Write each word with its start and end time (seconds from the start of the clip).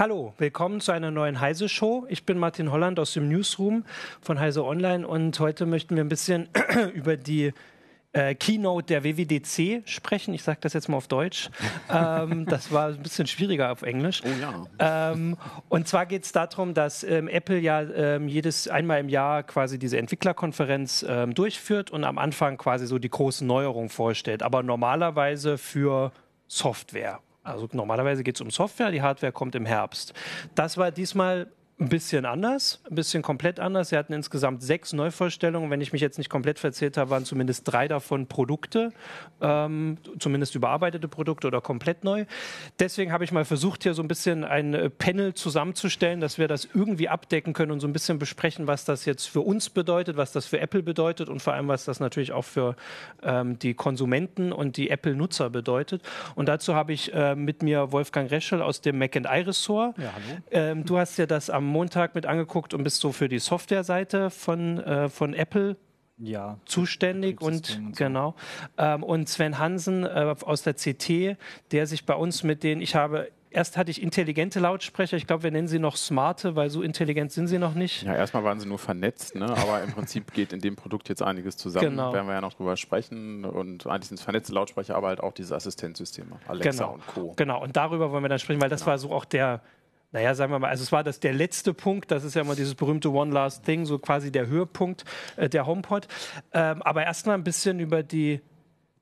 Hallo, 0.00 0.32
willkommen 0.38 0.80
zu 0.80 0.92
einer 0.92 1.10
neuen 1.10 1.40
Heise 1.40 1.68
Show. 1.68 2.06
Ich 2.08 2.24
bin 2.24 2.38
Martin 2.38 2.72
Holland 2.72 2.98
aus 2.98 3.12
dem 3.12 3.28
Newsroom 3.28 3.84
von 4.22 4.40
Heise 4.40 4.64
Online 4.64 5.06
und 5.06 5.38
heute 5.40 5.66
möchten 5.66 5.94
wir 5.94 6.02
ein 6.02 6.08
bisschen 6.08 6.48
über 6.94 7.18
die 7.18 7.52
äh, 8.14 8.34
Keynote 8.34 8.86
der 8.86 9.04
WWDC 9.04 9.86
sprechen. 9.86 10.32
Ich 10.32 10.42
sage 10.42 10.56
das 10.62 10.72
jetzt 10.72 10.88
mal 10.88 10.96
auf 10.96 11.06
Deutsch. 11.06 11.50
ähm, 11.90 12.46
das 12.46 12.72
war 12.72 12.86
ein 12.88 13.02
bisschen 13.02 13.26
schwieriger 13.26 13.70
auf 13.70 13.82
Englisch. 13.82 14.22
Oh 14.24 14.28
ja. 14.40 15.12
Ähm, 15.12 15.36
und 15.68 15.86
zwar 15.86 16.06
geht 16.06 16.24
es 16.24 16.32
darum, 16.32 16.72
dass 16.72 17.04
ähm, 17.04 17.28
Apple 17.28 17.58
ja 17.58 17.82
ähm, 17.82 18.26
jedes 18.26 18.68
einmal 18.68 19.00
im 19.00 19.10
Jahr 19.10 19.42
quasi 19.42 19.78
diese 19.78 19.98
Entwicklerkonferenz 19.98 21.04
ähm, 21.06 21.34
durchführt 21.34 21.90
und 21.90 22.04
am 22.04 22.16
Anfang 22.16 22.56
quasi 22.56 22.86
so 22.86 22.98
die 22.98 23.10
großen 23.10 23.46
Neuerungen 23.46 23.90
vorstellt. 23.90 24.42
Aber 24.42 24.62
normalerweise 24.62 25.58
für 25.58 26.10
Software. 26.48 27.20
Also 27.42 27.68
normalerweise 27.72 28.22
geht 28.22 28.34
es 28.36 28.40
um 28.40 28.50
Software, 28.50 28.90
die 28.90 29.02
Hardware 29.02 29.32
kommt 29.32 29.54
im 29.54 29.66
Herbst. 29.66 30.12
Das 30.54 30.76
war 30.76 30.90
diesmal 30.90 31.50
ein 31.80 31.88
bisschen 31.88 32.26
anders, 32.26 32.80
ein 32.90 32.94
bisschen 32.94 33.22
komplett 33.22 33.58
anders. 33.58 33.88
Sie 33.88 33.96
hatten 33.96 34.12
insgesamt 34.12 34.62
sechs 34.62 34.92
Neuvorstellungen. 34.92 35.70
Wenn 35.70 35.80
ich 35.80 35.92
mich 35.92 36.02
jetzt 36.02 36.18
nicht 36.18 36.28
komplett 36.28 36.58
verzählt 36.58 36.98
habe, 36.98 37.10
waren 37.10 37.24
zumindest 37.24 37.62
drei 37.64 37.88
davon 37.88 38.26
Produkte, 38.26 38.92
ähm, 39.40 39.96
zumindest 40.18 40.54
überarbeitete 40.54 41.08
Produkte 41.08 41.46
oder 41.46 41.62
komplett 41.62 42.04
neu. 42.04 42.26
Deswegen 42.78 43.12
habe 43.12 43.24
ich 43.24 43.32
mal 43.32 43.46
versucht, 43.46 43.82
hier 43.82 43.94
so 43.94 44.02
ein 44.02 44.08
bisschen 44.08 44.44
ein 44.44 44.74
äh, 44.74 44.90
Panel 44.90 45.32
zusammenzustellen, 45.32 46.20
dass 46.20 46.36
wir 46.36 46.48
das 46.48 46.68
irgendwie 46.74 47.08
abdecken 47.08 47.54
können 47.54 47.72
und 47.72 47.80
so 47.80 47.88
ein 47.88 47.94
bisschen 47.94 48.18
besprechen, 48.18 48.66
was 48.66 48.84
das 48.84 49.06
jetzt 49.06 49.26
für 49.26 49.40
uns 49.40 49.70
bedeutet, 49.70 50.18
was 50.18 50.32
das 50.32 50.44
für 50.44 50.60
Apple 50.60 50.82
bedeutet 50.82 51.30
und 51.30 51.40
vor 51.40 51.54
allem, 51.54 51.68
was 51.68 51.86
das 51.86 51.98
natürlich 51.98 52.32
auch 52.32 52.44
für 52.44 52.76
ähm, 53.22 53.58
die 53.58 53.72
Konsumenten 53.72 54.52
und 54.52 54.76
die 54.76 54.90
Apple-Nutzer 54.90 55.48
bedeutet. 55.48 56.02
Und 56.34 56.46
dazu 56.46 56.74
habe 56.74 56.92
ich 56.92 57.14
äh, 57.14 57.34
mit 57.34 57.62
mir 57.62 57.90
Wolfgang 57.90 58.30
Reschel 58.30 58.60
aus 58.60 58.82
dem 58.82 58.98
Mac 58.98 59.16
I 59.16 59.20
Ressort. 59.20 59.96
Ja, 59.96 60.12
hallo. 60.12 60.42
Ähm, 60.50 60.84
du 60.84 60.98
hast 60.98 61.16
ja 61.16 61.24
das 61.24 61.48
am 61.48 61.69
Montag 61.70 62.14
mit 62.14 62.26
angeguckt 62.26 62.74
und 62.74 62.84
bist 62.84 63.00
so 63.00 63.12
für 63.12 63.28
die 63.28 63.38
Softwareseite 63.38 64.30
von, 64.30 64.78
äh, 64.78 65.08
von 65.08 65.34
Apple 65.34 65.76
ja, 66.18 66.58
zuständig 66.66 67.40
und, 67.40 67.54
und 67.54 67.66
so. 67.66 68.04
genau. 68.04 68.34
Ähm, 68.76 69.02
und 69.02 69.28
Sven 69.28 69.58
Hansen 69.58 70.04
äh, 70.04 70.34
aus 70.44 70.62
der 70.62 70.74
CT, 70.74 71.38
der 71.72 71.86
sich 71.86 72.04
bei 72.04 72.14
uns 72.14 72.42
mit 72.42 72.62
denen, 72.62 72.82
ich 72.82 72.94
habe 72.94 73.28
Erst 73.52 73.76
hatte 73.76 73.90
ich 73.90 74.00
intelligente 74.00 74.60
Lautsprecher. 74.60 75.16
Ich 75.16 75.26
glaube, 75.26 75.42
wir 75.42 75.50
nennen 75.50 75.66
sie 75.66 75.80
noch 75.80 75.96
smarte, 75.96 76.54
weil 76.54 76.70
so 76.70 76.82
intelligent 76.82 77.32
sind 77.32 77.48
sie 77.48 77.58
noch 77.58 77.74
nicht. 77.74 78.04
Ja, 78.04 78.14
erstmal 78.14 78.44
waren 78.44 78.60
sie 78.60 78.68
nur 78.68 78.78
vernetzt, 78.78 79.34
ne? 79.34 79.46
aber 79.46 79.82
im 79.82 79.90
Prinzip 79.90 80.32
geht 80.34 80.52
in 80.52 80.60
dem 80.60 80.76
Produkt 80.76 81.08
jetzt 81.08 81.20
einiges 81.20 81.56
zusammen. 81.56 81.90
Genau. 81.90 82.12
Werden 82.12 82.28
wir 82.28 82.34
ja 82.34 82.40
noch 82.40 82.54
drüber 82.54 82.76
sprechen. 82.76 83.44
Und 83.44 83.88
eigentlich 83.88 84.06
sind 84.06 84.18
es 84.18 84.22
vernetzte 84.22 84.52
Lautsprecher, 84.52 84.94
aber 84.94 85.08
halt 85.08 85.20
auch 85.20 85.32
diese 85.32 85.56
Assistenzsysteme, 85.56 86.38
Alexa 86.46 86.70
genau. 86.70 86.94
und 86.94 87.06
Co. 87.08 87.32
Genau, 87.34 87.60
und 87.60 87.76
darüber 87.76 88.12
wollen 88.12 88.22
wir 88.22 88.28
dann 88.28 88.38
sprechen, 88.38 88.60
weil 88.60 88.68
das 88.68 88.82
genau. 88.82 88.90
war 88.92 88.98
so 88.98 89.10
auch 89.10 89.24
der, 89.24 89.62
naja, 90.12 90.34
sagen 90.34 90.52
wir 90.52 90.58
mal, 90.58 90.68
also 90.68 90.82
es 90.82 90.92
war 90.92 91.04
das 91.04 91.20
der 91.20 91.32
letzte 91.32 91.72
Punkt, 91.72 92.10
das 92.10 92.24
ist 92.24 92.34
ja 92.34 92.42
immer 92.42 92.56
dieses 92.56 92.74
berühmte 92.74 93.12
One 93.12 93.32
Last 93.32 93.64
Thing, 93.64 93.86
so 93.86 93.98
quasi 93.98 94.32
der 94.32 94.48
Höhepunkt 94.48 95.04
äh, 95.36 95.48
der 95.48 95.66
HomePod. 95.66 96.08
Ähm, 96.52 96.82
aber 96.82 97.04
erstmal 97.04 97.36
ein 97.36 97.44
bisschen 97.44 97.78
über 97.78 98.02
die, 98.02 98.40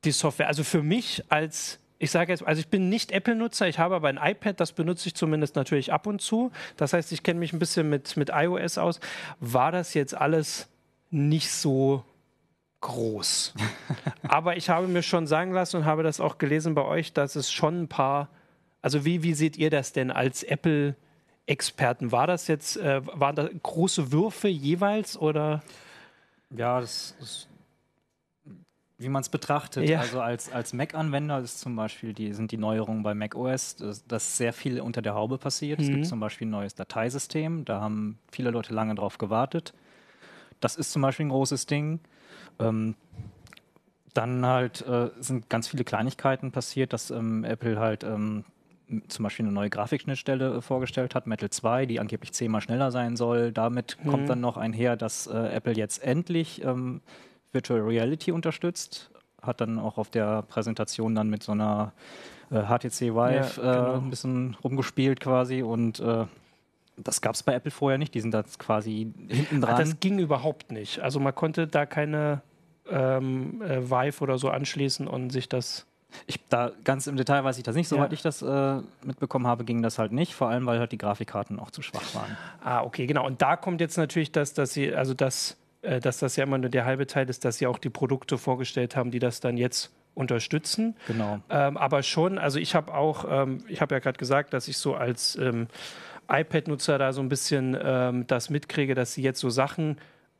die 0.04 0.10
Software. 0.10 0.48
Also 0.48 0.64
für 0.64 0.82
mich 0.82 1.24
als 1.30 1.80
ich 2.00 2.12
sage 2.12 2.32
jetzt, 2.32 2.46
also 2.46 2.60
ich 2.60 2.68
bin 2.68 2.88
nicht 2.88 3.10
Apple-Nutzer, 3.10 3.68
ich 3.68 3.78
habe 3.78 3.96
aber 3.96 4.08
ein 4.08 4.20
iPad, 4.22 4.60
das 4.60 4.72
benutze 4.72 5.08
ich 5.08 5.14
zumindest 5.14 5.56
natürlich 5.56 5.92
ab 5.92 6.06
und 6.06 6.22
zu. 6.22 6.52
Das 6.76 6.92
heißt, 6.92 7.10
ich 7.10 7.24
kenne 7.24 7.40
mich 7.40 7.52
ein 7.52 7.58
bisschen 7.58 7.88
mit, 7.88 8.16
mit 8.16 8.30
iOS 8.32 8.78
aus. 8.78 9.00
War 9.40 9.72
das 9.72 9.94
jetzt 9.94 10.14
alles 10.16 10.68
nicht 11.10 11.50
so 11.50 12.04
groß? 12.82 13.54
aber 14.28 14.56
ich 14.56 14.70
habe 14.70 14.86
mir 14.86 15.02
schon 15.02 15.26
sagen 15.26 15.52
lassen 15.52 15.78
und 15.78 15.84
habe 15.86 16.04
das 16.04 16.20
auch 16.20 16.38
gelesen 16.38 16.74
bei 16.74 16.84
euch, 16.84 17.12
dass 17.12 17.34
es 17.34 17.50
schon 17.50 17.82
ein 17.82 17.88
paar 17.88 18.28
also 18.82 19.04
wie, 19.04 19.22
wie 19.22 19.34
seht 19.34 19.56
ihr 19.56 19.70
das 19.70 19.92
denn 19.92 20.10
als 20.10 20.42
Apple? 20.42 20.96
Experten. 21.48 22.12
War 22.12 22.26
das 22.26 22.46
jetzt, 22.46 22.76
äh, 22.76 23.00
waren 23.06 23.34
da 23.34 23.48
große 23.62 24.12
Würfe 24.12 24.48
jeweils 24.48 25.16
oder? 25.16 25.62
Ja, 26.54 26.78
das, 26.78 27.16
das 27.18 27.48
wie 28.98 29.08
man 29.08 29.22
es 29.22 29.28
betrachtet. 29.28 29.88
Ja. 29.88 30.00
Also 30.00 30.20
als, 30.20 30.52
als 30.52 30.72
Mac-Anwender 30.72 31.38
ist 31.38 31.60
zum 31.60 31.76
Beispiel 31.76 32.12
die, 32.12 32.32
sind 32.32 32.50
die 32.50 32.56
Neuerungen 32.56 33.04
bei 33.04 33.14
macOS, 33.14 33.76
dass, 33.76 34.04
dass 34.06 34.36
sehr 34.36 34.52
viel 34.52 34.80
unter 34.80 35.02
der 35.02 35.14
Haube 35.14 35.38
passiert. 35.38 35.78
Mhm. 35.78 35.84
Es 35.84 35.88
gibt 35.88 36.00
mhm. 36.00 36.08
zum 36.08 36.20
Beispiel 36.20 36.48
ein 36.48 36.50
neues 36.50 36.74
Dateisystem, 36.74 37.64
da 37.64 37.80
haben 37.80 38.18
viele 38.30 38.50
Leute 38.50 38.74
lange 38.74 38.96
drauf 38.96 39.16
gewartet. 39.16 39.72
Das 40.60 40.74
ist 40.74 40.90
zum 40.90 41.02
Beispiel 41.02 41.26
ein 41.26 41.30
großes 41.30 41.66
Ding. 41.66 42.00
Ähm, 42.58 42.96
dann 44.14 44.44
halt 44.44 44.82
äh, 44.82 45.10
sind 45.20 45.48
ganz 45.48 45.68
viele 45.68 45.84
Kleinigkeiten 45.84 46.50
passiert, 46.50 46.92
dass 46.92 47.12
ähm, 47.12 47.44
Apple 47.44 47.78
halt 47.78 48.02
ähm, 48.02 48.44
zum 49.08 49.22
Beispiel 49.22 49.44
eine 49.44 49.52
neue 49.52 49.70
Grafikschnittstelle 49.70 50.56
äh, 50.56 50.60
vorgestellt 50.60 51.14
hat, 51.14 51.26
Metal 51.26 51.50
2, 51.50 51.86
die 51.86 52.00
angeblich 52.00 52.32
zehnmal 52.32 52.60
schneller 52.60 52.90
sein 52.90 53.16
soll. 53.16 53.52
Damit 53.52 53.96
mhm. 54.02 54.10
kommt 54.10 54.28
dann 54.28 54.40
noch 54.40 54.56
einher, 54.56 54.96
dass 54.96 55.26
äh, 55.26 55.36
Apple 55.36 55.74
jetzt 55.74 56.02
endlich 56.02 56.64
ähm, 56.64 57.00
Virtual 57.52 57.80
Reality 57.80 58.32
unterstützt. 58.32 59.10
Hat 59.42 59.60
dann 59.60 59.78
auch 59.78 59.98
auf 59.98 60.10
der 60.10 60.42
Präsentation 60.42 61.14
dann 61.14 61.30
mit 61.30 61.42
so 61.42 61.52
einer 61.52 61.92
äh, 62.50 62.62
HTC 62.62 63.14
Vive 63.14 63.34
ja, 63.34 63.48
genau. 63.56 63.94
äh, 63.94 63.96
ein 63.98 64.10
bisschen 64.10 64.56
rumgespielt 64.64 65.20
quasi 65.20 65.62
und 65.62 66.00
äh, 66.00 66.24
das 66.96 67.20
gab 67.20 67.34
es 67.34 67.42
bei 67.42 67.54
Apple 67.54 67.70
vorher 67.70 67.98
nicht. 67.98 68.14
Die 68.14 68.20
sind 68.20 68.32
da 68.32 68.42
quasi 68.42 69.12
hinten 69.28 69.60
dran. 69.60 69.76
das 69.78 70.00
ging 70.00 70.18
überhaupt 70.18 70.72
nicht. 70.72 70.98
Also 70.98 71.20
man 71.20 71.34
konnte 71.34 71.68
da 71.68 71.86
keine 71.86 72.42
ähm, 72.90 73.62
äh, 73.62 73.88
Vive 73.88 74.20
oder 74.22 74.38
so 74.38 74.50
anschließen 74.50 75.06
und 75.06 75.30
sich 75.30 75.48
das 75.48 75.86
ich, 76.26 76.40
da 76.48 76.72
ganz 76.84 77.06
im 77.06 77.16
Detail 77.16 77.44
weiß 77.44 77.58
ich 77.58 77.64
das 77.64 77.74
nicht. 77.74 77.88
Soweit 77.88 78.10
ja. 78.10 78.14
ich 78.14 78.22
das 78.22 78.42
äh, 78.42 78.80
mitbekommen 79.04 79.46
habe, 79.46 79.64
ging 79.64 79.82
das 79.82 79.98
halt 79.98 80.12
nicht, 80.12 80.34
vor 80.34 80.48
allem 80.48 80.66
weil 80.66 80.78
halt 80.78 80.92
die 80.92 80.98
Grafikkarten 80.98 81.58
auch 81.58 81.70
zu 81.70 81.82
schwach 81.82 82.14
waren. 82.14 82.36
Ah, 82.62 82.82
okay, 82.82 83.06
genau. 83.06 83.26
Und 83.26 83.42
da 83.42 83.56
kommt 83.56 83.80
jetzt 83.80 83.96
natürlich 83.96 84.32
das, 84.32 84.54
dass 84.54 84.72
sie, 84.72 84.94
also 84.94 85.14
das, 85.14 85.56
äh, 85.82 86.00
dass 86.00 86.18
das 86.18 86.36
ja 86.36 86.44
immer 86.44 86.58
nur 86.58 86.70
der 86.70 86.84
halbe 86.84 87.06
Teil 87.06 87.28
ist, 87.28 87.44
dass 87.44 87.58
sie 87.58 87.66
auch 87.66 87.78
die 87.78 87.90
Produkte 87.90 88.38
vorgestellt 88.38 88.96
haben, 88.96 89.10
die 89.10 89.18
das 89.18 89.40
dann 89.40 89.56
jetzt 89.56 89.90
unterstützen. 90.14 90.96
Genau. 91.06 91.40
Ähm, 91.48 91.76
aber 91.76 92.02
schon, 92.02 92.38
also 92.38 92.58
ich 92.58 92.74
habe 92.74 92.92
auch, 92.92 93.24
ähm, 93.28 93.64
ich 93.68 93.80
habe 93.80 93.94
ja 93.94 94.00
gerade 94.00 94.18
gesagt, 94.18 94.52
dass 94.52 94.66
ich 94.66 94.76
so 94.76 94.94
als 94.94 95.36
ähm, 95.36 95.68
iPad-Nutzer 96.28 96.98
da 96.98 97.12
so 97.12 97.20
ein 97.20 97.28
bisschen 97.28 97.76
ähm, 97.80 98.26
das 98.26 98.50
mitkriege, 98.50 98.94
dass 98.94 99.14
sie 99.14 99.22
jetzt 99.22 99.40
so 99.40 99.48
Sachen 99.48 99.98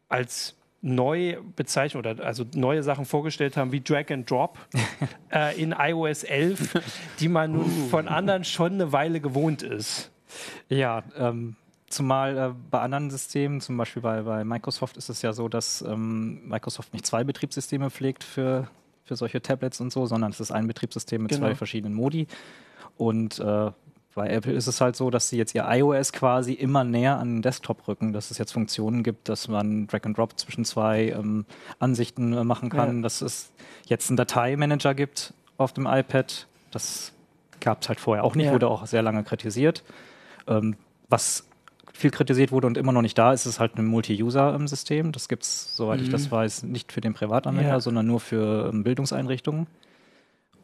als 0.09 0.58
neu 0.81 1.39
bezeichnen 1.57 1.99
oder 1.99 2.25
also 2.25 2.45
neue 2.55 2.83
Sachen 2.83 3.05
vorgestellt 3.05 3.57
haben 3.57 3.73
wie 3.73 3.81
Drag 3.81 4.11
and 4.11 4.31
Drop 4.31 4.59
äh, 5.33 5.61
in 5.61 5.75
iOS 5.77 6.25
11, 6.25 6.75
die 7.21 7.29
man 7.29 7.53
nun 7.53 7.65
uh. 7.65 7.89
von 7.89 8.09
anderen 8.09 8.45
schon 8.45 8.75
eine 8.75 8.93
Weile 8.93 9.21
gewohnt 9.21 9.63
ist. 9.63 10.11
Ja, 10.69 11.03
ähm, 11.17 11.57
zumal 11.89 12.37
äh, 12.37 12.55
bei 12.71 12.81
anderen 12.81 13.11
Systemen, 13.11 13.61
zum 13.61 13.77
Beispiel 13.77 14.03
bei, 14.03 14.23
bei 14.23 14.45
Microsoft, 14.45 14.97
ist 14.97 15.09
es 15.09 15.23
ja 15.23 15.33
so, 15.33 15.49
dass 15.49 15.83
ähm, 15.83 16.47
Microsoft 16.49 16.93
nicht 16.93 17.07
zwei 17.07 17.25
Betriebssysteme 17.25 17.91
pflegt 17.91 18.23
für, 18.23 18.69
für 19.05 19.17
solche 19.17 19.43
Tablets 19.43 19.81
und 19.81 19.93
so, 19.93 20.07
sondern 20.07 20.31
es 20.31 20.41
ist 20.41 20.53
ein 20.53 20.67
Betriebssystem 20.67 21.23
mit 21.23 21.33
genau. 21.33 21.47
zwei 21.47 21.55
verschiedenen 21.55 21.95
Modi. 21.95 22.27
Und 22.97 23.39
äh, 23.39 23.71
bei 24.19 24.31
Apple 24.31 24.53
ist 24.53 24.67
es 24.67 24.81
halt 24.81 24.97
so, 24.97 25.11
dass 25.11 25.29
sie 25.29 25.39
jetzt 25.39 25.55
ihr 25.55 25.65
iOS 25.69 26.13
quasi 26.13 26.53
immer 26.53 26.83
näher 26.83 27.19
an 27.19 27.37
den 27.37 27.43
Desktop 27.43 27.87
rücken, 27.87 28.13
dass 28.13 28.33
es 28.33 28.39
jetzt 28.39 28.51
Funktionen 28.51 29.05
gibt, 29.05 29.29
dass 29.29 29.47
man 29.47 29.87
Drag 29.87 30.01
and 30.03 30.19
Drop 30.19 30.37
zwischen 30.37 30.65
zwei 30.65 31.11
ähm, 31.11 31.47
Ansichten 31.79 32.33
äh, 32.33 32.43
machen 32.43 32.69
kann, 32.69 32.97
ja. 32.97 33.03
dass 33.03 33.23
es 33.23 33.53
jetzt 33.87 34.11
einen 34.11 34.17
Dateimanager 34.17 34.95
gibt 34.95 35.35
auf 35.57 35.73
dem 35.73 35.87
iPad. 35.87 36.49
Das 36.73 37.13
gab 37.61 37.83
es 37.83 37.89
halt 37.89 38.01
vorher 38.01 38.25
auch 38.25 38.35
nicht, 38.35 38.47
ja. 38.47 38.53
wurde 38.53 38.67
auch 38.67 38.85
sehr 38.87 39.03
lange 39.03 39.23
kritisiert. 39.23 39.85
Ähm, 40.49 40.75
was 41.09 41.47
viel 41.93 42.11
kritisiert 42.11 42.51
wurde 42.51 42.67
und 42.67 42.77
immer 42.77 42.91
noch 42.91 43.03
nicht 43.03 43.19
da 43.19 43.33
ist, 43.33 43.47
ist 43.47 43.61
halt 43.61 43.77
ein 43.77 43.87
Multi-User-System. 43.87 45.13
Das 45.13 45.29
gibt 45.29 45.45
es, 45.45 45.77
soweit 45.77 46.01
mhm. 46.01 46.07
ich 46.07 46.11
das 46.11 46.27
mhm. 46.27 46.31
weiß, 46.33 46.63
nicht 46.65 46.91
für 46.91 47.01
den 47.01 47.15
Privatanwender, 47.15 47.71
ja. 47.71 47.81
sondern 47.81 48.07
nur 48.09 48.19
für 48.19 48.71
ähm, 48.73 48.83
Bildungseinrichtungen. 48.83 49.69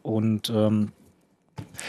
Und 0.02 0.50
ähm, 0.50 0.90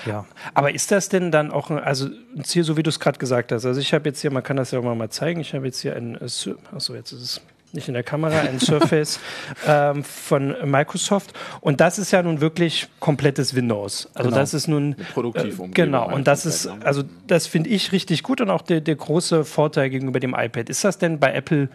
ja. 0.05 0.25
Aber 0.53 0.73
ist 0.73 0.91
das 0.91 1.09
denn 1.09 1.31
dann 1.31 1.51
auch, 1.51 1.71
also 1.71 2.07
ein 2.35 2.43
Ziel, 2.43 2.63
so 2.63 2.77
wie 2.77 2.83
du 2.83 2.89
es 2.89 2.99
gerade 2.99 3.17
gesagt 3.17 3.51
hast? 3.51 3.65
Also 3.65 3.79
ich 3.79 3.93
habe 3.93 4.09
jetzt 4.09 4.21
hier, 4.21 4.31
man 4.31 4.43
kann 4.43 4.57
das 4.57 4.71
ja 4.71 4.79
auch 4.79 4.95
mal 4.95 5.09
zeigen, 5.09 5.39
ich 5.39 5.53
habe 5.53 5.65
jetzt 5.65 5.79
hier 5.79 5.95
ein, 5.95 6.15
äh, 6.15 6.27
achso, 6.73 6.95
jetzt 6.95 7.11
ist 7.11 7.21
es 7.21 7.41
nicht 7.75 7.87
in 7.87 7.93
der 7.93 8.03
Kamera, 8.03 8.39
ein 8.39 8.59
Surface 8.61 9.19
ähm, 9.67 10.03
von 10.03 10.55
Microsoft. 10.69 11.33
Und 11.61 11.81
das 11.81 11.99
ist 11.99 12.11
ja 12.11 12.23
nun 12.23 12.41
wirklich 12.41 12.87
komplettes 12.99 13.53
Windows. 13.53 14.09
Also 14.13 14.29
genau. 14.29 14.39
das 14.39 14.53
ist 14.53 14.67
nun 14.67 14.95
produktiv 15.13 15.59
äh, 15.59 15.67
genau. 15.69 16.11
Und 16.11 16.27
das 16.27 16.45
ist, 16.45 16.67
also 16.83 17.03
das 17.27 17.47
finde 17.47 17.69
ich 17.69 17.91
richtig 17.91 18.23
gut 18.23 18.41
und 18.41 18.49
auch 18.49 18.61
der, 18.61 18.81
der 18.81 18.95
große 18.95 19.45
Vorteil 19.45 19.89
gegenüber 19.89 20.19
dem 20.19 20.33
iPad. 20.33 20.69
Ist 20.69 20.83
das 20.83 20.97
denn 20.97 21.19
bei 21.19 21.33
Apple 21.33 21.69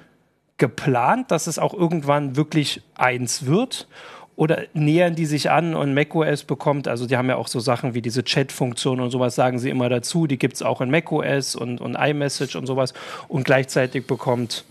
geplant, 0.56 1.30
dass 1.30 1.46
es 1.46 1.58
auch 1.58 1.74
irgendwann 1.74 2.36
wirklich 2.36 2.82
eins 2.94 3.46
wird? 3.46 3.86
Oder 4.40 4.62
nähern 4.72 5.14
die 5.14 5.26
sich 5.26 5.50
an 5.50 5.74
und 5.74 5.92
macOS 5.92 6.44
bekommt, 6.44 6.88
also 6.88 7.06
die 7.06 7.18
haben 7.18 7.28
ja 7.28 7.36
auch 7.36 7.46
so 7.46 7.60
Sachen 7.60 7.92
wie 7.92 8.00
diese 8.00 8.24
Chat-Funktion 8.24 8.98
und 8.98 9.10
sowas, 9.10 9.34
sagen 9.34 9.58
sie 9.58 9.68
immer 9.68 9.90
dazu, 9.90 10.26
die 10.26 10.38
gibt 10.38 10.54
es 10.54 10.62
auch 10.62 10.80
in 10.80 10.90
macOS 10.90 11.54
und, 11.54 11.78
und 11.82 11.94
iMessage 11.94 12.56
und 12.56 12.64
sowas. 12.64 12.94
Und 13.28 13.44
gleichzeitig 13.44 14.06
bekommt 14.06 14.64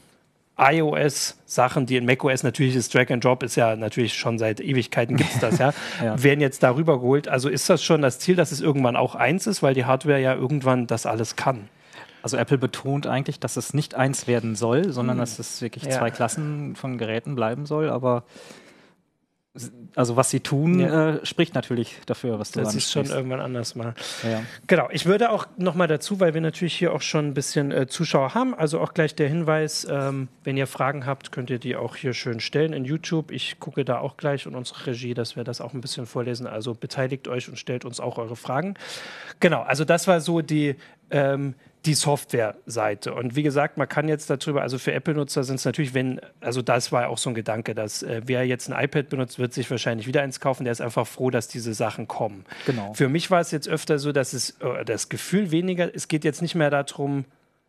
iOS-Sachen, 0.57 1.85
die 1.85 1.97
in 1.97 2.07
macOS 2.07 2.41
natürlich 2.41 2.75
ist, 2.75 2.95
Drag 2.95 3.11
and 3.11 3.23
Drop 3.23 3.43
ist 3.43 3.57
ja 3.57 3.75
natürlich 3.75 4.15
schon 4.15 4.39
seit 4.39 4.59
Ewigkeiten 4.59 5.17
gibt 5.17 5.35
es 5.35 5.39
das, 5.39 5.59
ja, 5.59 5.71
ja, 6.03 6.23
werden 6.23 6.41
jetzt 6.41 6.63
darüber 6.63 6.97
geholt. 6.97 7.27
Also 7.27 7.47
ist 7.47 7.69
das 7.69 7.83
schon 7.83 8.01
das 8.01 8.17
Ziel, 8.17 8.35
dass 8.35 8.51
es 8.51 8.61
irgendwann 8.61 8.95
auch 8.95 9.13
eins 9.13 9.45
ist, 9.45 9.61
weil 9.61 9.75
die 9.75 9.85
Hardware 9.85 10.19
ja 10.19 10.33
irgendwann 10.33 10.87
das 10.87 11.05
alles 11.05 11.35
kann. 11.35 11.69
Also 12.21 12.37
Apple 12.37 12.57
betont 12.57 13.05
eigentlich, 13.05 13.39
dass 13.39 13.55
es 13.55 13.75
nicht 13.75 13.93
eins 13.93 14.25
werden 14.25 14.55
soll, 14.55 14.91
sondern 14.91 15.17
mhm. 15.17 15.21
dass 15.21 15.37
es 15.37 15.61
wirklich 15.61 15.83
ja. 15.83 15.91
zwei 15.91 16.09
Klassen 16.09 16.75
von 16.75 16.97
Geräten 16.97 17.35
bleiben 17.35 17.67
soll, 17.67 17.89
aber 17.89 18.23
also 19.95 20.15
was 20.15 20.29
sie 20.29 20.41
tun, 20.41 20.79
ja. 20.79 21.15
äh, 21.15 21.25
spricht 21.25 21.55
natürlich 21.55 21.97
dafür, 22.05 22.37
was 22.37 22.51
du 22.51 22.61
Das 22.61 22.75
ist 22.75 22.91
schon 22.91 23.07
irgendwann 23.07 23.39
anders 23.39 23.73
mal. 23.75 23.95
Ja. 24.23 24.43
Genau, 24.67 24.87
ich 24.91 25.07
würde 25.07 25.31
auch 25.31 25.47
nochmal 25.57 25.87
dazu, 25.87 26.19
weil 26.19 26.35
wir 26.35 26.41
natürlich 26.41 26.75
hier 26.75 26.93
auch 26.93 27.01
schon 27.01 27.27
ein 27.27 27.33
bisschen 27.33 27.71
äh, 27.71 27.87
Zuschauer 27.87 28.35
haben, 28.35 28.53
also 28.53 28.79
auch 28.79 28.93
gleich 28.93 29.15
der 29.15 29.27
Hinweis, 29.27 29.87
ähm, 29.89 30.27
wenn 30.43 30.55
ihr 30.55 30.67
Fragen 30.67 31.07
habt, 31.07 31.31
könnt 31.31 31.49
ihr 31.49 31.57
die 31.57 31.75
auch 31.75 31.95
hier 31.95 32.13
schön 32.13 32.39
stellen 32.39 32.73
in 32.73 32.85
YouTube. 32.85 33.31
Ich 33.31 33.59
gucke 33.59 33.83
da 33.83 33.99
auch 33.99 34.17
gleich 34.17 34.45
und 34.45 34.53
unsere 34.53 34.85
Regie, 34.85 35.15
dass 35.15 35.35
wir 35.35 35.43
das 35.43 35.61
auch 35.61 35.73
ein 35.73 35.81
bisschen 35.81 36.05
vorlesen. 36.05 36.45
Also 36.45 36.75
beteiligt 36.75 37.27
euch 37.27 37.49
und 37.49 37.57
stellt 37.57 37.85
uns 37.85 37.99
auch 37.99 38.19
eure 38.19 38.35
Fragen. 38.35 38.75
Genau, 39.39 39.61
also 39.61 39.83
das 39.83 40.07
war 40.07 40.21
so 40.21 40.41
die 40.41 40.75
ähm, 41.09 41.55
die 41.85 41.93
Software-Seite. 41.93 43.13
Und 43.13 43.35
wie 43.35 43.43
gesagt, 43.43 43.77
man 43.77 43.87
kann 43.87 44.09
jetzt 44.09 44.29
darüber, 44.29 44.61
also 44.61 44.77
für 44.77 44.91
Apple-Nutzer 44.91 45.43
sind 45.43 45.55
es 45.55 45.65
natürlich, 45.65 45.93
wenn, 45.93 46.19
also 46.41 46.61
das 46.61 46.91
war 46.91 47.07
auch 47.07 47.17
so 47.17 47.29
ein 47.29 47.33
Gedanke, 47.35 47.73
dass 47.73 48.03
äh, 48.03 48.21
wer 48.25 48.45
jetzt 48.45 48.69
ein 48.69 48.83
iPad 48.83 49.09
benutzt, 49.09 49.39
wird 49.39 49.53
sich 49.53 49.69
wahrscheinlich 49.71 50.05
wieder 50.05 50.21
eins 50.21 50.39
kaufen, 50.39 50.65
der 50.65 50.73
ist 50.73 50.81
einfach 50.81 51.07
froh, 51.07 51.29
dass 51.29 51.47
diese 51.47 51.73
Sachen 51.73 52.07
kommen. 52.07 52.45
Genau. 52.65 52.93
Für 52.93 53.07
mich 53.07 53.31
war 53.31 53.39
es 53.39 53.51
jetzt 53.51 53.69
öfter 53.69 53.97
so, 53.97 54.11
dass 54.11 54.33
es 54.33 54.57
äh, 54.59 54.83
das 54.83 55.07
Gefühl 55.07 55.51
weniger, 55.51 55.93
es 55.93 56.07
geht 56.09 56.25
jetzt 56.25 56.41
nicht 56.41 56.55
mehr 56.55 56.69
darum, 56.69 57.25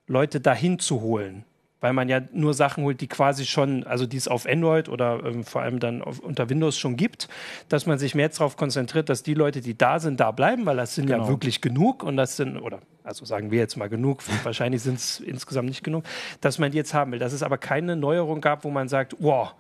Leute 0.08 0.40
dahin 0.40 0.80
zu 0.80 1.02
holen 1.02 1.44
weil 1.80 1.92
man 1.92 2.08
ja 2.08 2.20
nur 2.32 2.54
Sachen 2.54 2.84
holt, 2.84 3.00
die 3.00 3.08
quasi 3.08 3.46
schon, 3.46 3.84
also 3.84 4.06
die 4.06 4.16
es 4.16 4.28
auf 4.28 4.46
Android 4.46 4.88
oder 4.88 5.24
ähm, 5.24 5.44
vor 5.44 5.62
allem 5.62 5.80
dann 5.80 6.02
auf, 6.02 6.18
unter 6.18 6.48
Windows 6.50 6.78
schon 6.78 6.96
gibt, 6.96 7.28
dass 7.68 7.86
man 7.86 7.98
sich 7.98 8.14
mehr 8.14 8.28
darauf 8.28 8.56
konzentriert, 8.56 9.08
dass 9.08 9.22
die 9.22 9.34
Leute, 9.34 9.60
die 9.60 9.76
da 9.76 9.98
sind, 9.98 10.20
da 10.20 10.30
bleiben, 10.30 10.66
weil 10.66 10.76
das 10.76 10.94
sind 10.94 11.06
genau. 11.06 11.24
ja 11.24 11.28
wirklich 11.28 11.60
genug 11.60 12.02
und 12.02 12.16
das 12.16 12.36
sind, 12.36 12.58
oder 12.58 12.80
also 13.02 13.24
sagen 13.24 13.50
wir 13.50 13.58
jetzt 13.58 13.76
mal 13.76 13.88
genug, 13.88 14.22
wahrscheinlich 14.44 14.82
sind 14.82 14.98
es 14.98 15.20
insgesamt 15.20 15.68
nicht 15.68 15.82
genug, 15.82 16.04
dass 16.40 16.58
man 16.58 16.70
die 16.70 16.76
jetzt 16.76 16.94
haben 16.94 17.12
will. 17.12 17.18
Dass 17.18 17.32
es 17.32 17.42
aber 17.42 17.58
keine 17.58 17.96
Neuerung 17.96 18.40
gab, 18.40 18.64
wo 18.64 18.70
man 18.70 18.88
sagt, 18.88 19.16
wow, 19.18 19.54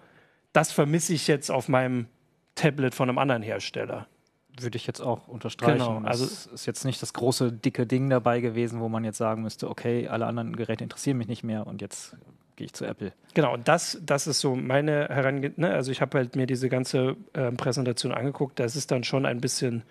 das 0.52 0.72
vermisse 0.72 1.14
ich 1.14 1.26
jetzt 1.26 1.50
auf 1.50 1.68
meinem 1.68 2.06
Tablet 2.54 2.94
von 2.94 3.08
einem 3.08 3.18
anderen 3.18 3.42
Hersteller 3.42 4.06
würde 4.58 4.76
ich 4.76 4.86
jetzt 4.86 5.00
auch 5.00 5.28
unterstreichen. 5.28 5.78
Genau, 5.78 6.00
also 6.00 6.24
es 6.24 6.46
ist 6.46 6.66
jetzt 6.66 6.84
nicht 6.84 7.00
das 7.02 7.12
große 7.12 7.52
dicke 7.52 7.86
Ding 7.86 8.10
dabei 8.10 8.40
gewesen, 8.40 8.80
wo 8.80 8.88
man 8.88 9.04
jetzt 9.04 9.18
sagen 9.18 9.42
müsste, 9.42 9.68
okay, 9.68 10.08
alle 10.08 10.26
anderen 10.26 10.56
Geräte 10.56 10.84
interessieren 10.84 11.18
mich 11.18 11.28
nicht 11.28 11.44
mehr 11.44 11.66
und 11.66 11.80
jetzt 11.80 12.16
gehe 12.56 12.66
ich 12.66 12.72
zu 12.72 12.84
Apple. 12.84 13.12
Genau, 13.34 13.54
und 13.54 13.68
das, 13.68 13.98
das 14.02 14.26
ist 14.26 14.40
so 14.40 14.54
meine 14.54 15.08
Herangehensweise. 15.08 15.60
Ne? 15.60 15.74
Also 15.74 15.92
ich 15.92 16.00
habe 16.00 16.18
halt 16.18 16.36
mir 16.36 16.46
diese 16.46 16.68
ganze 16.68 17.16
äh, 17.32 17.52
Präsentation 17.52 18.12
angeguckt, 18.12 18.58
das 18.58 18.76
ist 18.76 18.90
dann 18.90 19.04
schon 19.04 19.24
ein 19.24 19.40
bisschen 19.40 19.82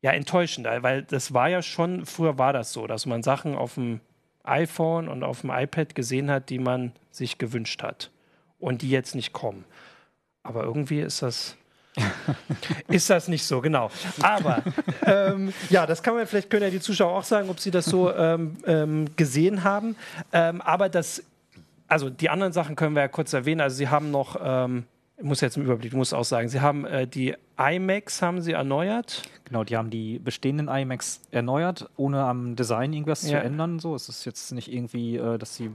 ja, 0.00 0.12
enttäuschend, 0.12 0.66
weil 0.66 1.02
das 1.02 1.34
war 1.34 1.48
ja 1.48 1.62
schon, 1.62 2.06
früher 2.06 2.38
war 2.38 2.52
das 2.52 2.72
so, 2.72 2.86
dass 2.86 3.06
man 3.06 3.22
Sachen 3.22 3.54
auf 3.54 3.74
dem 3.74 4.00
iPhone 4.44 5.08
und 5.08 5.24
auf 5.24 5.40
dem 5.40 5.50
iPad 5.50 5.94
gesehen 5.94 6.30
hat, 6.30 6.50
die 6.50 6.58
man 6.58 6.92
sich 7.10 7.38
gewünscht 7.38 7.82
hat 7.82 8.10
und 8.58 8.82
die 8.82 8.90
jetzt 8.90 9.14
nicht 9.14 9.32
kommen. 9.32 9.64
Aber 10.42 10.62
irgendwie 10.62 11.00
ist 11.00 11.22
das 11.22 11.56
ist 12.88 13.08
das 13.10 13.28
nicht 13.28 13.44
so, 13.44 13.60
genau. 13.60 13.90
Aber 14.22 14.62
ähm, 15.04 15.52
ja, 15.70 15.86
das 15.86 16.02
kann 16.02 16.14
man, 16.14 16.26
vielleicht 16.26 16.50
können 16.50 16.62
ja 16.64 16.70
die 16.70 16.80
Zuschauer 16.80 17.18
auch 17.18 17.24
sagen, 17.24 17.48
ob 17.50 17.60
sie 17.60 17.70
das 17.70 17.86
so 17.86 18.12
ähm, 18.12 18.56
ähm, 18.66 19.06
gesehen 19.16 19.64
haben. 19.64 19.96
Ähm, 20.32 20.60
aber 20.60 20.88
das, 20.88 21.22
also 21.88 22.10
die 22.10 22.30
anderen 22.30 22.52
Sachen 22.52 22.76
können 22.76 22.94
wir 22.94 23.02
ja 23.02 23.08
kurz 23.08 23.32
erwähnen. 23.32 23.60
Also 23.60 23.76
sie 23.76 23.88
haben 23.88 24.10
noch, 24.10 24.36
ähm, 24.42 24.84
ich 25.16 25.24
muss 25.24 25.40
jetzt 25.40 25.56
im 25.56 25.64
Überblick, 25.64 25.92
ich 25.92 25.96
muss 25.96 26.12
auch 26.12 26.24
sagen, 26.24 26.48
sie 26.48 26.60
haben 26.60 26.84
äh, 26.84 27.06
die 27.06 27.34
iMacs 27.58 28.20
haben 28.20 28.42
sie 28.42 28.52
erneuert. 28.52 29.22
Genau, 29.44 29.64
die 29.64 29.76
haben 29.76 29.90
die 29.90 30.18
bestehenden 30.18 30.68
iMacs 30.68 31.20
erneuert, 31.30 31.88
ohne 31.96 32.24
am 32.24 32.56
Design 32.56 32.92
irgendwas 32.92 33.22
ja. 33.22 33.38
zu 33.38 33.44
ändern. 33.44 33.78
So, 33.78 33.94
es 33.94 34.08
ist 34.08 34.24
jetzt 34.24 34.52
nicht 34.52 34.70
irgendwie, 34.70 35.16
äh, 35.16 35.38
dass 35.38 35.56
sie 35.56 35.70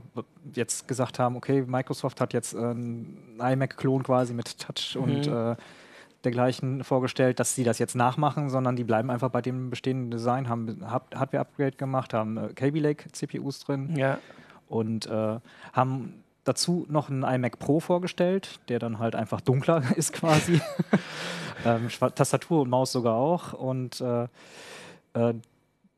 jetzt 0.54 0.86
gesagt 0.86 1.18
haben, 1.18 1.36
okay, 1.36 1.62
Microsoft 1.66 2.20
hat 2.20 2.34
jetzt 2.34 2.54
äh, 2.54 2.58
einen 2.58 3.40
iMac-Klon 3.40 4.02
quasi 4.02 4.34
mit 4.34 4.58
Touch 4.58 4.94
mhm. 4.94 5.02
und 5.02 5.26
äh, 5.26 5.56
dergleichen 6.24 6.84
vorgestellt, 6.84 7.40
dass 7.40 7.54
sie 7.54 7.64
das 7.64 7.78
jetzt 7.78 7.94
nachmachen, 7.94 8.50
sondern 8.50 8.76
die 8.76 8.84
bleiben 8.84 9.10
einfach 9.10 9.30
bei 9.30 9.42
dem 9.42 9.70
bestehenden 9.70 10.10
Design, 10.10 10.48
haben 10.48 10.80
Hardware-Upgrade 10.84 11.76
gemacht, 11.76 12.14
haben 12.14 12.36
äh, 12.36 12.48
Kaby 12.54 12.80
Lake 12.80 13.10
CPUs 13.12 13.60
drin 13.60 13.96
ja. 13.96 14.18
und 14.68 15.06
äh, 15.06 15.38
haben 15.72 16.22
dazu 16.44 16.86
noch 16.88 17.08
einen 17.08 17.22
iMac 17.22 17.58
Pro 17.58 17.80
vorgestellt, 17.80 18.60
der 18.68 18.78
dann 18.78 18.98
halt 18.98 19.14
einfach 19.14 19.40
dunkler 19.40 19.82
ist 19.96 20.12
quasi. 20.12 20.60
ähm, 21.64 21.88
Tastatur 21.88 22.62
und 22.62 22.70
Maus 22.70 22.92
sogar 22.92 23.14
auch 23.14 23.52
und 23.52 24.00
äh, 24.00 24.24
äh, 25.14 25.34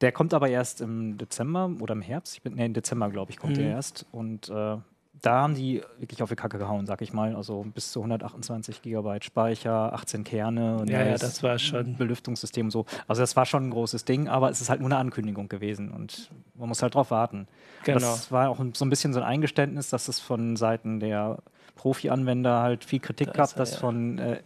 der 0.00 0.12
kommt 0.12 0.34
aber 0.34 0.48
erst 0.48 0.80
im 0.80 1.16
Dezember 1.16 1.70
oder 1.80 1.94
im 1.94 2.02
Herbst. 2.02 2.34
Ich 2.34 2.42
bin, 2.42 2.54
nee, 2.54 2.66
im 2.66 2.74
Dezember, 2.74 3.08
glaube 3.10 3.30
ich, 3.30 3.38
kommt 3.38 3.54
mhm. 3.54 3.60
der 3.60 3.70
erst. 3.70 4.04
Und 4.12 4.50
äh, 4.50 4.76
da 5.22 5.42
haben 5.42 5.54
die 5.54 5.82
wirklich 5.98 6.22
auf 6.22 6.28
die 6.28 6.36
Kacke 6.36 6.58
gehauen, 6.58 6.86
sag 6.86 7.00
ich 7.00 7.12
mal. 7.12 7.34
Also 7.34 7.64
bis 7.74 7.92
zu 7.92 8.00
128 8.00 8.82
Gigabyte 8.82 9.24
Speicher, 9.24 9.92
18 9.92 10.24
Kerne 10.24 10.78
und 10.78 10.90
ja, 10.90 11.02
ja, 11.02 11.16
das 11.16 11.42
war 11.42 11.58
schon 11.58 11.96
Belüftungssystem 11.96 12.66
und 12.66 12.70
so. 12.70 12.84
Also 13.08 13.22
das 13.22 13.34
war 13.36 13.46
schon 13.46 13.68
ein 13.68 13.70
großes 13.70 14.04
Ding, 14.04 14.28
aber 14.28 14.50
es 14.50 14.60
ist 14.60 14.68
halt 14.68 14.80
nur 14.80 14.88
eine 14.88 14.98
Ankündigung 14.98 15.48
gewesen 15.48 15.90
und 15.90 16.30
man 16.54 16.68
muss 16.68 16.82
halt 16.82 16.94
drauf 16.94 17.10
warten. 17.10 17.46
Genau. 17.84 18.00
Das 18.00 18.30
war 18.30 18.50
auch 18.50 18.58
so 18.74 18.84
ein 18.84 18.90
bisschen 18.90 19.12
so 19.12 19.20
ein 19.20 19.24
Eingeständnis, 19.24 19.88
dass 19.88 20.08
es 20.08 20.20
von 20.20 20.56
Seiten 20.56 21.00
der 21.00 21.38
Profi-Anwender 21.76 22.60
halt 22.60 22.84
viel 22.84 23.00
Kritik 23.00 23.28
das, 23.28 23.36
gab, 23.36 23.56
dass 23.56 23.74
ja. 23.74 23.80
von 23.80 24.18
äh, 24.18 24.40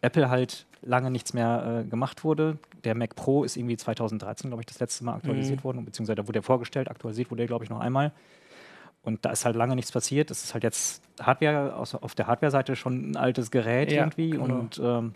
Apple 0.00 0.30
halt 0.30 0.66
lange 0.82 1.10
nichts 1.10 1.32
mehr 1.32 1.84
äh, 1.84 1.88
gemacht 1.88 2.24
wurde. 2.24 2.58
Der 2.84 2.94
Mac 2.94 3.14
Pro 3.14 3.44
ist 3.44 3.56
irgendwie 3.56 3.76
2013, 3.76 4.50
glaube 4.50 4.62
ich, 4.62 4.66
das 4.66 4.80
letzte 4.80 5.04
Mal 5.04 5.14
aktualisiert 5.14 5.60
mhm. 5.60 5.64
worden, 5.64 5.84
beziehungsweise 5.84 6.16
da 6.16 6.26
wurde 6.26 6.40
er 6.40 6.42
vorgestellt, 6.42 6.90
aktualisiert 6.90 7.30
wurde 7.30 7.44
er, 7.44 7.46
glaube 7.46 7.64
ich, 7.64 7.70
noch 7.70 7.80
einmal. 7.80 8.12
Und 9.02 9.24
da 9.24 9.30
ist 9.30 9.44
halt 9.44 9.56
lange 9.56 9.74
nichts 9.74 9.90
passiert. 9.90 10.30
Es 10.30 10.44
ist 10.44 10.54
halt 10.54 10.62
jetzt 10.64 11.02
Hardware, 11.20 11.74
also 11.74 12.00
auf 12.00 12.14
der 12.14 12.26
Hardware-Seite 12.28 12.76
schon 12.76 13.10
ein 13.10 13.16
altes 13.16 13.50
Gerät 13.50 13.90
ja, 13.90 14.02
irgendwie. 14.02 14.30
Genau. 14.30 14.44
Und 14.44 14.80
ähm, 14.82 15.14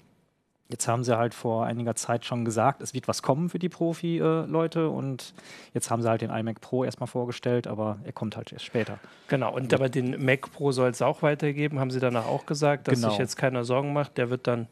Jetzt 0.69 0.89
haben 0.89 1.05
sie 1.05 1.17
halt 1.17 1.33
vor 1.33 1.65
einiger 1.65 1.95
Zeit 1.95 2.25
schon 2.25 2.45
gesagt, 2.45 2.83
es 2.83 2.93
wird 2.93 3.07
was 3.07 3.23
kommen 3.23 3.49
für 3.49 3.61
die 3.61 3.69
Profi-Leute 3.69 4.89
und 4.89 5.33
jetzt 5.75 5.93
haben 5.93 6.03
sie 6.03 6.09
halt 6.09 6.23
den 6.23 6.31
iMac 6.31 6.61
Pro 6.61 6.83
erstmal 6.83 7.07
vorgestellt, 7.07 7.69
aber 7.69 7.99
er 8.03 8.13
kommt 8.13 8.37
halt 8.37 8.53
erst 8.53 8.65
später. 8.65 8.99
Genau, 9.29 9.55
und 9.55 9.73
aber 9.73 9.89
den 9.89 10.25
Mac 10.25 10.51
Pro 10.51 10.73
soll 10.73 10.91
es 10.91 11.03
auch 11.03 11.23
weitergeben, 11.23 11.79
haben 11.79 11.93
sie 11.93 12.01
danach 12.01 12.27
auch 12.27 12.47
gesagt, 12.47 12.89
dass 12.89 12.97
genau. 12.97 13.11
sich 13.11 13.19
jetzt 13.19 13.37
keiner 13.37 13.65
Sorgen 13.65 13.93
macht. 13.93 14.19
Der 14.19 14.29
wird 14.29 14.49
dann 14.49 14.67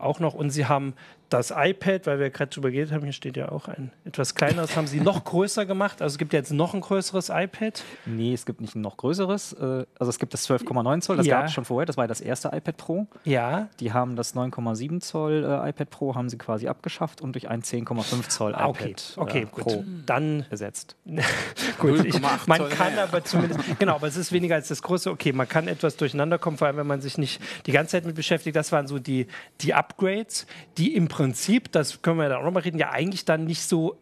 auch 0.00 0.20
noch, 0.20 0.34
und 0.34 0.50
sie 0.50 0.66
haben 0.66 0.94
das 1.30 1.52
iPad, 1.56 2.06
weil 2.06 2.18
wir 2.18 2.30
gerade 2.30 2.50
drüber 2.50 2.70
geredet 2.70 2.92
haben, 2.92 3.04
hier 3.04 3.12
steht 3.12 3.36
ja 3.36 3.50
auch 3.50 3.68
ein 3.68 3.92
etwas 4.04 4.34
kleineres, 4.34 4.76
haben 4.76 4.86
sie 4.86 5.00
noch 5.00 5.24
größer 5.24 5.64
gemacht. 5.64 6.02
Also 6.02 6.14
es 6.14 6.18
gibt 6.18 6.32
jetzt 6.32 6.52
noch 6.52 6.74
ein 6.74 6.80
größeres 6.80 7.30
iPad. 7.30 7.82
Nee, 8.04 8.34
es 8.34 8.44
gibt 8.44 8.60
nicht 8.60 8.74
ein 8.74 8.80
noch 8.80 8.96
größeres. 8.96 9.52
Äh, 9.54 9.86
also 9.98 10.10
es 10.10 10.18
gibt 10.18 10.34
das 10.34 10.48
12,9 10.48 11.00
Zoll, 11.00 11.16
das 11.16 11.26
ja. 11.26 11.38
gab 11.38 11.46
es 11.46 11.52
schon 11.52 11.64
vorher, 11.64 11.86
das 11.86 11.96
war 11.96 12.08
das 12.08 12.20
erste 12.20 12.48
iPad 12.48 12.76
Pro. 12.76 13.06
Ja. 13.24 13.68
Die 13.78 13.92
haben 13.92 14.16
das 14.16 14.34
9,7 14.34 15.00
Zoll 15.00 15.44
äh, 15.44 15.70
iPad 15.70 15.90
Pro 15.90 16.14
haben 16.14 16.28
sie 16.28 16.36
quasi 16.36 16.66
abgeschafft 16.66 17.20
und 17.20 17.34
durch 17.34 17.48
ein 17.48 17.62
10,5 17.62 18.28
Zoll 18.28 18.54
ah, 18.54 18.66
okay. 18.66 18.90
iPad 18.90 19.12
okay, 19.16 19.42
äh, 19.42 19.46
Pro 19.46 19.84
dann 20.06 20.44
ersetzt. 20.50 20.96
gut, 21.78 22.04
ich, 22.04 22.20
man 22.20 22.68
kann 22.70 22.98
aber 22.98 23.22
zumindest, 23.24 23.60
genau, 23.78 23.94
aber 23.94 24.08
es 24.08 24.16
ist 24.16 24.32
weniger 24.32 24.56
als 24.56 24.68
das 24.68 24.82
große. 24.82 25.10
Okay, 25.10 25.32
man 25.32 25.48
kann 25.48 25.68
etwas 25.68 25.96
durcheinander 25.96 26.38
kommen, 26.38 26.58
vor 26.58 26.66
allem 26.66 26.76
wenn 26.76 26.86
man 26.86 27.00
sich 27.00 27.18
nicht 27.18 27.40
die 27.66 27.72
ganze 27.72 27.92
Zeit 27.92 28.04
mit 28.04 28.16
beschäftigt. 28.16 28.56
Das 28.56 28.72
waren 28.72 28.88
so 28.88 28.98
die, 28.98 29.28
die 29.60 29.74
Upgrades, 29.90 30.46
die 30.78 30.94
im 30.94 31.08
Prinzip, 31.08 31.72
das 31.72 32.02
können 32.02 32.18
wir 32.18 32.28
da 32.28 32.38
auch 32.38 32.44
nochmal 32.44 32.62
reden, 32.62 32.78
ja 32.78 32.90
eigentlich 32.90 33.24
dann 33.24 33.44
nicht 33.44 33.62
so 33.62 33.98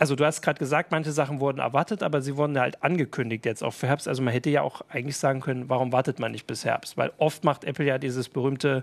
also 0.00 0.16
du 0.16 0.24
hast 0.24 0.40
gerade 0.40 0.58
gesagt, 0.58 0.92
manche 0.92 1.12
Sachen 1.12 1.40
wurden 1.40 1.58
erwartet, 1.58 2.02
aber 2.02 2.22
sie 2.22 2.38
wurden 2.38 2.58
halt 2.58 2.82
angekündigt 2.82 3.44
jetzt 3.44 3.62
auch 3.62 3.74
für 3.74 3.86
Herbst. 3.86 4.08
Also 4.08 4.22
man 4.22 4.32
hätte 4.32 4.48
ja 4.48 4.62
auch 4.62 4.80
eigentlich 4.88 5.18
sagen 5.18 5.40
können, 5.40 5.68
warum 5.68 5.92
wartet 5.92 6.18
man 6.18 6.32
nicht 6.32 6.46
bis 6.46 6.64
Herbst? 6.64 6.96
Weil 6.96 7.12
oft 7.18 7.44
macht 7.44 7.64
Apple 7.64 7.84
ja 7.84 7.98
dieses 7.98 8.30
berühmte 8.30 8.82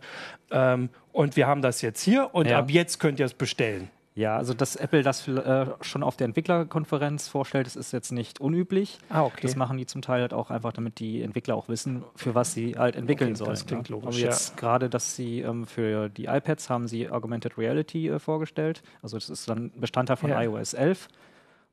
ähm, 0.52 0.90
und 1.14 1.36
wir 1.36 1.48
haben 1.48 1.64
das 1.64 1.82
jetzt 1.82 2.04
hier 2.04 2.36
und 2.36 2.48
ja. 2.48 2.60
ab 2.60 2.70
jetzt 2.70 3.00
könnt 3.00 3.20
ihr 3.20 3.26
es 3.26 3.34
bestellen. 3.34 3.90
Ja, 4.18 4.36
also 4.36 4.56
dass 4.56 4.76
Apple 4.76 5.04
das 5.04 5.28
äh, 5.28 5.68
schon 5.82 6.02
auf 6.02 6.18
der 6.18 6.26
Entwicklerkonferenz 6.26 7.28
vorstellt, 7.28 7.68
das 7.68 7.76
ist 7.76 7.94
jetzt 7.94 8.12
nicht 8.12 8.42
unüblich. 8.42 8.98
Ah, 9.10 9.22
okay. 9.22 9.42
Das 9.44 9.56
machen 9.56 9.78
die 9.78 9.86
zum 9.86 10.02
Teil 10.02 10.22
halt 10.22 10.34
auch 10.34 10.50
einfach, 10.50 10.74
damit 10.74 10.98
die 10.98 11.22
Entwickler 11.22 11.54
auch 11.54 11.70
wissen, 11.70 12.04
für 12.16 12.34
was 12.34 12.52
sie 12.52 12.76
halt 12.76 12.96
entwickeln 12.96 13.34
okay, 13.34 13.38
sollen. 13.38 13.50
Das 13.52 13.68
klingt 13.68 13.90
logisch. 13.90 14.08
Also 14.08 14.20
jetzt 14.20 14.50
ja. 14.50 14.56
gerade, 14.56 14.90
dass 14.90 15.16
sie 15.16 15.42
ähm, 15.42 15.68
für 15.68 16.10
die 16.10 16.26
iPads 16.26 16.68
haben 16.68 16.88
sie 16.88 17.12
Augmented 17.12 17.60
Reality 17.60 18.10
äh, 18.10 18.18
vorgestellt. 18.18 18.82
Also 19.04 19.18
das 19.18 19.30
ist 19.30 19.48
dann 19.48 19.72
Bestandteil 19.80 20.18
von 20.18 20.32
ja. 20.32 20.42
iOS 20.42 20.74
11. 20.74 21.10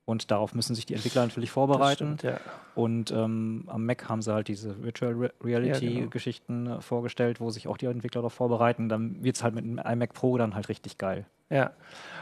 Und 0.07 0.31
darauf 0.31 0.55
müssen 0.55 0.75
sich 0.75 0.85
die 0.85 0.95
Entwickler 0.95 1.23
natürlich 1.23 1.51
vorbereiten. 1.51 2.19
Stimmt, 2.19 2.23
ja. 2.23 2.41
Und 2.75 3.11
ähm, 3.11 3.65
am 3.69 3.87
Mac 3.87 4.09
haben 4.09 4.21
sie 4.21 4.35
halt 4.35 4.49
diese 4.49 4.83
Virtual 4.83 5.31
Reality-Geschichten 5.43 6.53
ja, 6.53 6.63
genau. 6.65 6.79
Äh, 6.79 6.83
vorgestellt, 6.83 7.41
wo 7.41 7.51
sich 7.51 7.69
auch 7.69 7.79
die 7.79 7.87
Entwickler 7.87 8.21
darauf 8.21 8.35
vorbereiten. 8.35 8.89
Dann 8.91 9.23
wird 9.25 9.37
es 9.37 9.43
halt 9.43 9.55
mit 9.55 9.65
einem 9.65 9.79
iMac 9.79 10.13
Pro 10.13 10.37
dann 10.37 10.55
halt 10.55 10.69
richtig 10.69 10.99
geil. 10.99 11.25
Ja. 11.49 11.73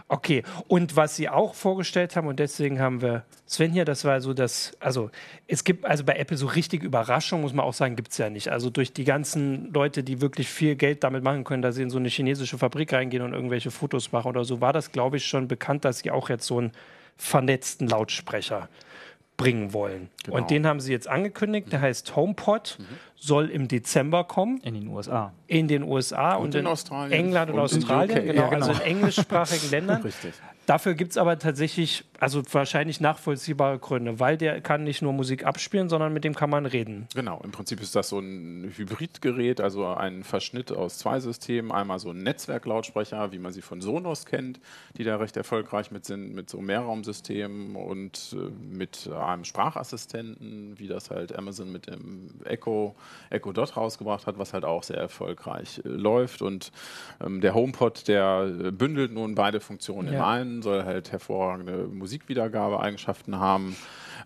Okay. 0.09 0.43
Und 0.69 0.95
was 0.95 1.17
sie 1.17 1.29
auch 1.29 1.55
vorgestellt 1.55 2.15
haben, 2.15 2.29
und 2.29 2.39
deswegen 2.39 2.81
haben 2.81 3.01
wir 3.01 3.25
Sven 3.47 3.73
hier, 3.73 3.85
das 3.85 4.05
war 4.05 4.21
so 4.21 4.35
das, 4.35 4.77
also 4.79 5.11
es 5.49 5.65
gibt 5.65 5.85
also 5.85 6.05
bei 6.05 6.15
Apple 6.15 6.37
so 6.37 6.47
richtig 6.47 6.83
Überraschung, 6.83 7.41
muss 7.41 7.53
man 7.53 7.65
auch 7.65 7.73
sagen, 7.73 7.97
gibt 7.97 8.13
es 8.13 8.19
ja 8.19 8.31
nicht. 8.31 8.49
Also 8.49 8.69
durch 8.69 8.93
die 8.93 9.05
ganzen 9.05 9.73
Leute, 9.73 10.05
die 10.05 10.21
wirklich 10.21 10.49
viel 10.49 10.77
Geld 10.77 11.03
damit 11.03 11.25
machen 11.25 11.45
können, 11.45 11.63
dass 11.63 11.77
sie 11.77 11.83
in 11.83 11.91
so 11.91 11.99
eine 11.99 12.09
chinesische 12.09 12.59
Fabrik 12.59 12.93
reingehen 12.93 13.23
und 13.23 13.33
irgendwelche 13.33 13.71
Fotos 13.71 14.13
machen 14.13 14.29
oder 14.29 14.45
so, 14.45 14.61
war 14.61 14.73
das, 14.73 14.93
glaube 14.93 15.17
ich, 15.17 15.27
schon 15.27 15.49
bekannt, 15.49 15.85
dass 15.85 16.01
sie 16.01 16.11
auch 16.11 16.29
jetzt 16.29 16.47
so 16.47 16.59
einen 16.59 16.73
vernetzten 17.17 17.89
Lautsprecher 17.89 18.69
bringen 19.37 19.73
wollen. 19.73 20.11
Genau. 20.25 20.37
Und 20.37 20.51
den 20.51 20.67
haben 20.67 20.81
sie 20.81 20.93
jetzt 20.93 21.09
angekündigt, 21.09 21.73
der 21.73 21.81
heißt 21.81 22.15
HomePod, 22.15 22.77
mhm. 22.79 22.85
Soll 23.23 23.51
im 23.51 23.69
Dezember 23.69 24.25
kommen. 24.25 24.59
In 24.65 24.75
den 24.75 24.89
USA. 24.89 25.33
In 25.47 25.69
den 25.69 25.85
USA 25.85 26.35
und, 26.35 26.47
und 26.47 26.55
in, 26.57 26.61
in 26.63 26.67
Australien. 26.67 27.13
England 27.13 27.51
und, 27.51 27.57
und 27.57 27.65
Australien, 27.65 28.27
genau, 28.27 28.43
ja, 28.43 28.49
genau, 28.49 28.67
also 28.67 28.73
in 28.73 28.97
englischsprachigen 28.97 29.71
Ländern. 29.71 30.03
Richtig. 30.03 30.35
Dafür 30.67 30.95
gibt 30.95 31.11
es 31.11 31.19
aber 31.19 31.39
tatsächlich, 31.41 32.05
also 32.21 32.41
wahrscheinlich 32.53 33.01
nachvollziehbare 33.01 33.81
Gründe, 33.81 34.21
weil 34.21 34.37
der 34.37 34.61
kann 34.61 34.85
nicht 34.85 35.03
nur 35.03 35.13
Musik 35.13 35.45
abspielen, 35.45 35.89
sondern 35.89 36.13
mit 36.13 36.23
dem 36.23 36.37
kann 36.37 36.51
man 36.51 36.67
reden. 36.67 37.09
Genau, 37.15 37.41
im 37.43 37.51
Prinzip 37.51 37.81
ist 37.81 37.97
das 37.97 38.09
so 38.09 38.21
ein 38.21 38.73
Hybridgerät, 38.77 39.61
also 39.61 39.87
ein 39.87 40.23
Verschnitt 40.23 40.71
aus 40.71 40.99
zwei 40.99 41.19
Systemen. 41.19 41.73
Einmal 41.73 41.99
so 41.99 42.11
ein 42.11 42.23
Netzwerklautsprecher, 42.23 43.33
wie 43.33 43.41
man 43.41 43.53
sie 43.53 43.63
von 43.63 43.81
Sonos 43.81 44.25
kennt, 44.25 44.61
die 44.97 45.03
da 45.03 45.17
recht 45.17 45.37
erfolgreich 45.37 45.91
mit 45.91 46.05
sind, 46.05 46.33
mit 46.33 46.49
so 46.49 46.61
Mehrraumsystemen 46.61 47.75
und 47.75 48.37
äh, 48.37 48.51
mit 48.65 49.11
einem 49.13 49.45
Sprachassistenten, 49.45 50.79
wie 50.79 50.87
das 50.87 51.11
halt 51.11 51.37
Amazon 51.37 51.73
mit 51.73 51.89
dem 51.89 52.31
Echo, 52.45 52.95
Echo 53.31 53.53
Dot 53.53 53.77
rausgebracht 53.77 54.27
hat, 54.27 54.39
was 54.39 54.53
halt 54.53 54.65
auch 54.65 54.83
sehr 54.83 54.99
erfolgreich 54.99 55.81
äh, 55.85 55.89
läuft. 55.89 56.43
Und 56.43 56.73
ähm, 57.25 57.41
der 57.41 57.55
HomePod, 57.55 58.07
der 58.09 58.53
äh, 58.65 58.71
bündelt 58.71 59.13
nun 59.13 59.35
beide 59.35 59.61
Funktionen 59.61 60.13
ja. 60.13 60.15
in 60.15 60.21
einen 60.21 60.63
soll 60.63 60.85
halt 60.85 61.13
hervorragende 61.13 61.89
Musikwiedergabeeigenschaften 61.89 63.39
haben. 63.39 63.77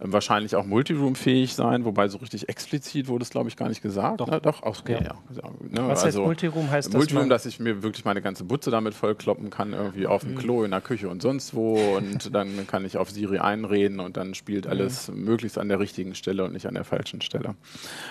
Ähm, 0.01 0.13
wahrscheinlich 0.13 0.57
auch 0.57 0.67
Multiroom-fähig 0.67 1.55
sein, 1.55 1.85
wobei 1.85 2.09
so 2.09 2.19
richtig 2.19 2.49
explizit 2.49 3.09
wurde 3.09 3.23
es, 3.23 3.31
glaube 3.31 3.49
ich, 3.49 3.57
gar 3.57 3.69
nicht 3.69 3.83
gesagt. 3.83 4.21
Doch, 4.21 4.29
ne? 4.29 4.41
Doch 4.41 4.63
okay, 4.63 4.99
ja. 5.05 5.15
ja. 5.35 5.51
Ne? 5.61 5.89
Was 5.89 6.05
also, 6.05 6.21
heißt 6.21 6.27
Multiroom? 6.27 6.71
Heißt 6.71 6.93
Multiroom, 6.93 7.29
das 7.29 7.37
dass 7.37 7.45
ich 7.53 7.61
mir 7.61 7.83
wirklich 7.83 8.07
meine 8.07 8.23
ganze 8.23 8.45
Butze 8.45 8.71
damit 8.71 8.95
vollkloppen 8.95 9.51
kann, 9.51 9.75
irgendwie 9.75 10.07
auf 10.07 10.23
dem 10.23 10.33
mhm. 10.33 10.39
Klo, 10.39 10.65
in 10.65 10.71
der 10.71 10.81
Küche 10.81 11.11
und 11.11 11.21
sonst 11.21 11.55
wo. 11.55 11.97
Und 11.97 12.31
dann 12.35 12.67
kann 12.67 12.85
ich 12.87 12.97
auf 12.97 13.11
Siri 13.11 13.39
einreden 13.39 14.01
und 14.01 14.17
dann 14.17 14.35
spielt 14.35 14.67
alles 14.67 15.09
mhm. 15.09 15.25
möglichst 15.25 15.59
an 15.59 15.69
der 15.69 15.79
richtigen 15.79 16.15
Stelle 16.15 16.45
und 16.45 16.55
nicht 16.55 16.67
an 16.67 16.75
der 16.75 16.85
falschen 16.85 17.21
Stelle. 17.21 17.55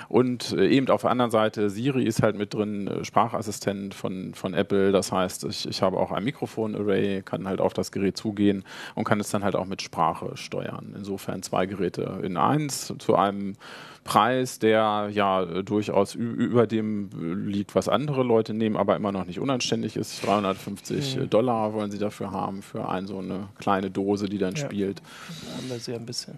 Und 0.07 0.51
äh, 0.51 0.64
eben 0.69 0.89
auf 0.89 1.01
der 1.01 1.11
anderen 1.11 1.31
Seite, 1.31 1.69
Siri 1.69 2.03
ist 2.03 2.21
halt 2.21 2.37
mit 2.37 2.53
drin, 2.53 2.87
äh, 2.87 3.05
Sprachassistent 3.05 3.93
von, 3.93 4.33
von 4.33 4.53
Apple. 4.53 4.91
Das 4.91 5.11
heißt, 5.11 5.45
ich, 5.45 5.67
ich 5.67 5.81
habe 5.81 5.97
auch 5.97 6.11
ein 6.11 6.23
Mikrofon-Array, 6.23 7.21
kann 7.23 7.47
halt 7.47 7.61
auf 7.61 7.73
das 7.73 7.91
Gerät 7.91 8.17
zugehen 8.17 8.63
und 8.95 9.03
kann 9.03 9.19
es 9.19 9.29
dann 9.29 9.43
halt 9.43 9.55
auch 9.55 9.65
mit 9.65 9.81
Sprache 9.81 10.35
steuern. 10.35 10.93
Insofern 10.95 11.43
zwei 11.43 11.65
Geräte 11.65 12.19
in 12.23 12.37
eins 12.37 12.93
zu 12.97 13.15
einem 13.15 13.55
Preis, 14.03 14.59
der 14.59 15.09
ja 15.11 15.43
durchaus 15.63 16.13
über 16.13 16.67
dem 16.67 17.47
liegt, 17.47 17.73
was 17.73 17.89
andere 17.89 18.23
Leute 18.23 18.53
nehmen, 18.53 18.77
aber 18.77 18.95
immer 18.95 19.11
noch 19.11 19.25
nicht 19.25 19.39
unanständig 19.39 19.97
ist. 19.97 20.23
350 20.23 21.17
mhm. 21.17 21.29
Dollar 21.31 21.73
wollen 21.73 21.89
sie 21.89 21.97
dafür 21.97 22.31
haben, 22.31 22.61
für 22.61 22.87
eine 22.87 23.07
so 23.07 23.17
eine 23.17 23.49
kleine 23.57 23.89
Dose, 23.89 24.29
die 24.29 24.37
dann 24.37 24.53
ja. 24.53 24.63
spielt. 24.63 24.99
Da 24.99 25.57
haben 25.57 25.69
wir 25.69 25.79
sie 25.79 25.95
ein 25.95 26.05
bisschen. 26.05 26.37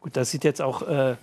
Gut, 0.00 0.16
das 0.16 0.30
sieht 0.30 0.44
jetzt 0.44 0.62
auch 0.62 0.82
äh, 0.88 1.16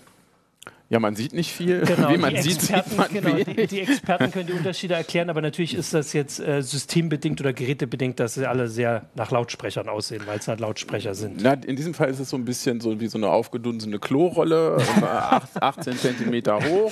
ja, 0.90 1.00
man 1.00 1.16
sieht 1.16 1.34
nicht 1.34 1.52
viel. 1.52 1.84
Genau, 1.98 2.10
Wie 2.10 2.18
man 2.18 2.34
die 2.34 2.42
sieht, 2.42 2.58
Experten, 2.58 2.90
sieht 2.90 2.98
man 2.98 3.10
genau, 3.12 3.36
die, 3.36 3.68
die, 3.68 3.82
Experten 3.82 4.32
können 4.32 4.48
die 4.48 4.54
Unterschiede 4.54 4.94
erklären, 4.94 5.30
aber 5.30 5.42
natürlich 5.42 5.74
ist 5.74 5.94
das 5.94 6.14
jetzt 6.14 6.40
äh, 6.40 6.62
systembedingt 6.62 7.40
oder 7.40 7.54
gerätebedingt, 7.54 8.20
dass 8.20 8.36
sie 8.36 8.48
alle 8.48 8.68
sehr 8.68 9.06
nach 9.16 9.32
Lautsprechern 9.32 9.90
aussehen, 9.90 10.24
weil 10.26 10.40
es 10.40 10.48
halt 10.48 10.60
Lautsprecher 10.60 11.16
sind. 11.16 11.42
Na, 11.42 11.54
in 11.54 11.76
diesem 11.76 11.94
Fall 11.94 12.10
ist 12.10 12.20
es 12.20 12.30
so 12.30 12.38
ein 12.38 12.46
bisschen 12.46 12.82
so 12.82 13.00
wie 13.00 13.08
so 13.08 13.18
eine 13.18 13.30
aufgedunsene 13.30 14.00
Klorolle, 14.00 14.78
18 15.60 15.94
ähm, 15.94 16.00
Zentimeter 16.00 16.60
hoch. 16.60 16.92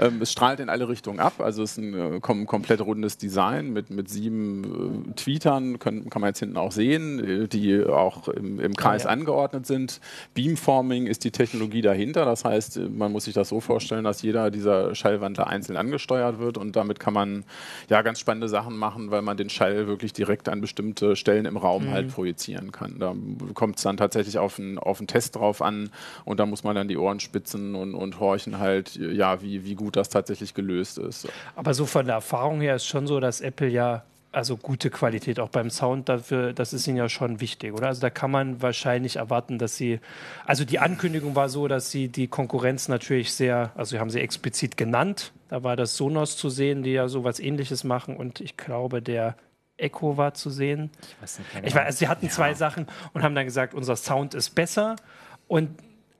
Ähm, 0.00 0.20
es 0.22 0.32
strahlt 0.32 0.60
in 0.60 0.68
alle 0.68 0.88
Richtungen 0.88 1.20
ab, 1.20 1.34
also 1.40 1.62
es 1.62 1.72
ist 1.72 1.78
ein 1.78 1.94
äh, 1.94 2.20
kom 2.20 2.46
komplett 2.46 2.80
rundes 2.80 3.18
Design 3.18 3.72
mit, 3.72 3.90
mit 3.90 4.08
sieben 4.08 5.10
äh, 5.10 5.12
Tweetern, 5.14 5.78
können, 5.78 6.10
kann 6.10 6.20
man 6.20 6.30
jetzt 6.30 6.40
hinten 6.40 6.56
auch 6.56 6.72
sehen, 6.72 7.44
äh, 7.44 7.48
die 7.48 7.84
auch 7.84 8.28
im, 8.28 8.58
im 8.60 8.74
Kreis 8.74 9.06
ah, 9.06 9.08
ja. 9.08 9.12
angeordnet 9.12 9.66
sind. 9.66 10.00
Beamforming 10.34 11.06
ist 11.06 11.24
die 11.24 11.30
Technologie 11.30 11.82
dahinter, 11.82 12.24
das 12.24 12.44
heißt, 12.44 12.76
äh, 12.76 12.80
man 12.88 13.12
muss 13.12 13.24
sich 13.24 13.29
das 13.34 13.48
so 13.48 13.60
vorstellen, 13.60 14.04
dass 14.04 14.22
jeder 14.22 14.50
dieser 14.50 14.94
Schallwandler 14.94 15.46
einzeln 15.46 15.76
angesteuert 15.76 16.38
wird 16.38 16.58
und 16.58 16.76
damit 16.76 17.00
kann 17.00 17.14
man 17.14 17.44
ja 17.88 18.02
ganz 18.02 18.20
spannende 18.20 18.48
Sachen 18.48 18.76
machen, 18.76 19.10
weil 19.10 19.22
man 19.22 19.36
den 19.36 19.50
Schall 19.50 19.86
wirklich 19.86 20.12
direkt 20.12 20.48
an 20.48 20.60
bestimmte 20.60 21.16
Stellen 21.16 21.46
im 21.46 21.56
Raum 21.56 21.86
mhm. 21.86 21.90
halt 21.90 22.14
projizieren 22.14 22.72
kann. 22.72 22.98
Da 22.98 23.14
kommt 23.54 23.76
es 23.76 23.82
dann 23.82 23.96
tatsächlich 23.96 24.38
auf 24.38 24.58
einen, 24.58 24.78
auf 24.78 25.00
einen 25.00 25.06
Test 25.06 25.36
drauf 25.36 25.62
an 25.62 25.90
und 26.24 26.40
da 26.40 26.46
muss 26.46 26.64
man 26.64 26.74
dann 26.74 26.88
die 26.88 26.96
Ohren 26.96 27.20
spitzen 27.20 27.74
und, 27.74 27.94
und 27.94 28.20
horchen 28.20 28.58
halt, 28.58 28.96
ja, 28.96 29.42
wie, 29.42 29.64
wie 29.64 29.74
gut 29.74 29.96
das 29.96 30.08
tatsächlich 30.08 30.54
gelöst 30.54 30.98
ist. 30.98 31.28
Aber 31.56 31.74
so 31.74 31.86
von 31.86 32.06
der 32.06 32.16
Erfahrung 32.16 32.60
her 32.60 32.76
ist 32.76 32.86
schon 32.86 33.06
so, 33.06 33.20
dass 33.20 33.40
Apple 33.40 33.68
ja 33.68 34.04
also 34.32 34.56
gute 34.56 34.90
Qualität 34.90 35.40
auch 35.40 35.48
beim 35.48 35.70
Sound 35.70 36.08
dafür, 36.08 36.52
das 36.52 36.72
ist 36.72 36.86
ihnen 36.86 36.96
ja 36.96 37.08
schon 37.08 37.40
wichtig, 37.40 37.72
oder? 37.72 37.88
Also 37.88 38.00
da 38.00 38.10
kann 38.10 38.30
man 38.30 38.62
wahrscheinlich 38.62 39.16
erwarten, 39.16 39.58
dass 39.58 39.76
sie, 39.76 40.00
also 40.46 40.64
die 40.64 40.78
Ankündigung 40.78 41.34
war 41.34 41.48
so, 41.48 41.66
dass 41.66 41.90
sie 41.90 42.08
die 42.08 42.28
Konkurrenz 42.28 42.88
natürlich 42.88 43.32
sehr, 43.32 43.72
also 43.74 43.98
haben 43.98 44.10
sie 44.10 44.20
explizit 44.20 44.76
genannt. 44.76 45.32
Da 45.48 45.64
war 45.64 45.76
das 45.76 45.96
Sonos 45.96 46.36
zu 46.36 46.48
sehen, 46.48 46.82
die 46.82 46.92
ja 46.92 47.08
sowas 47.08 47.40
ähnliches 47.40 47.82
machen 47.82 48.16
und 48.16 48.40
ich 48.40 48.56
glaube, 48.56 49.02
der 49.02 49.36
Echo 49.76 50.16
war 50.16 50.34
zu 50.34 50.50
sehen. 50.50 50.90
Ich 51.02 51.22
weiß 51.22 51.38
nicht. 51.38 51.50
Ich 51.64 51.74
weiß, 51.74 51.86
also 51.86 51.98
sie 51.98 52.08
hatten 52.08 52.26
ja. 52.26 52.32
zwei 52.32 52.54
Sachen 52.54 52.86
und 53.12 53.22
haben 53.22 53.34
dann 53.34 53.46
gesagt, 53.46 53.74
unser 53.74 53.96
Sound 53.96 54.34
ist 54.34 54.50
besser 54.50 54.96
und 55.48 55.70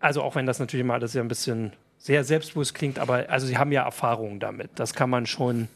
also 0.01 0.23
auch 0.23 0.35
wenn 0.35 0.47
das 0.47 0.59
natürlich 0.59 0.85
immer 0.85 0.95
alles 0.95 1.15
ja 1.15 1.23
ein 1.23 1.29
bisschen 1.29 1.73
sehr 1.99 2.25
selbstbewusst 2.25 2.75
klingt, 2.75 2.99
aber 2.99 3.27
also 3.29 3.47
sie 3.47 3.59
haben 3.59 3.71
ja 3.71 3.85
Erfahrungen 3.85 4.41
damit. 4.41 4.71
Das 4.77 4.95
kann 4.95 5.11
man 5.11 5.27
schon 5.27 5.69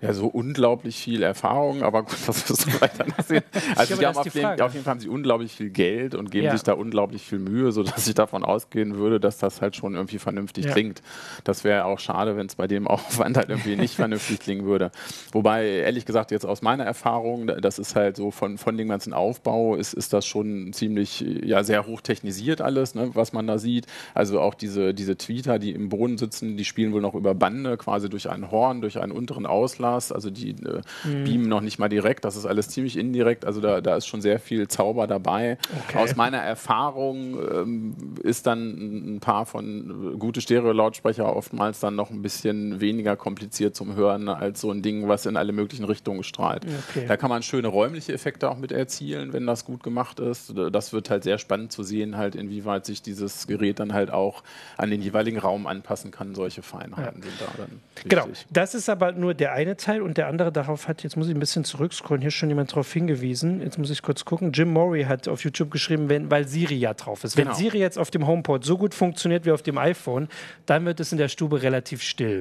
ja, 0.00 0.12
so 0.12 0.26
unglaublich 0.26 0.96
viel 0.96 1.22
Erfahrung, 1.22 1.82
aber 1.82 2.02
gut, 2.02 2.16
das 2.26 2.48
wirst 2.48 2.66
du 2.66 2.72
weiter 2.80 3.04
sehen. 3.22 3.42
Also 3.76 3.96
haben 3.96 4.16
auf, 4.16 4.32
den, 4.32 4.46
auf, 4.46 4.72
jeden 4.72 4.84
Fall 4.84 4.92
haben 4.92 5.00
sie 5.00 5.08
unglaublich 5.08 5.52
viel 5.52 5.70
Geld 5.70 6.14
und 6.14 6.30
geben 6.30 6.46
ja. 6.46 6.52
sich 6.52 6.62
da 6.62 6.72
unglaublich 6.72 7.22
viel 7.22 7.38
Mühe, 7.38 7.72
sodass 7.72 8.06
ich 8.06 8.14
davon 8.14 8.44
ausgehen 8.44 8.96
würde, 8.96 9.20
dass 9.20 9.38
das 9.38 9.60
halt 9.60 9.76
schon 9.76 9.94
irgendwie 9.94 10.18
vernünftig 10.18 10.66
ja. 10.66 10.72
klingt. 10.72 11.02
Das 11.44 11.64
wäre 11.64 11.84
auch 11.84 11.98
schade, 11.98 12.36
wenn 12.36 12.46
es 12.46 12.54
bei 12.54 12.66
dem 12.66 12.86
Aufwand 12.88 13.36
halt 13.36 13.50
irgendwie 13.50 13.76
nicht 13.76 13.94
vernünftig 13.94 14.40
klingen 14.40 14.64
würde. 14.64 14.90
Wobei, 15.32 15.66
ehrlich 15.66 16.06
gesagt, 16.06 16.30
jetzt 16.30 16.46
aus 16.46 16.62
meiner 16.62 16.84
Erfahrung, 16.84 17.46
das 17.46 17.78
ist 17.78 17.96
halt 17.96 18.16
so 18.16 18.30
von, 18.30 18.58
von 18.58 18.76
dem 18.76 18.88
ganzen 18.88 19.12
Aufbau, 19.12 19.76
ist, 19.76 19.92
ist 19.92 20.12
das 20.12 20.26
schon 20.26 20.72
ziemlich, 20.72 21.20
ja, 21.20 21.62
sehr 21.62 21.86
hoch 21.86 22.00
technisiert 22.00 22.60
alles, 22.60 22.94
ne, 22.94 23.10
was 23.14 23.32
man 23.32 23.46
da 23.46 23.58
sieht. 23.58 23.86
Also 24.14 24.40
auch 24.40 24.54
diese, 24.54 24.94
diese 24.94 25.16
Tweeter, 25.16 25.58
die 25.58 25.72
im 25.72 25.88
Boden 25.88 26.16
sitzen, 26.16 26.56
die 26.56 26.64
spielen 26.64 26.92
wohl 26.92 27.00
noch 27.00 27.14
über 27.14 27.34
Bande, 27.34 27.76
quasi 27.76 28.08
durch 28.08 28.30
ein 28.30 28.50
Horn, 28.50 28.80
durch 28.80 28.98
einen 28.98 29.12
unteren 29.12 29.46
Auslass 29.46 29.69
Kameras, 29.90 30.12
also 30.12 30.30
die 30.30 30.50
äh, 30.50 30.80
mhm. 31.04 31.24
beamen 31.24 31.48
noch 31.48 31.60
nicht 31.60 31.78
mal 31.78 31.88
direkt, 31.88 32.24
das 32.24 32.36
ist 32.36 32.46
alles 32.46 32.68
ziemlich 32.68 32.96
indirekt, 32.96 33.44
also 33.44 33.60
da, 33.60 33.80
da 33.80 33.96
ist 33.96 34.06
schon 34.06 34.20
sehr 34.20 34.38
viel 34.38 34.68
Zauber 34.68 35.06
dabei. 35.06 35.58
Okay. 35.88 35.98
Aus 35.98 36.16
meiner 36.16 36.38
Erfahrung 36.38 37.38
ähm, 37.38 37.94
ist 38.22 38.46
dann 38.46 39.16
ein 39.16 39.20
paar 39.20 39.46
von 39.46 40.14
äh, 40.14 40.18
gute 40.18 40.40
Stereo-Lautsprecher 40.40 41.34
oftmals 41.34 41.80
dann 41.80 41.96
noch 41.96 42.10
ein 42.10 42.22
bisschen 42.22 42.80
weniger 42.80 43.16
kompliziert 43.16 43.74
zum 43.74 43.94
Hören 43.94 44.28
als 44.28 44.60
so 44.60 44.70
ein 44.70 44.82
Ding, 44.82 45.08
was 45.08 45.26
in 45.26 45.36
alle 45.36 45.52
möglichen 45.52 45.84
Richtungen 45.84 46.22
strahlt. 46.22 46.64
Okay. 46.90 47.06
Da 47.06 47.16
kann 47.16 47.30
man 47.30 47.42
schöne 47.42 47.68
räumliche 47.68 48.12
Effekte 48.12 48.50
auch 48.50 48.56
mit 48.56 48.72
erzielen, 48.72 49.32
wenn 49.32 49.46
das 49.46 49.64
gut 49.64 49.82
gemacht 49.82 50.20
ist. 50.20 50.54
Das 50.72 50.92
wird 50.92 51.10
halt 51.10 51.24
sehr 51.24 51.38
spannend 51.38 51.72
zu 51.72 51.82
sehen, 51.82 52.16
halt 52.16 52.34
inwieweit 52.34 52.86
sich 52.86 53.02
dieses 53.02 53.46
Gerät 53.46 53.80
dann 53.80 53.92
halt 53.92 54.10
auch 54.10 54.42
an 54.76 54.90
den 54.90 55.02
jeweiligen 55.02 55.38
Raum 55.38 55.66
anpassen 55.66 56.10
kann. 56.10 56.34
Solche 56.34 56.62
Feinheiten 56.62 57.22
ja. 57.22 57.28
sind 57.28 57.40
da 57.40 57.46
dann. 57.56 57.80
Genau, 58.04 58.28
das 58.50 58.74
ist 58.74 58.88
aber 58.88 59.12
nur 59.12 59.34
der 59.34 59.52
eine 59.60 59.76
Teil 59.76 60.02
und 60.02 60.16
der 60.16 60.28
andere 60.28 60.52
darauf 60.52 60.88
hat, 60.88 61.02
jetzt 61.02 61.16
muss 61.16 61.28
ich 61.28 61.34
ein 61.34 61.40
bisschen 61.40 61.64
zurückscrollen, 61.64 62.20
hier 62.20 62.28
ist 62.28 62.34
schon 62.34 62.48
jemand 62.48 62.72
darauf 62.72 62.92
hingewiesen, 62.92 63.60
jetzt 63.60 63.78
muss 63.78 63.90
ich 63.90 64.02
kurz 64.02 64.24
gucken, 64.24 64.52
Jim 64.52 64.72
Murray 64.72 65.04
hat 65.04 65.28
auf 65.28 65.44
YouTube 65.44 65.70
geschrieben, 65.70 66.08
wenn, 66.08 66.30
weil 66.30 66.48
Siri 66.48 66.76
ja 66.76 66.94
drauf 66.94 67.24
ist. 67.24 67.36
Genau. 67.36 67.50
Wenn 67.50 67.56
Siri 67.56 67.78
jetzt 67.78 67.98
auf 67.98 68.10
dem 68.10 68.26
HomePod 68.26 68.64
so 68.64 68.78
gut 68.78 68.94
funktioniert 68.94 69.44
wie 69.46 69.52
auf 69.52 69.62
dem 69.62 69.78
iPhone, 69.78 70.28
dann 70.66 70.84
wird 70.84 71.00
es 71.00 71.12
in 71.12 71.18
der 71.18 71.28
Stube 71.28 71.62
relativ 71.62 72.02
still. 72.02 72.40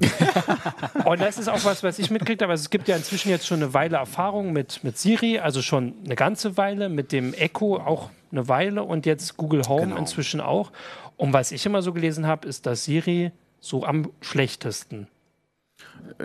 und 1.05 1.21
das 1.21 1.37
ist 1.37 1.47
auch 1.47 1.63
was, 1.65 1.83
was 1.83 1.99
ich 1.99 2.09
mitkriege, 2.09 2.43
aber 2.43 2.53
es 2.53 2.69
gibt 2.69 2.87
ja 2.87 2.95
inzwischen 2.95 3.29
jetzt 3.29 3.45
schon 3.45 3.61
eine 3.61 3.73
Weile 3.73 3.97
Erfahrung 3.97 4.53
mit, 4.53 4.83
mit 4.83 4.97
Siri, 4.97 5.39
also 5.39 5.61
schon 5.61 5.93
eine 6.05 6.15
ganze 6.15 6.57
Weile, 6.57 6.89
mit 6.89 7.11
dem 7.11 7.33
Echo 7.33 7.77
auch 7.77 8.09
eine 8.31 8.47
Weile 8.47 8.83
und 8.83 9.05
jetzt 9.05 9.37
Google 9.37 9.63
Home 9.67 9.87
genau. 9.87 9.97
inzwischen 9.97 10.41
auch. 10.41 10.71
Und 11.17 11.33
was 11.33 11.51
ich 11.51 11.65
immer 11.65 11.81
so 11.81 11.91
gelesen 11.93 12.27
habe, 12.27 12.47
ist, 12.47 12.65
dass 12.65 12.85
Siri 12.85 13.31
so 13.59 13.83
am 13.83 14.11
schlechtesten 14.21 15.07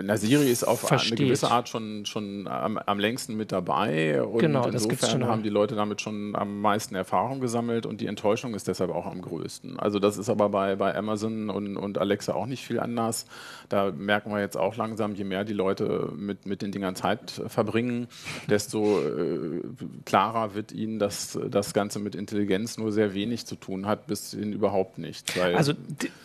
Na, 0.01 0.17
Siri 0.17 0.49
ist 0.49 0.63
auf 0.63 0.81
Versteht. 0.81 1.19
eine 1.19 1.27
gewisse 1.27 1.51
Art 1.51 1.69
schon, 1.69 2.05
schon 2.05 2.47
am, 2.47 2.77
am 2.77 2.99
längsten 2.99 3.35
mit 3.35 3.51
dabei 3.51 4.21
und 4.21 4.39
genau, 4.39 4.67
insofern 4.67 5.25
haben 5.25 5.43
die 5.43 5.49
Leute 5.49 5.75
damit 5.75 6.01
schon 6.01 6.35
am 6.35 6.59
meisten 6.61 6.95
Erfahrung 6.95 7.39
gesammelt 7.39 7.85
und 7.85 8.01
die 8.01 8.07
Enttäuschung 8.07 8.53
ist 8.55 8.67
deshalb 8.67 8.91
auch 8.91 9.05
am 9.05 9.21
größten. 9.21 9.79
Also 9.79 9.99
das 9.99 10.17
ist 10.17 10.29
aber 10.29 10.49
bei, 10.49 10.75
bei 10.75 10.95
Amazon 10.95 11.49
und, 11.49 11.77
und 11.77 11.97
Alexa 11.97 12.33
auch 12.33 12.45
nicht 12.45 12.65
viel 12.65 12.79
anders. 12.79 13.25
Da 13.69 13.91
merken 13.91 14.31
wir 14.31 14.39
jetzt 14.39 14.57
auch 14.57 14.75
langsam, 14.75 15.15
je 15.15 15.23
mehr 15.23 15.45
die 15.45 15.53
Leute 15.53 16.11
mit, 16.15 16.45
mit 16.45 16.61
den 16.61 16.71
Dingern 16.71 16.95
Zeit 16.95 17.41
verbringen, 17.47 18.07
desto 18.49 18.99
äh, 18.99 19.61
klarer 20.05 20.55
wird 20.55 20.71
ihnen, 20.71 20.99
dass 20.99 21.39
das 21.49 21.73
Ganze 21.73 21.99
mit 21.99 22.15
Intelligenz 22.15 22.77
nur 22.77 22.91
sehr 22.91 23.13
wenig 23.13 23.45
zu 23.45 23.55
tun 23.55 23.85
hat, 23.85 24.07
bis 24.07 24.31
hin 24.31 24.51
überhaupt 24.51 24.97
nicht. 24.97 25.37
also 25.39 25.73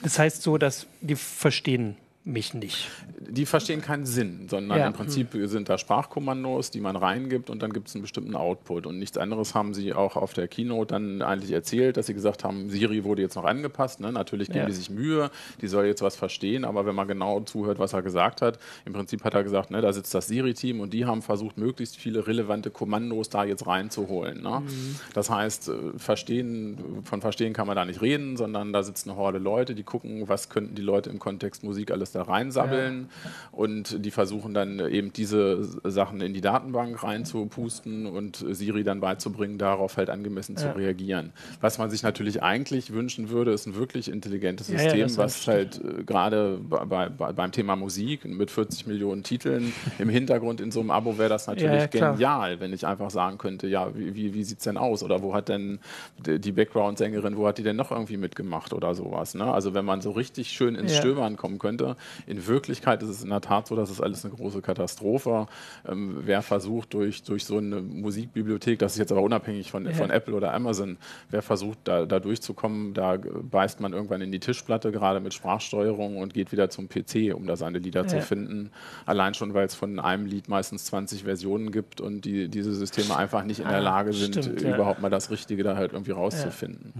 das 0.03 0.19
heißt 0.19 0.43
so, 0.43 0.59
dass 0.59 0.87
die 1.01 1.17
verstehen 1.17 1.97
mich 2.23 2.53
nicht. 2.53 2.91
Die 3.19 3.47
verstehen 3.47 3.81
keinen 3.81 4.05
Sinn, 4.05 4.47
sondern 4.49 4.79
ja. 4.79 4.87
im 4.87 4.93
Prinzip 4.93 5.29
sind 5.45 5.71
da 5.71 5.79
Sprachkommandos, 5.79 6.71
die 6.71 6.81
man 6.81 6.97
reingibt 6.97 7.49
und 7.49 7.63
dann 7.63 7.73
gibt 7.73 7.89
es 7.89 7.95
einen 7.95 8.03
bestimmten 8.03 8.37
Output. 8.37 8.87
Und 8.87 8.99
nichts 8.99 9.17
anderes 9.17 9.55
haben 9.55 9.73
sie 9.73 9.95
auch 9.95 10.17
auf 10.17 10.35
der 10.35 10.47
Keynote 10.47 10.95
dann 10.95 11.23
eigentlich 11.23 11.53
erzählt, 11.53 11.97
dass 11.97 12.07
sie 12.07 12.15
gesagt 12.15 12.45
haben, 12.45 12.69
Siri 12.69 13.05
wurde 13.05 13.23
jetzt 13.23 13.37
noch 13.37 13.45
angepasst. 13.45 14.01
Ne? 14.01 14.13
Natürlich 14.13 14.49
geben 14.49 14.61
ja. 14.61 14.67
die 14.67 14.73
sich 14.73 14.91
Mühe, 14.91 15.31
die 15.63 15.67
soll 15.67 15.87
jetzt 15.87 16.03
was 16.03 16.15
verstehen, 16.15 16.67
aber 16.67 16.85
wenn 16.85 16.95
man 16.95 17.09
genau 17.09 17.41
zuhört, 17.41 17.79
was 17.79 17.95
er 17.95 18.03
gesagt 18.03 18.43
hat, 18.43 18.59
im 18.85 18.93
Prinzip 18.93 19.25
hat 19.25 19.33
er 19.33 19.43
gesagt, 19.43 19.71
ne, 19.71 19.81
da 19.81 19.93
sitzt 19.93 20.13
das 20.13 20.29
Siri-Team 20.29 20.81
und 20.81 20.93
die 20.93 21.07
haben 21.07 21.23
versucht, 21.23 21.57
möglichst 21.57 21.97
viele 21.97 22.27
relevante 22.27 22.71
Kommandos 22.71 23.31
da 23.31 23.45
jetzt 23.45 23.67
reinzuholen. 23.67 24.43
Ne? 24.43 24.61
Mhm. 24.61 24.97
Das 25.15 25.31
heißt, 25.31 25.69
äh, 25.69 25.73
verstehen, 25.97 27.03
von 27.05 27.23
verstehen 27.23 27.55
kann 27.55 27.67
man 27.67 27.77
da 27.77 27.87
nicht 27.87 28.03
reden, 28.03 28.37
sondern 28.37 28.75
da 28.75 28.83
sitzt 28.83 29.09
eine 29.09 29.17
Horde 29.17 29.39
Leute, 29.39 29.75
die 29.75 29.85
gucken, 29.85 30.29
was 30.29 30.51
könnten 30.51 30.75
die 30.75 30.83
Leute 30.83 31.09
im 31.09 31.19
Kontext 31.19 31.65
Musik 31.65 31.91
alles 31.91 32.10
da 32.13 32.23
reinsabbeln 32.23 33.09
ja. 33.25 33.31
und 33.53 34.05
die 34.05 34.11
versuchen 34.11 34.55
dann 34.55 34.81
eben 34.81 35.13
diese 35.13 35.63
Sachen 35.85 36.21
in 36.21 36.35
die 36.35 36.41
Datenbank 36.41 37.03
reinzupusten 37.03 38.07
und 38.07 38.45
Siri 38.51 38.85
dann 38.85 39.01
beizubringen, 39.01 39.59
darauf 39.59 39.97
halt 39.97 40.11
angemessen 40.11 40.57
ja. 40.57 40.63
zu 40.63 40.77
reagieren. 40.77 41.33
Was 41.61 41.79
man 41.79 41.91
sich 41.91 42.03
natürlich 42.03 42.43
eigentlich 42.43 42.93
wünschen 42.93 43.31
würde, 43.31 43.53
ist 43.53 43.67
ein 43.67 43.75
wirklich 43.75 44.11
intelligentes 44.11 44.69
System, 44.69 45.09
ja, 45.09 45.17
was 45.17 45.47
halt 45.47 45.81
äh, 45.83 46.05
gerade 46.05 46.59
bei, 46.59 47.09
bei, 47.09 47.33
beim 47.33 47.53
Thema 47.53 47.77
Musik 47.77 48.25
mit 48.25 48.51
40 48.51 48.87
Millionen 48.87 49.23
Titeln 49.23 49.73
im 49.99 50.09
Hintergrund 50.09 50.61
in 50.61 50.71
so 50.71 50.81
einem 50.81 50.91
Abo 50.91 51.19
wäre 51.19 51.29
das 51.29 51.47
natürlich 51.47 51.91
genial, 51.91 52.61
wenn 52.61 52.73
ich 52.73 52.87
einfach 52.87 53.11
sagen 53.11 53.39
könnte, 53.39 53.67
ja, 53.67 53.95
wie, 53.95 54.15
wie, 54.15 54.35
wie 54.35 54.45
sieht 54.45 54.59
es 54.59 54.65
denn 54.65 54.77
aus? 54.77 55.03
Oder 55.03 55.23
wo 55.23 55.35
hat 55.35 55.49
denn 55.49 55.79
die 56.19 56.53
Background-Sängerin, 56.53 57.37
wo 57.37 57.47
hat 57.47 57.59
die 57.59 57.63
denn 57.63 57.77
noch 57.77 57.91
irgendwie 57.91 58.17
mitgemacht 58.17 58.73
oder 58.73 58.95
sowas? 58.95 59.35
Ne? 59.35 59.53
Also 59.53 59.75
wenn 59.75 59.85
man 59.85 60.01
so 60.01 60.11
richtig 60.11 60.51
schön 60.51 60.75
ins 60.75 60.97
Stöbern 60.97 61.37
kommen 61.37 61.59
könnte, 61.59 61.97
in 62.27 62.47
Wirklichkeit 62.47 63.03
ist 63.03 63.09
es 63.09 63.23
in 63.23 63.31
der 63.31 63.41
Tat 63.41 63.67
so, 63.67 63.77
dass 63.77 63.91
es 63.91 64.01
alles 64.01 64.25
eine 64.25 64.35
große 64.35 64.63
Katastrophe. 64.63 65.47
Ähm, 65.89 66.19
wer 66.25 66.43
versucht 66.43 66.95
durch, 66.95 67.23
durch 67.23 67.45
so 67.45 67.59
eine 67.59 67.81
Musikbibliothek, 67.81 68.79
das 68.79 68.93
ist 68.93 68.99
jetzt 68.99 69.13
aber 69.13 69.23
unabhängig 69.23 69.71
von, 69.71 69.85
ja. 69.87 69.93
von 69.93 70.11
Apple 70.11 70.35
oder 70.35 70.55
Amazon, 70.55 70.99
wer 71.31 71.43
versucht 71.43 71.79
da, 71.85 72.07
da 72.07 72.21
durchzukommen, 72.21 72.95
da 72.95 73.17
beißt 73.17 73.81
man 73.81 73.93
irgendwann 73.93 74.21
in 74.21 74.33
die 74.33 74.41
Tischplatte, 74.41 74.93
gerade 74.93 75.21
mit 75.21 75.35
Sprachsteuerung 75.35 76.19
und 76.19 76.35
geht 76.35 76.53
wieder 76.53 76.71
zum 76.71 76.89
PC, 76.89 77.35
um 77.35 77.47
da 77.47 77.57
seine 77.57 77.79
Lieder 77.79 78.03
ja. 78.03 78.09
zu 78.09 78.21
finden. 78.21 78.71
Allein 79.07 79.35
schon, 79.35 79.55
weil 79.55 79.67
es 79.67 79.75
von 79.75 79.99
einem 79.99 80.27
Lied 80.27 80.49
meistens 80.49 80.85
20 80.87 81.25
Versionen 81.25 81.73
gibt 81.73 82.01
und 82.01 82.25
die, 82.25 82.49
diese 82.49 82.75
Systeme 82.75 83.17
einfach 83.17 83.45
nicht 83.45 83.61
in 83.61 83.69
der 83.69 83.79
ah, 83.79 83.81
Lage 83.81 84.13
sind, 84.13 84.37
Stimmt, 84.37 84.63
überhaupt 84.63 84.99
ja. 84.99 85.03
mal 85.03 85.11
das 85.11 85.31
Richtige 85.31 85.63
da 85.63 85.77
halt 85.77 85.93
irgendwie 85.93 86.13
rauszufinden. 86.13 86.93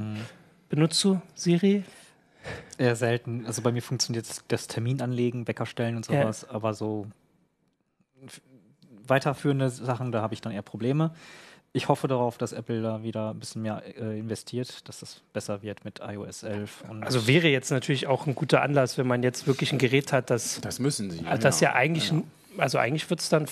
Benutzt 0.69 1.03
du 1.03 1.21
Siri? 1.35 1.83
Eher 2.79 2.97
selten. 2.97 3.47
Also 3.47 3.63
bei 3.63 3.73
mir 3.73 3.83
funktioniert 3.83 4.27
das 4.49 4.67
Terminanlegen, 4.67 5.47
Weckerstellen 5.47 5.97
und 5.97 6.05
sowas, 6.05 6.47
ja. 6.49 6.55
aber 6.55 6.75
so 6.75 7.07
weiterführende 9.07 9.69
Sachen, 9.69 10.13
da 10.13 10.23
habe 10.23 10.35
ich 10.35 10.41
dann 10.41 10.53
eher 10.53 10.63
Probleme. 10.63 11.13
Ich 11.73 11.89
hoffe 11.89 12.09
darauf, 12.09 12.37
dass 12.37 12.53
Apple 12.53 12.83
da 12.83 13.03
wieder 13.05 13.31
ein 13.31 13.39
bisschen 13.39 13.63
mehr 13.63 13.83
äh, 13.87 14.19
investiert, 14.19 14.89
dass 14.89 15.01
das 15.01 15.23
besser 15.33 15.63
wird 15.63 15.85
mit 15.85 16.01
iOS 16.01 16.43
11. 16.43 16.85
also 17.01 17.29
wäre 17.29 17.49
jetzt 17.49 17.71
natürlich 17.71 18.09
auch 18.09 18.27
ein 18.27 18.35
guter 18.35 18.63
Anlass, 18.63 18.99
wenn 18.99 19.07
man 19.07 19.23
jetzt 19.23 19.47
wirklich 19.47 19.73
ein 19.73 19.79
Gerät 19.79 20.13
hat, 20.13 20.31
das. 20.31 20.61
Das 20.63 20.81
müssen 20.81 21.11
sie. 21.11 21.23
Das 21.23 21.61
ja, 21.61 21.71
ja 21.71 21.77
eigentlich, 21.77 22.11
ja. 22.11 22.23
also 22.59 22.79
eigentlich 22.79 23.09
wird 23.09 23.21
es 23.21 23.29
dann 23.29 23.47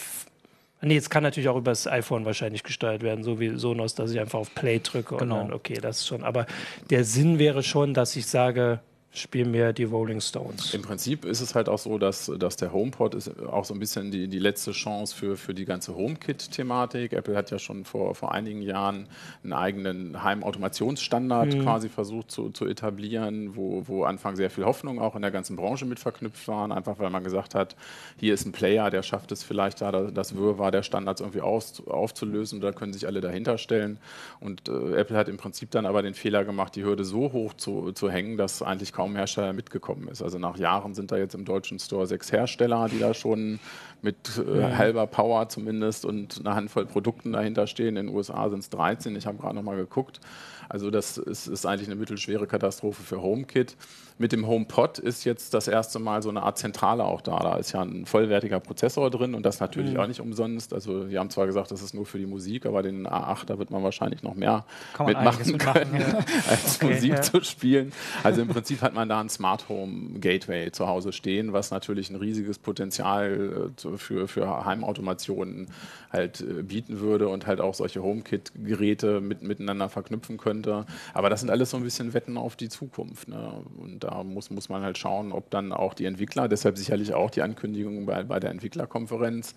Nee, 0.81 0.97
es 0.97 1.11
kann 1.11 1.25
natürlich 1.25 1.49
auch 1.49 1.57
über 1.57 1.73
das 1.73 1.87
iPhone 1.89 2.25
wahrscheinlich 2.25 2.63
gesteuert 2.63 3.03
werden, 3.03 3.25
so 3.25 3.41
wie 3.41 3.57
Sonos, 3.57 3.95
dass 3.95 4.13
ich 4.13 4.21
einfach 4.21 4.39
auf 4.39 4.55
Play 4.55 4.79
drücke 4.79 5.17
genau. 5.17 5.41
und 5.41 5.49
dann, 5.49 5.53
okay, 5.53 5.79
das 5.81 5.99
ist 5.99 6.07
schon. 6.07 6.23
Aber 6.23 6.47
der 6.91 7.05
Sinn 7.05 7.39
wäre 7.39 7.63
schon, 7.63 7.95
dass 7.95 8.15
ich 8.15 8.27
sage, 8.27 8.81
spielen 9.19 9.51
mir 9.51 9.73
die 9.73 9.85
Rolling 9.85 10.21
Stones. 10.21 10.75
Im 10.75 10.83
Prinzip 10.83 11.25
ist 11.25 11.41
es 11.41 11.55
halt 11.55 11.69
auch 11.69 11.79
so, 11.79 11.99
dass, 11.99 12.31
dass 12.39 12.57
der 12.57 12.73
HomePod 12.73 13.15
ist 13.15 13.31
auch 13.47 13.65
so 13.65 13.75
ein 13.75 13.81
bisschen 13.81 14.11
die, 14.11 14.29
die 14.29 14.39
letzte 14.39 14.73
Chance 14.73 15.15
für, 15.15 15.37
für 15.37 15.55
die 15.55 15.65
ganze 15.65 15.95
HomeKit-Thematik. 15.95 17.13
Apple 17.13 17.37
hat 17.37 17.51
ja 17.51 17.59
schon 17.59 17.85
vor, 17.85 18.15
vor 18.15 18.33
einigen 18.33 18.63
Jahren 18.63 19.07
einen 19.43 19.53
eigenen 19.53 20.23
Heimautomationsstandard 20.23 21.55
mhm. 21.55 21.63
quasi 21.63 21.89
versucht 21.89 22.31
zu, 22.31 22.51
zu 22.51 22.67
etablieren, 22.67 23.57
wo, 23.57 23.83
wo 23.87 24.05
Anfang 24.05 24.37
sehr 24.37 24.51
viel 24.51 24.65
Hoffnung 24.65 25.01
auch 25.01 25.17
in 25.17 25.23
der 25.23 25.31
ganzen 25.31 25.57
Branche 25.57 25.85
mit 25.85 25.99
verknüpft 25.99 26.47
waren, 26.49 26.73
einfach 26.73 26.99
weil 26.99 27.11
man 27.11 27.25
gesagt 27.25 27.55
hat, 27.55 27.77
hier 28.19 28.35
ist 28.35 28.47
ein 28.47 28.53
Player, 28.53 28.91
der 28.91 29.03
schafft 29.03 29.33
es 29.33 29.43
vielleicht 29.43 29.81
da, 29.81 29.93
das 29.93 30.37
Wirrwarr 30.37 30.71
der 30.71 30.83
Standards 30.83 31.21
irgendwie 31.21 31.41
auf, 31.41 31.87
aufzulösen, 31.89 32.61
da 32.61 32.73
können 32.73 32.93
sich 32.93 33.07
alle 33.07 33.21
dahinter 33.21 33.59
stellen. 33.59 33.99
Und 34.41 34.69
äh, 34.69 34.97
Apple 34.97 35.17
hat 35.17 35.29
im 35.29 35.37
Prinzip 35.37 35.71
dann 35.71 35.87
aber 35.87 36.03
den 36.03 36.15
Fehler 36.15 36.45
gemacht, 36.45 36.77
die 36.77 36.85
Hürde 36.85 37.05
so 37.05 37.33
hoch 37.33 37.55
zu, 37.55 37.93
zu 37.93 38.11
hängen, 38.11 38.37
dass 38.37 38.63
eigentlich 38.63 38.93
kaum 38.93 39.08
Hersteller 39.17 39.53
mitgekommen 39.53 40.09
ist. 40.09 40.23
Also 40.23 40.39
nach 40.39 40.57
Jahren 40.59 40.95
sind 40.95 41.11
da 41.13 41.17
jetzt 41.17 41.35
im 41.35 41.45
deutschen 41.45 41.79
Store 41.79 42.07
sechs 42.07 42.33
Hersteller, 42.33 42.89
die 42.89 42.99
da 42.99 43.15
schon 43.15 43.59
mit 44.03 44.17
äh, 44.39 44.77
halber 44.77 45.07
Power 45.07 45.49
zumindest 45.49 46.05
und 46.05 46.41
einer 46.41 46.55
Handvoll 46.55 46.87
Produkten 46.87 47.33
dahinter 47.33 47.67
stehen. 47.67 47.97
In 47.97 48.07
den 48.07 48.15
USA 48.15 48.49
sind 48.49 48.61
es 48.61 48.71
13. 48.71 49.17
Ich 49.17 49.27
habe 49.27 49.39
gerade 49.39 49.57
noch 49.57 49.63
mal 49.63 49.77
geguckt. 49.77 50.21
Also 50.69 50.91
das 50.91 51.17
ist, 51.19 51.47
ist, 51.47 51.67
eigentlich 51.67 51.89
eine 51.89 51.97
mittelschwere 51.97 52.47
Katastrophe 52.47 53.03
für 53.03 53.23
HomeKit. 53.23 53.77
Mit 54.19 54.33
dem 54.33 54.47
HomePod 54.47 54.99
ist 54.99 55.25
jetzt 55.25 55.55
das 55.55 55.69
erste 55.69 55.99
Mal 55.99 56.23
so 56.23 56.29
eine 56.29 56.43
Art 56.43 56.59
Zentrale 56.59 57.05
auch 57.05 57.21
da. 57.21 57.39
Da 57.39 57.57
ist 57.57 57.73
ja 57.73 57.83
ein 57.83 58.05
vollwertiger 58.05 58.61
Prozessor 58.61 59.11
drin 59.11 59.35
und 59.35 59.45
das 59.45 59.61
natürlich 59.61 59.95
mhm. 59.95 60.01
auch 60.01 60.07
nicht 60.07 60.21
umsonst. 60.21 60.75
Also 60.75 61.05
die 61.05 61.19
haben 61.19 61.31
zwar 61.31 61.47
gesagt, 61.47 61.71
das 61.71 61.83
ist 61.83 61.95
nur 61.95 62.05
für 62.05 62.19
die 62.19 62.27
Musik, 62.27 62.67
aber 62.67 62.83
den 62.83 63.07
A8, 63.07 63.47
da 63.47 63.59
wird 63.59 63.71
man 63.71 63.83
wahrscheinlich 63.83 64.23
noch 64.23 64.35
mehr 64.35 64.65
mitmachen 64.99 65.57
können, 65.59 66.01
ja. 66.01 66.19
als 66.51 66.77
okay, 66.77 66.95
Musik 66.95 67.11
ja. 67.13 67.23
zu 67.23 67.43
spielen. 67.45 67.93
Also 68.23 68.43
im 68.43 68.49
Prinzip 68.49 68.83
hat 68.83 68.93
man 68.93 69.09
da 69.09 69.21
ein 69.21 69.29
Smart 69.29 69.69
Home 69.69 70.19
Gateway 70.19 70.73
zu 70.73 70.89
Hause 70.89 71.13
stehen, 71.13 71.53
was 71.53 71.71
natürlich 71.71 72.11
ein 72.11 72.17
riesiges 72.17 72.59
Potenzial 72.59 73.71
äh, 73.85 73.97
für, 73.97 74.27
für 74.27 74.65
Heimautomationen 74.65 75.69
halt 76.13 76.41
äh, 76.41 76.63
bieten 76.63 77.01
würde 77.01 77.29
und 77.29 77.47
halt 77.47 77.61
auch 77.61 77.75
solche 77.75 78.03
HomeKit-Geräte 78.03 79.21
mit, 79.21 79.43
miteinander 79.43 79.89
verknüpfen 79.89 80.37
könnte. 80.63 80.87
Aber 81.15 81.31
das 81.31 81.41
sind 81.41 81.51
alles 81.51 81.71
so 81.71 81.77
ein 81.77 81.83
bisschen 81.83 82.15
Wetten 82.15 82.37
auf 82.37 82.57
die 82.57 82.69
Zukunft. 82.69 83.29
Ne? 83.29 83.65
Und 83.77 84.05
da 84.05 84.23
muss, 84.23 84.51
muss 84.51 84.69
man 84.69 84.83
halt 84.83 84.99
schauen, 84.99 85.33
ob 85.33 85.51
dann 85.51 85.73
auch 85.73 85.95
die 85.95 86.05
Entwickler, 86.05 86.49
deshalb 86.49 86.79
sicherlich 86.79 87.15
auch 87.15 87.31
die 87.31 87.43
Ankündigung 87.43 88.07
bei, 88.07 88.23
bei 88.25 88.41
der 88.41 88.51
Entwicklerkonferenz, 88.51 89.55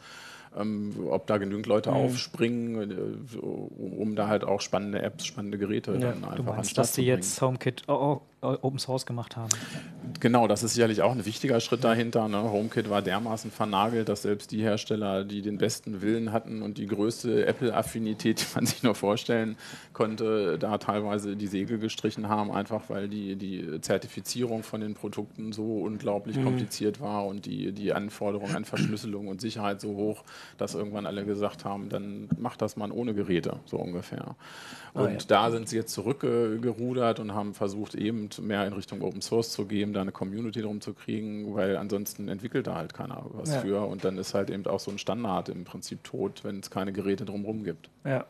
ähm, 0.57 0.93
ob 1.09 1.27
da 1.27 1.37
genügend 1.37 1.65
Leute 1.65 1.91
mhm. 1.91 1.97
aufspringen, 1.97 2.91
äh, 2.91 3.37
um 3.37 4.15
da 4.15 4.27
halt 4.27 4.43
auch 4.43 4.61
spannende 4.61 5.01
Apps, 5.01 5.25
spannende 5.25 5.57
Geräte 5.57 5.93
ja, 5.93 5.99
dann 5.99 6.23
einfach 6.23 6.35
du 6.35 6.43
meinst, 6.43 6.77
dass 6.77 6.93
sie 6.93 7.05
jetzt 7.05 7.41
HomeKit 7.41 7.83
oh, 7.87 7.93
oh, 7.93 8.21
Open 8.41 8.79
Source 8.79 9.05
gemacht 9.05 9.37
haben. 9.37 9.49
Genau, 10.19 10.47
das 10.47 10.63
ist 10.63 10.73
sicherlich 10.73 11.03
auch 11.03 11.11
ein 11.11 11.25
wichtiger 11.25 11.59
Schritt 11.59 11.83
dahinter. 11.83 12.27
Ne? 12.27 12.41
HomeKit 12.41 12.89
war 12.89 13.03
dermaßen 13.03 13.51
vernagelt, 13.51 14.09
dass 14.09 14.23
selbst 14.23 14.51
die 14.51 14.61
Hersteller, 14.61 15.23
die 15.23 15.43
den 15.43 15.59
besten 15.59 16.01
Willen 16.01 16.31
hatten 16.31 16.63
und 16.63 16.79
die 16.79 16.87
größte 16.87 17.45
Apple-Affinität, 17.45 18.39
die 18.41 18.45
man 18.55 18.65
sich 18.65 18.81
nur 18.81 18.95
vorstellen 18.95 19.57
konnte, 19.93 20.57
da 20.57 20.79
teilweise 20.79 21.35
die 21.35 21.47
Segel 21.47 21.77
gestrichen 21.77 22.29
haben, 22.29 22.51
einfach 22.51 22.89
weil 22.89 23.07
die, 23.07 23.35
die 23.35 23.79
Zertifizierung 23.81 24.63
von 24.63 24.81
den 24.81 24.95
Produkten 24.95 25.51
so 25.51 25.81
unglaublich 25.81 26.37
mhm. 26.37 26.45
kompliziert 26.45 26.99
war 26.99 27.27
und 27.27 27.45
die, 27.45 27.71
die 27.71 27.93
Anforderungen 27.93 28.55
an 28.55 28.65
Verschlüsselung 28.65 29.27
und 29.27 29.39
Sicherheit 29.39 29.81
so 29.81 29.95
hoch, 29.95 30.23
dass 30.57 30.73
irgendwann 30.73 31.05
alle 31.05 31.25
gesagt 31.25 31.63
haben, 31.63 31.89
dann 31.89 32.27
macht 32.37 32.61
das 32.63 32.75
man 32.75 32.91
ohne 32.91 33.13
Geräte, 33.13 33.59
so 33.65 33.77
ungefähr. 33.77 34.35
Und 34.93 35.03
oh 35.03 35.07
ja. 35.07 35.17
da 35.27 35.51
sind 35.51 35.69
sie 35.69 35.77
jetzt 35.77 35.93
zurückgerudert 35.93 37.19
und 37.19 37.33
haben 37.33 37.53
versucht, 37.53 37.95
eben 37.95 38.30
mehr 38.39 38.65
in 38.65 38.73
Richtung 38.73 39.01
Open 39.01 39.21
Source 39.21 39.51
zu 39.51 39.65
gehen, 39.65 39.93
da 39.93 40.01
eine 40.01 40.11
Community 40.11 40.61
drum 40.61 40.81
zu 40.81 40.93
kriegen, 40.93 41.53
weil 41.55 41.77
ansonsten 41.77 42.27
entwickelt 42.27 42.67
da 42.67 42.75
halt 42.75 42.93
keiner 42.93 43.25
was 43.31 43.53
ja. 43.53 43.61
für. 43.61 43.87
Und 43.87 44.03
dann 44.03 44.17
ist 44.17 44.33
halt 44.33 44.49
eben 44.49 44.65
auch 44.67 44.79
so 44.79 44.91
ein 44.91 44.97
Standard 44.97 45.49
im 45.49 45.63
Prinzip 45.63 46.03
tot, 46.03 46.43
wenn 46.43 46.59
es 46.59 46.69
keine 46.69 46.93
Geräte 46.93 47.25
drumherum 47.25 47.63
gibt. 47.63 47.89
Ja. 48.05 48.25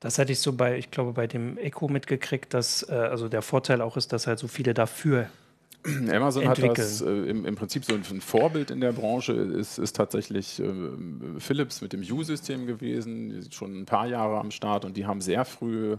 Das 0.00 0.18
hatte 0.18 0.32
ich 0.32 0.40
so 0.40 0.54
bei, 0.54 0.78
ich 0.78 0.90
glaube, 0.90 1.12
bei 1.12 1.26
dem 1.26 1.58
Echo 1.58 1.88
mitgekriegt, 1.88 2.54
dass 2.54 2.88
äh, 2.88 2.94
also 2.94 3.28
der 3.28 3.42
Vorteil 3.42 3.82
auch 3.82 3.98
ist, 3.98 4.14
dass 4.14 4.26
halt 4.26 4.38
so 4.38 4.48
viele 4.48 4.72
dafür 4.72 5.28
Amazon 6.12 6.42
entwickeln. 6.42 6.70
hat 6.70 6.78
das 6.78 7.00
äh, 7.00 7.10
im, 7.10 7.44
im, 7.46 7.54
Prinzip 7.56 7.84
so 7.84 7.94
ein, 7.94 8.02
Vorbild 8.20 8.70
in 8.70 8.80
der 8.80 8.92
Branche, 8.92 9.32
ist, 9.32 9.78
ist 9.78 9.96
tatsächlich 9.96 10.60
äh, 10.60 10.72
Philips 11.38 11.80
mit 11.80 11.92
dem 11.92 12.00
U-System 12.00 12.66
gewesen, 12.66 13.30
die 13.30 13.42
sind 13.42 13.54
schon 13.54 13.80
ein 13.80 13.86
paar 13.86 14.06
Jahre 14.06 14.38
am 14.38 14.50
Start 14.50 14.84
und 14.84 14.96
die 14.96 15.06
haben 15.06 15.20
sehr 15.20 15.44
früh 15.44 15.96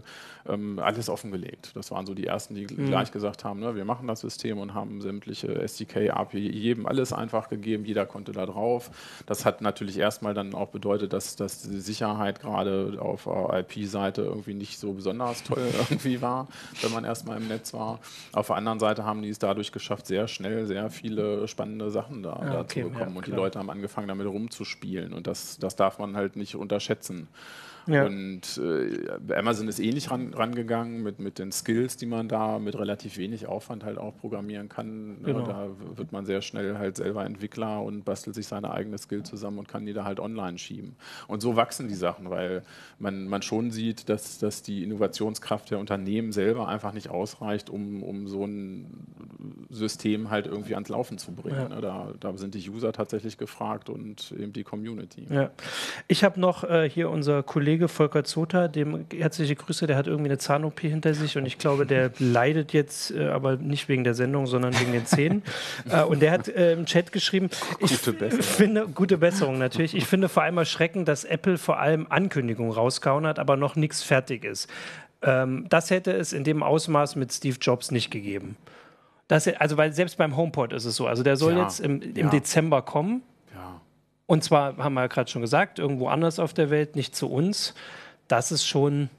ähm, 0.48 0.78
alles 0.78 1.08
offengelegt. 1.08 1.72
Das 1.74 1.90
waren 1.90 2.06
so 2.06 2.14
die 2.14 2.26
ersten, 2.26 2.54
die 2.54 2.62
mhm. 2.62 2.86
gleich 2.86 3.10
gesagt 3.10 3.44
haben, 3.44 3.60
ne, 3.60 3.74
wir 3.74 3.84
machen 3.84 4.06
das 4.06 4.20
System 4.20 4.58
und 4.58 4.74
haben 4.74 5.00
sämtliche 5.00 5.54
SDK, 5.62 6.10
API, 6.10 6.38
jedem 6.38 6.86
alles 6.86 7.12
einfach 7.12 7.48
gegeben, 7.48 7.84
jeder 7.84 8.06
konnte 8.06 8.32
da 8.32 8.46
drauf. 8.46 8.90
Das 9.26 9.44
hat 9.44 9.60
natürlich 9.60 9.98
erstmal 9.98 10.34
dann 10.34 10.54
auch 10.54 10.68
bedeutet, 10.68 11.12
dass, 11.12 11.36
dass 11.36 11.62
die 11.62 11.80
Sicherheit 11.80 12.40
gerade 12.40 12.98
auf 13.00 13.26
IP-Seite 13.26 14.22
irgendwie 14.22 14.54
nicht 14.54 14.78
so 14.78 14.92
besonders 14.92 15.42
toll 15.42 15.62
irgendwie 15.90 16.20
war, 16.22 16.48
wenn 16.82 16.92
man 16.92 17.04
erstmal 17.04 17.38
im 17.38 17.48
Netz 17.48 17.74
war. 17.74 17.98
Auf 18.32 18.48
der 18.48 18.56
anderen 18.56 18.78
Seite 18.78 19.04
haben 19.04 19.22
die 19.22 19.28
es 19.28 19.38
dadurch 19.38 19.71
geschafft, 19.72 20.06
sehr 20.06 20.28
schnell 20.28 20.66
sehr 20.66 20.90
viele 20.90 21.48
spannende 21.48 21.90
Sachen 21.90 22.22
da, 22.22 22.40
ja, 22.44 22.60
okay, 22.60 22.82
zu 22.82 22.90
bekommen. 22.90 23.12
Ja, 23.12 23.16
und 23.18 23.26
die 23.26 23.32
Leute 23.32 23.58
haben 23.58 23.70
angefangen, 23.70 24.08
damit 24.08 24.26
rumzuspielen. 24.26 25.12
Und 25.12 25.26
das, 25.26 25.58
das 25.58 25.76
darf 25.76 25.98
man 25.98 26.16
halt 26.16 26.36
nicht 26.36 26.54
unterschätzen. 26.56 27.28
Ja. 27.86 28.06
Und 28.06 28.58
äh, 28.58 29.34
Amazon 29.34 29.68
ist 29.68 29.80
ähnlich 29.80 30.10
ran, 30.10 30.34
rangegangen 30.34 31.02
mit, 31.02 31.18
mit 31.18 31.38
den 31.38 31.52
Skills, 31.52 31.96
die 31.96 32.06
man 32.06 32.28
da 32.28 32.58
mit 32.58 32.78
relativ 32.78 33.18
wenig 33.18 33.46
Aufwand 33.46 33.84
halt 33.84 33.98
auch 33.98 34.16
programmieren 34.16 34.68
kann. 34.68 35.18
Genau. 35.22 35.40
Ja, 35.40 35.46
da 35.46 35.68
wird 35.96 36.12
man 36.12 36.26
sehr 36.26 36.42
schnell 36.42 36.78
halt 36.78 36.96
selber 36.96 37.24
Entwickler 37.24 37.82
und 37.82 38.04
bastelt 38.04 38.34
sich 38.34 38.46
seine 38.46 38.72
eigene 38.72 38.98
Skill 38.98 39.22
zusammen 39.22 39.58
und 39.58 39.68
kann 39.68 39.86
die 39.86 39.92
da 39.92 40.04
halt 40.04 40.20
online 40.20 40.58
schieben. 40.58 40.96
Und 41.26 41.40
so 41.40 41.56
wachsen 41.56 41.88
die 41.88 41.94
Sachen, 41.94 42.30
weil 42.30 42.62
man, 42.98 43.26
man 43.26 43.42
schon 43.42 43.70
sieht, 43.70 44.08
dass, 44.08 44.38
dass 44.38 44.62
die 44.62 44.82
Innovationskraft 44.82 45.70
der 45.70 45.78
Unternehmen 45.78 46.32
selber 46.32 46.68
einfach 46.68 46.92
nicht 46.92 47.08
ausreicht, 47.08 47.70
um, 47.70 48.02
um 48.02 48.28
so 48.28 48.44
ein 48.44 48.86
System 49.70 50.30
halt 50.30 50.46
irgendwie 50.46 50.74
ans 50.74 50.88
Laufen 50.88 51.18
zu 51.18 51.32
bringen. 51.32 51.56
Ja. 51.56 51.68
Ne? 51.68 51.80
Da, 51.80 52.12
da 52.18 52.36
sind 52.36 52.54
die 52.54 52.70
User 52.70 52.92
tatsächlich 52.92 53.38
gefragt 53.38 53.88
und 53.88 54.32
eben 54.38 54.52
die 54.52 54.64
Community. 54.64 55.26
Ja. 55.30 55.50
Ich 56.08 56.24
habe 56.24 56.38
noch 56.38 56.64
äh, 56.64 56.88
hier 56.88 57.10
unser 57.10 57.42
Kollege 57.42 57.71
Kollege 57.72 57.88
Volker 57.88 58.22
Zota, 58.22 58.68
dem 58.68 59.06
herzliche 59.10 59.56
Grüße, 59.56 59.86
der 59.86 59.96
hat 59.96 60.06
irgendwie 60.06 60.28
eine 60.28 60.36
Zahn-OP 60.36 60.80
hinter 60.80 61.14
sich 61.14 61.38
und 61.38 61.46
ich 61.46 61.56
glaube, 61.56 61.86
der 61.86 62.10
leidet 62.18 62.74
jetzt, 62.74 63.12
äh, 63.12 63.28
aber 63.28 63.56
nicht 63.56 63.88
wegen 63.88 64.04
der 64.04 64.12
Sendung, 64.12 64.46
sondern 64.46 64.78
wegen 64.78 64.92
den 64.92 65.06
Zähnen. 65.06 65.42
äh, 65.90 66.02
und 66.02 66.20
der 66.20 66.32
hat 66.32 66.48
äh, 66.48 66.74
im 66.74 66.84
Chat 66.84 67.12
geschrieben, 67.12 67.48
ich 67.80 67.90
gute 67.90 68.12
Besserung. 68.12 68.42
finde, 68.42 68.88
gute 68.88 69.16
Besserung 69.16 69.56
natürlich, 69.56 69.94
ich 69.94 70.06
finde 70.06 70.28
vor 70.28 70.42
allem 70.42 70.58
erschreckend, 70.58 71.08
dass 71.08 71.24
Apple 71.24 71.56
vor 71.56 71.78
allem 71.78 72.06
Ankündigungen 72.10 72.72
rausgehauen 72.74 73.26
hat, 73.26 73.38
aber 73.38 73.56
noch 73.56 73.74
nichts 73.74 74.02
fertig 74.02 74.44
ist. 74.44 74.68
Ähm, 75.22 75.64
das 75.70 75.88
hätte 75.88 76.12
es 76.12 76.34
in 76.34 76.44
dem 76.44 76.62
Ausmaß 76.62 77.16
mit 77.16 77.32
Steve 77.32 77.56
Jobs 77.58 77.90
nicht 77.90 78.10
gegeben. 78.10 78.56
Das, 79.28 79.48
also, 79.48 79.78
weil 79.78 79.94
selbst 79.94 80.18
beim 80.18 80.36
HomePod 80.36 80.74
ist 80.74 80.84
es 80.84 80.94
so. 80.94 81.06
Also, 81.06 81.22
der 81.22 81.38
soll 81.38 81.54
ja, 81.54 81.62
jetzt 81.62 81.80
im, 81.80 82.02
im 82.02 82.14
ja. 82.14 82.28
Dezember 82.28 82.82
kommen. 82.82 83.22
Und 84.26 84.44
zwar, 84.44 84.76
haben 84.78 84.94
wir 84.94 85.02
ja 85.02 85.06
gerade 85.08 85.30
schon 85.30 85.42
gesagt, 85.42 85.78
irgendwo 85.78 86.08
anders 86.08 86.38
auf 86.38 86.54
der 86.54 86.70
Welt, 86.70 86.96
nicht 86.96 87.14
zu 87.14 87.30
uns. 87.30 87.74
Das 88.28 88.52
ist 88.52 88.66
schon, 88.66 89.10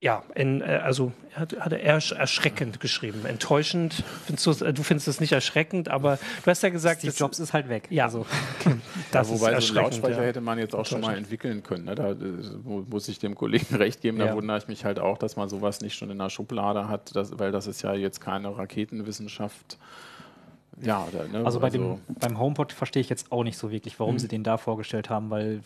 ja, 0.00 0.22
in, 0.34 0.62
äh, 0.62 0.80
also 0.82 1.12
hat, 1.34 1.54
hat 1.60 1.72
er 1.72 1.80
erschreckend 1.80 2.80
geschrieben. 2.80 3.26
Enttäuschend. 3.26 4.02
Findest 4.24 4.46
du, 4.46 4.72
du 4.72 4.82
findest 4.82 5.08
es 5.08 5.20
nicht 5.20 5.32
erschreckend, 5.32 5.88
aber 5.88 6.18
du 6.42 6.50
hast 6.50 6.62
ja 6.62 6.70
gesagt, 6.70 7.00
Steve 7.00 7.14
Jobs 7.14 7.38
ist 7.38 7.52
halt 7.52 7.68
weg. 7.68 7.86
Ja, 7.90 8.04
also, 8.04 8.24
das 9.12 9.28
ja, 9.28 9.34
wobei 9.34 9.60
so 9.60 9.66
einen 9.66 9.84
Lautsprecher 9.84 10.20
ja. 10.20 10.26
hätte 10.26 10.40
man 10.40 10.58
jetzt 10.58 10.74
auch 10.74 10.86
schon 10.86 11.02
mal 11.02 11.16
entwickeln 11.16 11.62
können. 11.62 11.84
Ne? 11.84 11.94
Da 11.94 12.16
muss 12.64 13.08
ich 13.08 13.18
dem 13.18 13.34
Kollegen 13.34 13.74
recht 13.76 14.00
geben. 14.00 14.18
Da 14.18 14.26
ja. 14.26 14.34
wundere 14.34 14.56
ich 14.58 14.68
mich 14.68 14.84
halt 14.86 14.98
auch, 14.98 15.18
dass 15.18 15.36
man 15.36 15.50
sowas 15.50 15.82
nicht 15.82 15.96
schon 15.96 16.10
in 16.10 16.18
der 16.18 16.30
Schublade 16.30 16.88
hat, 16.88 17.14
dass, 17.14 17.38
weil 17.38 17.52
das 17.52 17.66
ist 17.66 17.82
ja 17.82 17.92
jetzt 17.92 18.20
keine 18.20 18.56
Raketenwissenschaft. 18.56 19.78
Ja, 20.82 21.06
oder, 21.06 21.28
ne? 21.28 21.44
also, 21.44 21.60
bei 21.60 21.66
also 21.66 21.78
dem, 21.78 21.98
beim 22.20 22.38
HomePod 22.38 22.72
verstehe 22.72 23.00
ich 23.00 23.08
jetzt 23.08 23.30
auch 23.32 23.44
nicht 23.44 23.58
so 23.58 23.70
wirklich, 23.70 23.98
warum 24.00 24.14
mhm. 24.14 24.18
sie 24.18 24.28
den 24.28 24.44
da 24.44 24.56
vorgestellt 24.56 25.10
haben, 25.10 25.30
weil 25.30 25.60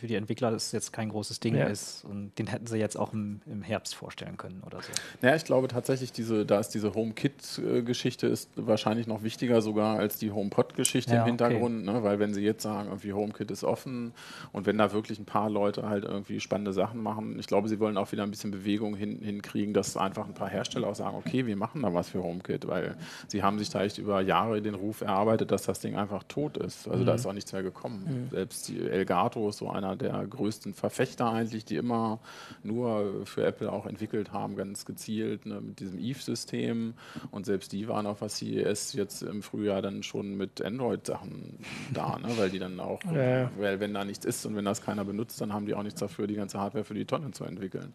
für 0.00 0.06
die 0.06 0.14
Entwickler 0.14 0.50
das 0.50 0.72
jetzt 0.72 0.92
kein 0.92 1.08
großes 1.08 1.40
Ding 1.40 1.56
ja. 1.56 1.66
ist. 1.66 2.04
Und 2.04 2.32
den 2.38 2.46
hätten 2.46 2.66
sie 2.66 2.78
jetzt 2.78 2.96
auch 2.96 3.12
im, 3.12 3.40
im, 3.46 3.62
Herbst 3.62 3.94
vorstellen 3.94 4.36
können 4.36 4.62
oder 4.66 4.82
so. 4.82 4.92
Ja, 5.22 5.34
ich 5.34 5.44
glaube 5.44 5.68
tatsächlich, 5.68 6.12
diese, 6.12 6.44
da 6.44 6.60
ist 6.60 6.70
diese 6.70 6.94
HomeKit-Geschichte 6.94 8.26
ist 8.26 8.50
wahrscheinlich 8.56 9.06
noch 9.06 9.22
wichtiger 9.22 9.62
sogar 9.62 9.98
als 9.98 10.18
die 10.18 10.30
HomePod-Geschichte 10.30 11.14
ja, 11.14 11.20
im 11.20 11.26
Hintergrund, 11.26 11.88
okay. 11.88 11.96
ne? 11.98 12.02
weil 12.02 12.18
wenn 12.18 12.34
sie 12.34 12.42
jetzt 12.42 12.62
sagen, 12.62 12.88
irgendwie 12.88 13.12
HomeKit 13.12 13.50
ist 13.50 13.64
offen 13.64 14.12
und 14.52 14.66
wenn 14.66 14.78
da 14.78 14.92
wirklich 14.92 15.18
ein 15.18 15.24
paar 15.24 15.48
Leute 15.48 15.88
halt 15.88 16.04
irgendwie 16.04 16.40
spannende 16.40 16.72
Sachen 16.72 17.02
machen, 17.02 17.38
ich 17.38 17.46
glaube, 17.46 17.68
sie 17.68 17.80
wollen 17.80 17.96
auch 17.96 18.12
wieder 18.12 18.22
ein 18.22 18.30
bisschen 18.30 18.50
Bewegung 18.50 18.94
hin, 18.96 19.20
hinkriegen, 19.22 19.74
dass 19.74 19.96
einfach 19.96 20.26
ein 20.26 20.34
paar 20.34 20.48
Hersteller 20.48 20.88
auch 20.88 20.94
sagen, 20.94 21.16
okay, 21.16 21.46
wir 21.46 21.56
machen 21.56 21.82
da 21.82 21.94
was 21.94 22.10
für 22.10 22.22
HomeKit, 22.22 22.66
weil 22.68 22.96
sie 23.28 23.42
haben 23.42 23.58
sich 23.58 23.70
da 23.70 23.82
echt 23.82 23.98
über 23.98 24.20
Jahre 24.20 24.60
den 24.60 24.74
Ruf 24.74 25.00
erarbeitet, 25.00 25.50
dass 25.50 25.62
das 25.62 25.80
Ding 25.80 25.96
einfach 25.96 26.22
tot 26.24 26.56
ist. 26.56 26.88
Also 26.88 27.02
mhm. 27.02 27.06
da 27.06 27.14
ist 27.14 27.26
auch 27.26 27.32
nichts 27.32 27.52
mehr 27.52 27.62
gekommen. 27.62 28.04
Mhm. 28.06 28.30
Selbst 28.30 28.68
die 28.68 28.80
Elgato 28.80 29.48
ist 29.48 29.58
so 29.58 29.70
einer 29.70 29.83
der 29.94 30.26
größten 30.26 30.74
Verfechter 30.74 31.30
eigentlich, 31.30 31.64
die 31.64 31.76
immer 31.76 32.20
nur 32.62 33.26
für 33.26 33.44
Apple 33.44 33.70
auch 33.70 33.86
entwickelt 33.86 34.32
haben, 34.32 34.56
ganz 34.56 34.84
gezielt 34.84 35.46
ne, 35.46 35.60
mit 35.60 35.80
diesem 35.80 35.98
Eve-System. 35.98 36.94
Und 37.30 37.46
selbst 37.46 37.72
die 37.72 37.88
waren 37.88 38.06
auf 38.06 38.20
der 38.20 38.28
CES 38.28 38.94
jetzt 38.94 39.22
im 39.22 39.42
Frühjahr 39.42 39.82
dann 39.82 40.02
schon 40.02 40.36
mit 40.36 40.62
Android-Sachen 40.62 41.58
da, 41.92 42.18
ne, 42.18 42.28
weil 42.36 42.50
die 42.50 42.58
dann 42.58 42.80
auch, 42.80 43.00
ja. 43.04 43.50
weil 43.58 43.80
wenn 43.80 43.94
da 43.94 44.04
nichts 44.04 44.24
ist 44.24 44.46
und 44.46 44.56
wenn 44.56 44.64
das 44.64 44.82
keiner 44.82 45.04
benutzt, 45.04 45.40
dann 45.40 45.52
haben 45.52 45.66
die 45.66 45.74
auch 45.74 45.82
nichts 45.82 46.00
dafür, 46.00 46.26
die 46.26 46.34
ganze 46.34 46.58
Hardware 46.58 46.84
für 46.84 46.94
die 46.94 47.04
Tonne 47.04 47.30
zu 47.32 47.44
entwickeln. 47.44 47.92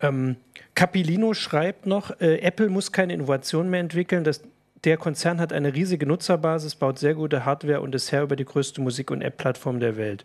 Ähm, 0.00 0.36
Capilino 0.74 1.34
schreibt 1.34 1.86
noch, 1.86 2.20
äh, 2.20 2.38
Apple 2.38 2.68
muss 2.68 2.92
keine 2.92 3.12
Innovation 3.12 3.68
mehr 3.68 3.80
entwickeln, 3.80 4.24
das 4.24 4.42
der 4.84 4.96
Konzern 4.96 5.40
hat 5.40 5.52
eine 5.52 5.74
riesige 5.74 6.06
Nutzerbasis, 6.06 6.74
baut 6.74 6.98
sehr 6.98 7.14
gute 7.14 7.44
Hardware 7.44 7.82
und 7.82 7.94
ist 7.94 8.12
Herr 8.12 8.22
über 8.22 8.36
die 8.36 8.46
größte 8.46 8.80
Musik- 8.80 9.10
und 9.10 9.20
App-Plattform 9.20 9.78
der 9.78 9.96
Welt. 9.96 10.24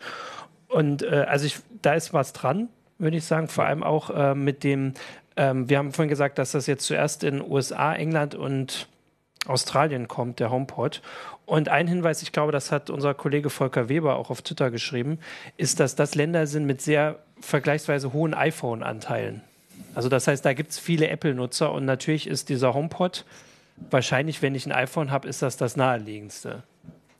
Und 0.75 1.03
äh, 1.03 1.25
also 1.25 1.45
ich, 1.45 1.59
da 1.81 1.93
ist 1.93 2.13
was 2.13 2.33
dran, 2.33 2.67
würde 2.97 3.15
ich 3.15 3.23
sagen, 3.23 3.47
vor 3.47 3.63
allem 3.63 3.81
auch 3.81 4.09
äh, 4.09 4.35
mit 4.35 4.65
dem, 4.65 4.93
ähm, 5.37 5.69
wir 5.69 5.77
haben 5.77 5.93
vorhin 5.93 6.09
gesagt, 6.09 6.37
dass 6.37 6.51
das 6.51 6.67
jetzt 6.67 6.85
zuerst 6.85 7.23
in 7.23 7.41
USA, 7.41 7.93
England 7.93 8.35
und 8.35 8.89
Australien 9.47 10.09
kommt, 10.09 10.41
der 10.41 10.51
HomePod. 10.51 11.01
Und 11.45 11.69
ein 11.69 11.87
Hinweis, 11.87 12.21
ich 12.23 12.33
glaube, 12.33 12.51
das 12.51 12.73
hat 12.73 12.89
unser 12.89 13.13
Kollege 13.13 13.49
Volker 13.49 13.87
Weber 13.87 14.17
auch 14.17 14.29
auf 14.29 14.41
Twitter 14.41 14.69
geschrieben, 14.69 15.17
ist, 15.55 15.79
dass 15.79 15.95
das 15.95 16.13
Länder 16.13 16.45
sind 16.45 16.65
mit 16.65 16.81
sehr 16.81 17.19
vergleichsweise 17.39 18.11
hohen 18.11 18.33
iPhone-Anteilen. 18.33 19.43
Also 19.93 20.09
das 20.09 20.27
heißt, 20.27 20.43
da 20.43 20.51
gibt 20.51 20.71
es 20.71 20.79
viele 20.79 21.07
Apple-Nutzer 21.07 21.71
und 21.71 21.85
natürlich 21.85 22.27
ist 22.27 22.49
dieser 22.49 22.73
HomePod 22.73 23.23
wahrscheinlich, 23.91 24.41
wenn 24.41 24.55
ich 24.55 24.65
ein 24.65 24.73
iPhone 24.73 25.09
habe, 25.09 25.29
ist 25.29 25.41
das 25.41 25.55
das 25.55 25.77
naheliegendste. 25.77 26.63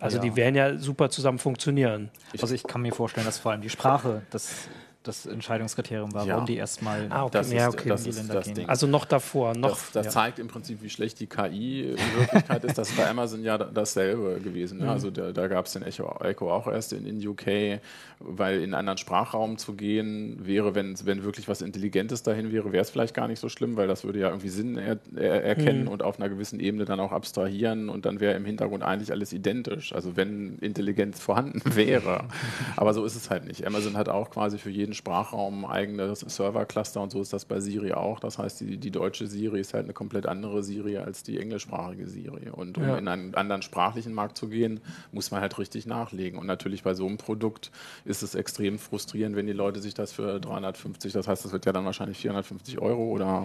Also 0.05 0.17
ja. 0.17 0.23
die 0.23 0.35
werden 0.35 0.55
ja 0.55 0.77
super 0.77 1.09
zusammen 1.09 1.39
funktionieren. 1.39 2.09
Also 2.39 2.53
ich 2.53 2.63
kann 2.63 2.81
mir 2.81 2.93
vorstellen, 2.93 3.25
dass 3.25 3.39
vor 3.39 3.51
allem 3.51 3.61
die 3.61 3.69
Sprache 3.69 4.21
das 4.29 4.67
das 5.07 5.25
Entscheidungskriterium 5.25 6.13
war, 6.13 6.25
ja. 6.25 6.33
warum 6.33 6.45
die 6.45 6.55
erstmal 6.55 7.07
ah, 7.09 7.23
okay. 7.23 7.31
das 7.33 7.51
ja, 7.51 7.69
okay. 7.69 7.89
das 7.89 8.03
die 8.03 8.11
Länder 8.11 8.41
gehen. 8.41 8.55
Ding. 8.55 8.69
Also 8.69 8.87
noch 8.87 9.05
davor. 9.05 9.55
Noch, 9.55 9.69
das, 9.69 9.91
das 9.91 10.05
ja. 10.07 10.11
zeigt 10.11 10.39
im 10.39 10.47
Prinzip, 10.47 10.81
wie 10.81 10.89
schlecht 10.89 11.19
die 11.19 11.27
KI 11.27 11.91
in 11.91 12.19
Wirklichkeit 12.19 12.63
ist. 12.63 12.77
Das 12.77 12.89
ist 12.89 12.97
bei 12.97 13.07
Amazon 13.09 13.43
ja 13.43 13.57
dasselbe 13.57 14.39
gewesen. 14.41 14.79
Ne? 14.79 14.85
Mhm. 14.85 14.89
Also 14.89 15.11
da, 15.11 15.31
da 15.31 15.47
gab 15.47 15.65
es 15.65 15.73
den 15.73 15.83
Echo, 15.83 16.19
Echo, 16.23 16.51
auch 16.51 16.67
erst 16.67 16.93
in, 16.93 17.05
in 17.05 17.25
UK, 17.25 17.79
weil 18.19 18.57
in 18.57 18.63
einen 18.63 18.73
anderen 18.73 18.97
Sprachraum 18.97 19.57
zu 19.57 19.73
gehen 19.73 20.45
wäre, 20.45 20.75
wenn, 20.75 20.95
wenn 21.05 21.23
wirklich 21.23 21.47
was 21.47 21.61
Intelligentes 21.61 22.23
dahin 22.23 22.51
wäre, 22.51 22.71
wäre 22.71 22.81
es 22.81 22.89
vielleicht 22.89 23.13
gar 23.13 23.27
nicht 23.27 23.39
so 23.39 23.49
schlimm, 23.49 23.77
weil 23.77 23.87
das 23.87 24.03
würde 24.03 24.19
ja 24.19 24.29
irgendwie 24.29 24.49
Sinn 24.49 24.77
er, 24.77 24.97
er, 25.15 25.43
erkennen 25.43 25.83
mhm. 25.83 25.89
und 25.89 26.03
auf 26.03 26.19
einer 26.19 26.29
gewissen 26.29 26.59
Ebene 26.59 26.85
dann 26.85 26.99
auch 26.99 27.11
abstrahieren 27.11 27.89
und 27.89 28.05
dann 28.05 28.19
wäre 28.19 28.33
im 28.35 28.45
Hintergrund 28.45 28.83
eigentlich 28.83 29.11
alles 29.11 29.33
identisch. 29.33 29.93
Also 29.93 30.17
wenn 30.17 30.57
Intelligenz 30.59 31.19
vorhanden 31.19 31.61
wäre. 31.75 32.25
Aber 32.75 32.93
so 32.93 33.05
ist 33.05 33.15
es 33.15 33.29
halt 33.29 33.45
nicht. 33.45 33.65
Amazon 33.65 33.97
hat 33.97 34.09
auch 34.09 34.29
quasi 34.29 34.57
für 34.57 34.69
jeden 34.69 34.93
Sprachraum 34.95 35.65
eigenes 35.65 36.21
Servercluster 36.21 37.01
und 37.01 37.11
so 37.11 37.21
ist 37.21 37.33
das 37.33 37.45
bei 37.45 37.59
Siri 37.59 37.93
auch. 37.93 38.19
Das 38.19 38.37
heißt, 38.37 38.61
die, 38.61 38.77
die 38.77 38.91
deutsche 38.91 39.27
Siri 39.27 39.59
ist 39.59 39.73
halt 39.73 39.85
eine 39.85 39.93
komplett 39.93 40.25
andere 40.25 40.63
Siri 40.63 40.97
als 40.97 41.23
die 41.23 41.39
englischsprachige 41.39 42.07
Siri. 42.07 42.49
Und 42.49 42.77
um 42.77 42.83
ja. 42.83 42.97
in 42.97 43.07
einen 43.07 43.35
anderen 43.35 43.61
sprachlichen 43.61 44.13
Markt 44.13 44.37
zu 44.37 44.47
gehen, 44.47 44.79
muss 45.11 45.31
man 45.31 45.41
halt 45.41 45.57
richtig 45.59 45.85
nachlegen. 45.85 46.39
Und 46.39 46.47
natürlich 46.47 46.83
bei 46.83 46.93
so 46.93 47.05
einem 47.05 47.17
Produkt 47.17 47.71
ist 48.05 48.23
es 48.23 48.35
extrem 48.35 48.79
frustrierend, 48.79 49.35
wenn 49.35 49.47
die 49.47 49.53
Leute 49.53 49.79
sich 49.79 49.93
das 49.93 50.11
für 50.11 50.39
350, 50.39 51.13
das 51.13 51.27
heißt, 51.27 51.45
das 51.45 51.51
wird 51.51 51.65
ja 51.65 51.73
dann 51.73 51.85
wahrscheinlich 51.85 52.17
450 52.17 52.79
Euro 52.79 53.03
oder 53.03 53.43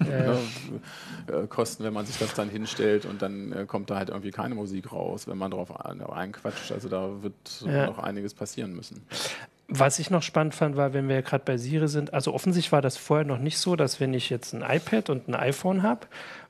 ja. 0.00 0.36
ne, 1.28 1.46
kosten, 1.48 1.84
wenn 1.84 1.94
man 1.94 2.06
sich 2.06 2.18
das 2.18 2.34
dann 2.34 2.48
hinstellt 2.48 3.06
und 3.06 3.22
dann 3.22 3.52
äh, 3.52 3.66
kommt 3.66 3.90
da 3.90 3.96
halt 3.96 4.10
irgendwie 4.10 4.30
keine 4.30 4.54
Musik 4.54 4.92
raus, 4.92 5.26
wenn 5.26 5.38
man 5.38 5.50
drauf 5.50 5.70
einquatscht. 5.80 6.72
Also 6.72 6.88
da 6.88 7.22
wird 7.22 7.34
ja. 7.64 7.86
noch 7.86 7.98
einiges 7.98 8.34
passieren 8.34 8.74
müssen. 8.74 9.02
Was 9.72 10.00
ich 10.00 10.10
noch 10.10 10.22
spannend 10.22 10.54
fand, 10.54 10.76
war, 10.76 10.92
wenn 10.92 11.08
wir 11.08 11.22
gerade 11.22 11.44
bei 11.44 11.56
Siri 11.56 11.86
sind, 11.86 12.12
also 12.12 12.34
offensichtlich 12.34 12.72
war 12.72 12.82
das 12.82 12.96
vorher 12.96 13.24
noch 13.24 13.38
nicht 13.38 13.58
so, 13.58 13.76
dass 13.76 14.00
wenn 14.00 14.12
ich 14.14 14.28
jetzt 14.28 14.52
ein 14.52 14.62
iPad 14.62 15.10
und 15.10 15.28
ein 15.28 15.34
iPhone 15.34 15.84
habe 15.84 16.08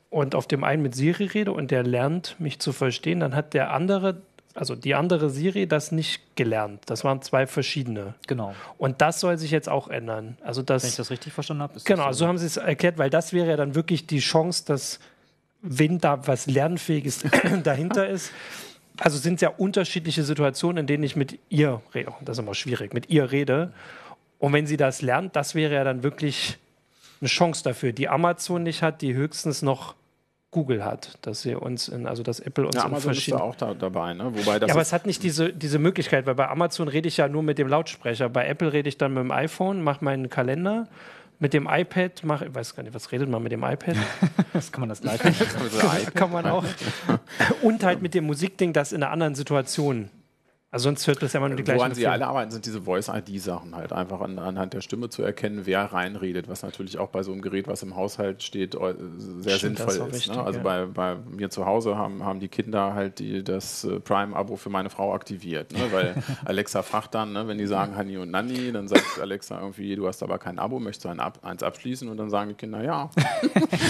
und 0.09 0.35
auf 0.35 0.46
dem 0.46 0.64
einen 0.64 0.83
mit 0.83 0.94
Siri 0.94 1.26
rede 1.26 1.52
und 1.52 1.70
der 1.70 1.83
lernt, 1.83 2.37
mich 2.38 2.59
zu 2.61 2.72
verstehen, 2.72 3.20
dann 3.20 3.35
hat 3.35 3.52
der 3.52 3.72
andere, 3.72 4.22
also 4.54 4.74
die 4.74 4.94
andere 4.94 5.28
Siri, 5.28 5.66
das 5.66 5.92
nicht 5.92 6.35
gelernt. 6.35 6.83
Das 6.87 7.04
waren 7.04 7.20
zwei 7.20 7.46
verschiedene. 7.46 8.14
Genau. 8.26 8.54
Und 8.78 9.02
das 9.02 9.20
soll 9.20 9.37
sich 9.37 9.50
jetzt 9.50 9.68
auch 9.68 9.88
ändern. 9.88 10.38
Also 10.42 10.62
das, 10.62 10.83
wenn 10.83 10.90
ich 10.90 10.96
das 10.96 11.11
richtig 11.11 11.35
verstanden 11.35 11.62
habe. 11.62 11.78
Genau, 11.85 12.11
so, 12.12 12.20
so 12.20 12.26
haben 12.26 12.38
sie 12.38 12.46
es 12.46 12.56
erklärt, 12.56 12.96
weil 12.96 13.11
das 13.11 13.35
wäre 13.35 13.50
ja 13.50 13.56
dann 13.56 13.74
wirklich 13.74 14.06
die 14.06 14.20
Chance, 14.20 14.64
dass 14.66 14.98
wenn 15.62 15.98
da 15.98 16.26
was 16.26 16.46
Lernfähiges 16.46 17.24
dahinter 17.64 18.09
ist. 18.09 18.33
Also 19.01 19.19
sind 19.19 19.35
es 19.35 19.41
ja 19.41 19.49
unterschiedliche 19.49 20.23
Situationen, 20.23 20.79
in 20.79 20.87
denen 20.87 21.03
ich 21.03 21.17
mit 21.17 21.39
ihr 21.49 21.81
rede. 21.95 22.13
Das 22.21 22.39
ist 22.39 22.43
immer 22.43 22.55
schwierig, 22.55 22.95
mit 22.95 23.11
ihr 23.11 23.33
rede. 23.33 23.73
Und 24.39 24.53
wenn 24.53 24.67
sie 24.67 24.77
das 24.77 25.03
lernt, 25.03 25.37
das 25.37 25.55
wäre 25.55 25.75
ja 25.75 25.85
dann 25.85 26.03
wirklich 26.03 26.59
eine 27.21 27.29
Chance 27.29 27.63
dafür, 27.65 27.93
die 27.93 28.09
Amazon 28.09 28.63
nicht 28.63 28.83
hat, 28.83 29.03
die 29.03 29.15
höchstens 29.15 29.63
noch 29.63 29.95
Google 30.51 30.85
hat, 30.85 31.19
dass 31.23 31.43
sie 31.43 31.55
uns 31.55 31.89
in, 31.89 32.07
also 32.07 32.23
dass 32.23 32.41
Apple 32.41 32.67
uns 32.67 32.75
ja, 32.75 32.85
Amazon 32.85 33.13
ist 33.13 33.31
da 33.31 33.37
auch 33.37 33.55
da, 33.55 33.73
dabei, 33.73 34.15
ne? 34.15 34.25
Wobei 34.35 34.59
das 34.59 34.69
ja, 34.69 34.75
aber 34.75 34.83
es 34.83 34.93
hat 34.93 35.07
nicht 35.07 35.23
diese, 35.23 35.53
diese 35.53 35.79
Möglichkeit, 35.79 36.27
weil 36.27 36.35
bei 36.35 36.49
Amazon 36.49 36.89
rede 36.89 37.07
ich 37.07 37.19
ja 37.19 37.29
nur 37.29 37.45
mit 37.45 37.59
dem 37.59 37.69
Lautsprecher, 37.69 38.29
bei 38.29 38.47
Apple 38.49 38.73
rede 38.73 38.89
ich 38.89 38.99
dann 38.99 39.15
mit 39.15 39.23
dem 39.23 39.31
iPhone, 39.31 39.83
mache 39.83 40.05
meinen 40.05 40.29
Kalender, 40.29 40.89
mit 41.40 41.55
dem 41.55 41.66
iPad 41.68 42.22
mache, 42.22 42.46
ich 42.46 42.55
weiß 42.55 42.76
gar 42.76 42.83
nicht, 42.83 42.94
was 42.94 43.11
redet 43.11 43.29
man 43.29 43.42
mit 43.42 43.50
dem 43.50 43.64
iPad? 43.64 43.96
das 44.53 44.70
kann 44.70 44.83
man 44.83 44.90
das 44.90 45.00
gleiche. 45.00 45.33
kann 46.14 46.31
man 46.31 46.46
auch. 46.46 46.64
Und 47.62 47.83
halt 47.83 48.03
mit 48.03 48.14
dem 48.14 48.24
Musikding, 48.24 48.72
das 48.72 48.92
in 48.92 49.03
einer 49.03 49.11
anderen 49.11 49.35
Situation 49.35 50.11
also 50.72 50.85
sonst 50.85 51.04
hört 51.09 51.20
das 51.20 51.33
ja 51.33 51.38
immer 51.38 51.48
nur 51.48 51.56
die 51.56 51.64
gleichen. 51.64 51.80
Woran 51.80 51.94
sie 51.94 52.06
alle 52.06 52.28
arbeiten, 52.28 52.52
sind 52.52 52.64
diese 52.64 52.83
Voice-ID-Sachen 52.83 53.74
halt 53.74 53.92
einfach 53.92 54.20
an, 54.20 54.38
anhand 54.38 54.72
der 54.72 54.83
Stimme 54.83 55.09
zu 55.09 55.22
erkennen, 55.22 55.62
wer 55.64 55.92
reinredet, 55.92 56.48
was 56.48 56.62
natürlich 56.62 56.98
auch 56.98 57.09
bei 57.09 57.24
so 57.24 57.33
einem 57.33 57.42
Gerät, 57.42 57.66
was 57.66 57.83
im 57.83 57.96
Haushalt 57.96 58.44
steht, 58.44 58.74
sehr 58.74 59.56
Stimmt, 59.56 59.78
sinnvoll 59.78 60.09
ist. 60.09 60.14
Richtig, 60.14 60.37
ne? 60.37 60.44
Also 60.44 60.59
ja. 60.61 60.62
bei, 60.62 60.87
bei 60.87 61.16
mir 61.28 61.50
zu 61.50 61.66
Hause 61.66 61.96
haben, 61.96 62.24
haben 62.24 62.38
die 62.38 62.46
Kinder 62.46 62.94
halt 62.94 63.18
die, 63.18 63.42
das 63.42 63.83
äh, 63.83 63.98
Prime-Abo 63.98 64.54
für 64.54 64.70
meine 64.70 64.90
Frau 64.90 65.12
aktiviert, 65.12 65.72
ne? 65.72 65.80
weil 65.90 66.14
Alexa 66.44 66.83
fragt 66.83 67.16
dann, 67.16 67.33
ne, 67.33 67.48
wenn 67.48 67.59
die 67.59 67.66
sagen 67.66 67.96
Hani 67.96 68.16
und 68.18 68.30
Nanni, 68.30 68.70
dann 68.70 68.87
sagt 68.87 69.18
Alexa 69.20 69.59
irgendwie, 69.59 69.96
du 69.96 70.06
hast 70.06 70.22
aber 70.22 70.38
kein 70.38 70.61
Abo, 70.61 70.78
möchtest 70.78 71.04
du 71.04 71.09
ein 71.09 71.18
Ab 71.18 71.40
eins 71.42 71.64
abschließen? 71.64 72.09
Und 72.09 72.16
dann 72.16 72.30
sagen 72.30 72.50
die 72.50 72.54
Kinder, 72.54 72.85
ja. 72.85 73.11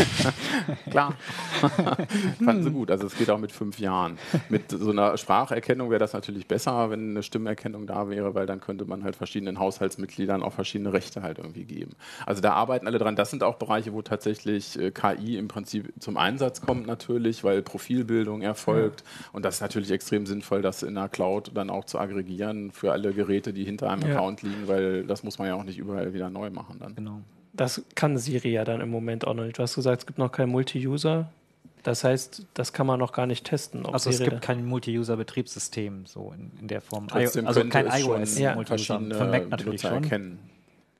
Klar. 0.91 1.15
Fanden 2.43 2.63
sie 2.63 2.71
gut. 2.71 2.91
Also 2.91 3.07
es 3.07 3.17
geht 3.17 3.29
auch 3.29 3.39
mit 3.39 3.53
fünf 3.53 3.79
Jahren. 3.79 4.19
Mit 4.49 4.71
so 4.71 4.91
einer 4.91 5.19
Spracherkennung 5.19 5.91
wäre 5.91 5.99
das 5.99 6.15
natürlich 6.15 6.47
besser 6.47 6.70
besser, 6.71 6.91
wenn 6.91 7.11
eine 7.11 7.23
Stimmerkennung 7.23 7.87
da 7.87 8.09
wäre, 8.09 8.35
weil 8.35 8.47
dann 8.47 8.61
könnte 8.61 8.85
man 8.85 9.05
halt 9.05 9.17
verschiedenen 9.17 9.59
Haushaltsmitgliedern 9.59 10.43
auch 10.43 10.53
verschiedene 10.53 10.93
Rechte 10.93 11.23
halt 11.23 11.39
irgendwie 11.39 11.65
geben. 11.65 11.93
Also 12.27 12.41
da 12.41 12.53
arbeiten 12.53 12.87
alle 12.87 12.99
dran. 12.99 13.17
Das 13.17 13.31
sind 13.31 13.43
auch 13.43 13.57
Bereiche, 13.57 13.93
wo 13.93 14.03
tatsächlich 14.03 14.79
äh, 14.79 14.91
KI 14.91 15.37
im 15.37 15.49
Prinzip 15.49 15.93
zum 15.99 16.17
Einsatz 16.17 16.61
kommt 16.61 16.87
natürlich, 16.87 17.45
weil 17.45 17.63
Profilbildung 17.63 18.43
erfolgt. 18.43 19.01
Ja. 19.01 19.31
Und 19.33 19.45
das 19.45 19.57
ist 19.57 19.61
natürlich 19.61 19.91
extrem 19.91 20.27
sinnvoll, 20.27 20.63
das 20.63 20.83
in 20.83 20.95
der 20.95 21.09
Cloud 21.09 21.51
dann 21.55 21.71
auch 21.71 21.85
zu 21.85 21.99
aggregieren 21.99 22.71
für 22.71 22.93
alle 22.93 23.13
Geräte, 23.13 23.53
die 23.53 23.65
hinter 23.65 23.91
einem 23.91 24.03
ja. 24.03 24.15
Account 24.15 24.43
liegen, 24.43 24.67
weil 24.69 25.05
das 25.05 25.23
muss 25.23 25.39
man 25.39 25.49
ja 25.49 25.55
auch 25.55 25.65
nicht 25.65 25.79
überall 25.79 26.15
wieder 26.15 26.31
neu 26.31 26.51
machen 26.51 26.79
dann. 26.79 26.95
Genau. 26.95 27.21
Das 27.53 27.83
kann 27.97 28.17
Siri 28.17 28.53
ja 28.53 28.65
dann 28.65 28.81
im 28.81 28.91
Moment 28.91 29.27
auch 29.27 29.35
noch 29.35 29.45
nicht. 29.45 29.59
Du 29.59 29.63
hast 29.63 29.75
gesagt, 29.75 30.03
es 30.03 30.07
gibt 30.07 30.19
noch 30.19 30.31
kein 30.31 30.49
Multi-User. 30.49 31.31
Das 31.83 32.05
heißt, 32.05 32.47
das 32.55 32.73
kann 32.73 32.87
man 32.87 32.99
noch 32.99 33.13
gar 33.13 33.27
nicht 33.27 33.47
testen. 33.47 33.87
Also 33.87 34.11
es 34.11 34.21
gibt 34.21 34.43
kein 34.43 34.65
Multi-User-Betriebssystem 34.67 36.07
so 36.07 36.33
in, 36.37 36.51
in, 36.61 36.69
der 36.69 36.81
Form. 36.81 37.09
Trotzdem 37.09 37.47
also 37.47 37.65
kein 37.65 37.87
iOS 37.87 38.39
ja. 38.39 38.63
verschiedene 38.65 39.15
von 39.15 39.31
Mac 39.31 39.49
natürlich 39.49 39.81
schon. 39.81 40.05
erkennen. 40.05 40.39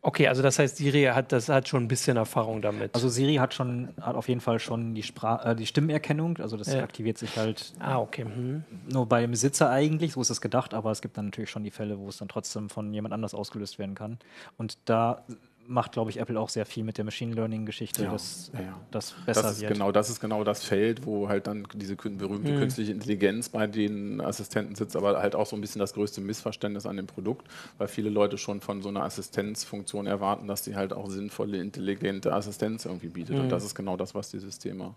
Okay, 0.03 0.29
also 0.29 0.41
das 0.41 0.59
heißt, 0.59 0.79
Siri 0.79 1.05
hat, 1.05 1.31
das 1.31 1.51
hat 1.51 1.69
schon 1.69 1.85
ein 1.85 1.89
bisschen 1.89 2.17
Erfahrung 2.17 2.63
damit. 2.63 2.95
Also 2.95 3.11
Siri 3.11 3.35
hat 3.35 3.53
schon, 3.53 3.91
hat 4.01 4.17
auf 4.17 4.29
jeden 4.29 4.41
Fall 4.41 4.59
schon 4.59 4.95
die, 4.95 5.03
Spra 5.03 5.51
äh, 5.51 5.55
die 5.55 5.67
Stimmerkennung, 5.67 6.39
also 6.39 6.57
das 6.57 6.73
ja. 6.73 6.83
aktiviert 6.83 7.19
sich 7.19 7.37
halt 7.37 7.75
ah, 7.81 7.99
okay. 7.99 8.25
Hm. 8.25 8.65
nur 8.91 9.07
beim 9.07 9.31
Besitzer 9.31 9.69
eigentlich, 9.69 10.13
so 10.13 10.23
ist 10.23 10.31
es 10.31 10.41
gedacht, 10.41 10.73
aber 10.73 10.91
es 10.91 11.03
gibt 11.03 11.19
dann 11.19 11.27
natürlich 11.27 11.51
schon 11.51 11.65
die 11.65 11.71
Fälle, 11.71 11.99
wo 11.99 12.09
es 12.09 12.17
dann 12.17 12.29
trotzdem 12.29 12.71
von 12.71 12.95
jemand 12.95 13.13
anders 13.13 13.35
ausgelöst 13.35 13.79
werden 13.79 13.95
kann. 13.95 14.19
Und 14.57 14.79
da 14.87 15.23
macht, 15.67 15.93
glaube 15.93 16.11
ich, 16.11 16.19
Apple 16.19 16.39
auch 16.39 16.49
sehr 16.49 16.67
viel 16.67 16.83
mit 16.83 16.99
der 16.99 17.05
Machine 17.05 17.35
Learning-Geschichte, 17.35 18.05
ja, 18.05 18.11
dass 18.11 18.51
ja, 18.55 18.81
das 18.91 19.15
besser 19.25 19.43
das 19.43 19.53
ist 19.53 19.61
wird. 19.61 19.73
Genau, 19.73 19.93
das 19.93 20.11
ist 20.11 20.21
genau 20.21 20.43
das 20.43 20.65
Feld, 20.65 21.07
wo 21.07 21.29
halt 21.29 21.47
dann 21.47 21.67
diese 21.75 21.95
berühmte 21.97 22.53
mhm. 22.53 22.59
künstliche 22.59 22.93
Intelligenz 22.93 23.49
bei 23.49 23.67
den 23.67 24.21
Assistenten 24.21 24.75
sitzt, 24.75 24.97
aber 24.97 25.21
halt 25.21 25.35
auch 25.35 25.47
so 25.47 25.57
ein 25.57 25.61
bisschen 25.61 25.79
das 25.79 25.95
größte 25.95 26.21
Missverständnis 26.21 26.87
an 26.87 26.97
dem 26.97 27.07
Produkt, 27.07 27.47
weil 27.79 27.89
viele 27.89 28.11
Leute 28.11 28.37
schon 28.37 28.61
von 28.61 28.83
so 28.83 28.89
einer 28.89 29.03
Assistenzfunktion 29.05 30.07
erwarten, 30.07 30.49
dass 30.49 30.65
sie 30.65 30.75
halt 30.75 30.93
auch 30.93 31.09
sinnvolle, 31.09 31.59
intelligente 31.59 32.33
Assistenz 32.33 32.85
irgendwie 32.85 33.09
bietet. 33.09 33.37
Mhm. 33.37 33.43
Und 33.43 33.49
das 33.51 33.65
ist 33.65 33.75
genau 33.75 33.97
das, 33.97 34.15
was 34.15 34.31
die 34.31 34.39
Systeme 34.39 34.95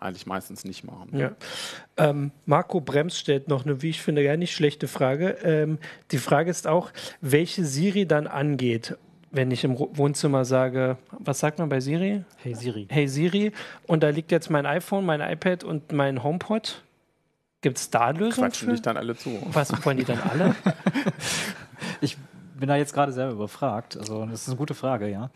eigentlich 0.00 0.26
meistens 0.26 0.64
nicht 0.64 0.84
machen. 0.84 1.16
Ja. 1.16 1.32
Ähm, 1.96 2.32
Marco 2.44 2.80
Brems 2.80 3.18
stellt 3.18 3.48
noch 3.48 3.64
eine, 3.64 3.82
wie 3.82 3.90
ich 3.90 4.02
finde, 4.02 4.24
gar 4.24 4.36
nicht 4.36 4.54
schlechte 4.54 4.88
Frage. 4.88 5.38
Ähm, 5.42 5.78
die 6.10 6.18
Frage 6.18 6.50
ist 6.50 6.66
auch, 6.66 6.90
welche 7.20 7.64
Siri 7.64 8.06
dann 8.06 8.26
angeht 8.26 8.96
wenn 9.36 9.50
ich 9.50 9.64
im 9.64 9.78
Wohnzimmer 9.78 10.44
sage, 10.44 10.96
was 11.10 11.38
sagt 11.38 11.58
man 11.58 11.68
bei 11.68 11.80
Siri? 11.80 12.24
Hey 12.36 12.54
Siri. 12.54 12.86
Hey 12.90 13.06
Siri. 13.06 13.52
Und 13.86 14.02
da 14.02 14.08
liegt 14.08 14.32
jetzt 14.32 14.50
mein 14.50 14.66
iPhone, 14.66 15.04
mein 15.04 15.20
iPad 15.20 15.62
und 15.62 15.92
mein 15.92 16.22
HomePod. 16.22 16.82
Gibt 17.60 17.78
es 17.78 17.90
da 17.90 18.10
Lösungen? 18.10 18.48
Quatschen 18.48 18.70
dich 18.70 18.82
dann 18.82 18.96
alle 18.96 19.16
zu. 19.16 19.38
Was 19.52 19.84
wollen 19.84 19.98
die 19.98 20.04
dann 20.04 20.20
alle? 20.20 20.54
ich 22.00 22.16
bin 22.58 22.68
da 22.68 22.76
jetzt 22.76 22.94
gerade 22.94 23.12
selber 23.12 23.32
überfragt. 23.32 23.96
Also, 23.96 24.24
das 24.26 24.42
ist 24.42 24.48
eine 24.48 24.56
gute 24.56 24.74
Frage, 24.74 25.08
ja. 25.08 25.30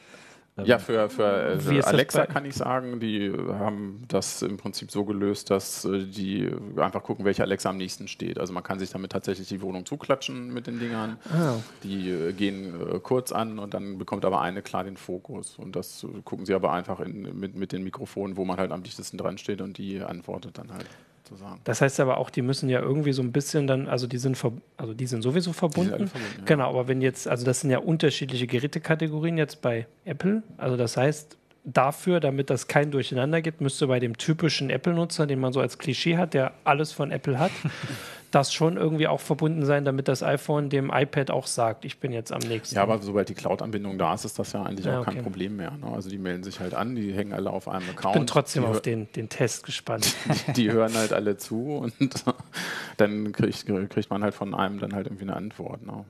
Ja, 0.64 0.78
für, 0.78 1.08
für, 1.10 1.58
für 1.60 1.74
äh, 1.74 1.82
Alexa 1.82 2.26
kann 2.26 2.44
ich 2.44 2.54
sagen, 2.54 3.00
die 3.00 3.32
haben 3.32 4.04
das 4.08 4.42
im 4.42 4.56
Prinzip 4.56 4.90
so 4.90 5.04
gelöst, 5.04 5.50
dass 5.50 5.84
äh, 5.84 6.04
die 6.04 6.50
einfach 6.76 7.02
gucken, 7.02 7.24
welche 7.24 7.42
Alexa 7.42 7.70
am 7.70 7.76
nächsten 7.76 8.08
steht. 8.08 8.38
Also 8.38 8.52
man 8.52 8.62
kann 8.62 8.78
sich 8.78 8.90
damit 8.90 9.12
tatsächlich 9.12 9.48
die 9.48 9.62
Wohnung 9.62 9.86
zuklatschen 9.86 10.52
mit 10.52 10.66
den 10.66 10.78
Dingern. 10.78 11.18
Ah. 11.32 11.56
Die 11.82 12.10
äh, 12.10 12.32
gehen 12.32 13.00
kurz 13.02 13.32
an 13.32 13.58
und 13.58 13.74
dann 13.74 13.98
bekommt 13.98 14.24
aber 14.24 14.40
eine 14.40 14.62
klar 14.62 14.84
den 14.84 14.96
Fokus. 14.96 15.58
Und 15.58 15.76
das 15.76 16.06
gucken 16.24 16.46
sie 16.46 16.54
aber 16.54 16.72
einfach 16.72 17.00
in, 17.00 17.38
mit, 17.38 17.54
mit 17.54 17.72
den 17.72 17.82
Mikrofonen, 17.82 18.36
wo 18.36 18.44
man 18.44 18.58
halt 18.58 18.72
am 18.72 18.82
dichtesten 18.82 19.18
dran 19.18 19.38
steht 19.38 19.60
und 19.60 19.78
die 19.78 20.00
antwortet 20.00 20.58
dann 20.58 20.72
halt 20.72 20.86
sozusagen. 21.30 21.60
Das 21.64 21.80
heißt 21.80 22.00
aber 22.00 22.18
auch, 22.18 22.30
die 22.30 22.42
müssen 22.42 22.68
ja 22.68 22.80
irgendwie 22.80 23.12
so 23.12 23.22
ein 23.22 23.32
bisschen 23.32 23.66
dann, 23.66 23.88
also 23.88 24.06
die 24.06 24.18
sind, 24.18 24.36
also 24.76 24.94
die 24.94 25.06
sind 25.06 25.22
sowieso 25.22 25.52
verbunden. 25.52 25.96
Sind 25.98 26.08
verbunden 26.10 26.34
ja. 26.38 26.44
Genau, 26.44 26.68
aber 26.68 26.88
wenn 26.88 27.00
jetzt, 27.00 27.26
also 27.28 27.44
das 27.44 27.60
sind 27.60 27.70
ja 27.70 27.78
unterschiedliche 27.78 28.46
Gerätekategorien 28.46 29.38
jetzt 29.38 29.62
bei 29.62 29.86
Apple. 30.04 30.42
Also 30.58 30.76
das 30.76 30.96
heißt, 30.96 31.36
dafür, 31.64 32.20
damit 32.20 32.50
das 32.50 32.68
kein 32.68 32.90
Durcheinander 32.90 33.42
gibt, 33.42 33.60
müsste 33.60 33.86
bei 33.86 34.00
dem 34.00 34.16
typischen 34.16 34.70
Apple-Nutzer, 34.70 35.26
den 35.26 35.40
man 35.40 35.52
so 35.52 35.60
als 35.60 35.78
Klischee 35.78 36.16
hat, 36.16 36.34
der 36.34 36.52
alles 36.64 36.92
von 36.92 37.10
Apple 37.10 37.38
hat, 37.38 37.50
das 38.30 38.52
schon 38.52 38.76
irgendwie 38.76 39.08
auch 39.08 39.20
verbunden 39.20 39.64
sein, 39.64 39.84
damit 39.84 40.08
das 40.08 40.22
iPhone 40.22 40.70
dem 40.70 40.90
iPad 40.94 41.30
auch 41.30 41.46
sagt, 41.46 41.84
ich 41.84 41.98
bin 41.98 42.12
jetzt 42.12 42.32
am 42.32 42.40
nächsten. 42.40 42.76
Ja, 42.76 42.82
aber 42.82 42.98
sobald 43.02 43.28
die 43.28 43.34
Cloud-Anbindung 43.34 43.98
da 43.98 44.14
ist, 44.14 44.24
ist 44.24 44.38
das 44.38 44.52
ja 44.52 44.62
eigentlich 44.62 44.86
ja, 44.86 45.00
auch 45.00 45.04
kein 45.04 45.22
Problem 45.22 45.56
mehr. 45.56 45.72
Ne? 45.72 45.88
Also 45.92 46.08
die 46.08 46.18
melden 46.18 46.44
sich 46.44 46.60
halt 46.60 46.74
an, 46.74 46.94
die 46.94 47.12
hängen 47.12 47.32
alle 47.32 47.50
auf 47.50 47.68
einem 47.68 47.88
Account. 47.90 48.14
Ich 48.14 48.20
bin 48.20 48.26
trotzdem 48.26 48.64
auf 48.64 48.80
den, 48.80 49.10
den 49.12 49.28
Test 49.28 49.64
gespannt. 49.64 50.14
Die, 50.46 50.52
die, 50.52 50.72
hören 50.72 50.94
halt 50.94 51.12
alle 51.12 51.36
zu 51.36 51.76
und 51.76 52.24
dann 52.96 53.32
kriegt, 53.32 53.66
kriegt 53.66 54.10
man 54.10 54.22
halt 54.22 54.34
von 54.34 54.54
einem 54.54 54.78
dann 54.78 54.94
halt 54.94 55.06
irgendwie 55.06 55.24
eine 55.24 55.36
Antwort. 55.36 55.84
Ne? 55.84 56.04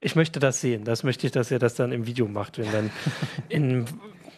Ich 0.00 0.16
möchte 0.16 0.38
das 0.38 0.60
sehen. 0.60 0.84
Das 0.84 1.02
möchte 1.02 1.26
ich, 1.26 1.32
dass 1.32 1.50
er 1.50 1.58
das 1.58 1.74
dann 1.74 1.92
im 1.92 2.06
Video 2.06 2.28
macht, 2.28 2.58
wenn 2.58 2.70
dann 2.72 2.90
in 3.48 3.86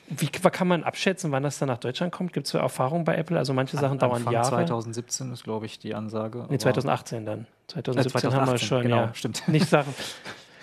wie 0.09 0.29
kann 0.29 0.69
man 0.69 0.85
abschätzen, 0.85 1.33
wann 1.33 1.43
das 1.43 1.59
dann 1.59 1.69
nach 1.69 1.79
Deutschland 1.79 2.13
kommt? 2.13 2.33
Gibt 2.33 2.47
es 2.47 2.55
Erfahrungen 2.55 3.05
bei 3.05 3.17
Apple? 3.17 3.37
Also 3.37 3.53
manche 3.53 3.77
Sachen 3.77 4.01
Anfang 4.01 4.25
dauern 4.25 4.33
Jahre. 4.33 4.49
2017 4.49 5.33
ist, 5.33 5.45
glaube 5.45 5.67
ich, 5.67 5.79
die 5.79 5.95
Ansage. 5.95 6.47
Nee, 6.49 6.59
2018 6.59 7.27
dann. 7.27 7.47
2017 7.69 7.89
äh, 7.99 8.33
2018, 8.33 8.41
haben 8.41 8.53
wir 8.53 8.59
schon, 8.59 8.83
genau, 8.83 8.97
ja. 8.97 9.15
stimmt. 9.15 9.43
Nicht 9.49 9.69
Sachen. 9.69 9.95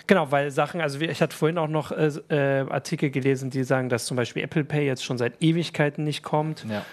Genau, 0.06 0.30
weil 0.30 0.50
Sachen, 0.50 0.80
also 0.80 1.00
ich 1.00 1.22
hatte 1.22 1.34
vorhin 1.34 1.58
auch 1.58 1.68
noch 1.68 1.92
äh, 1.92 2.10
äh, 2.28 2.70
Artikel 2.70 3.10
gelesen, 3.10 3.50
die 3.50 3.64
sagen, 3.64 3.88
dass 3.88 4.06
zum 4.06 4.16
Beispiel 4.16 4.42
Apple 4.42 4.64
Pay 4.64 4.86
jetzt 4.86 5.04
schon 5.04 5.18
seit 5.18 5.42
Ewigkeiten 5.42 6.04
nicht 6.04 6.22
kommt. 6.22 6.64
Ja. 6.68 6.84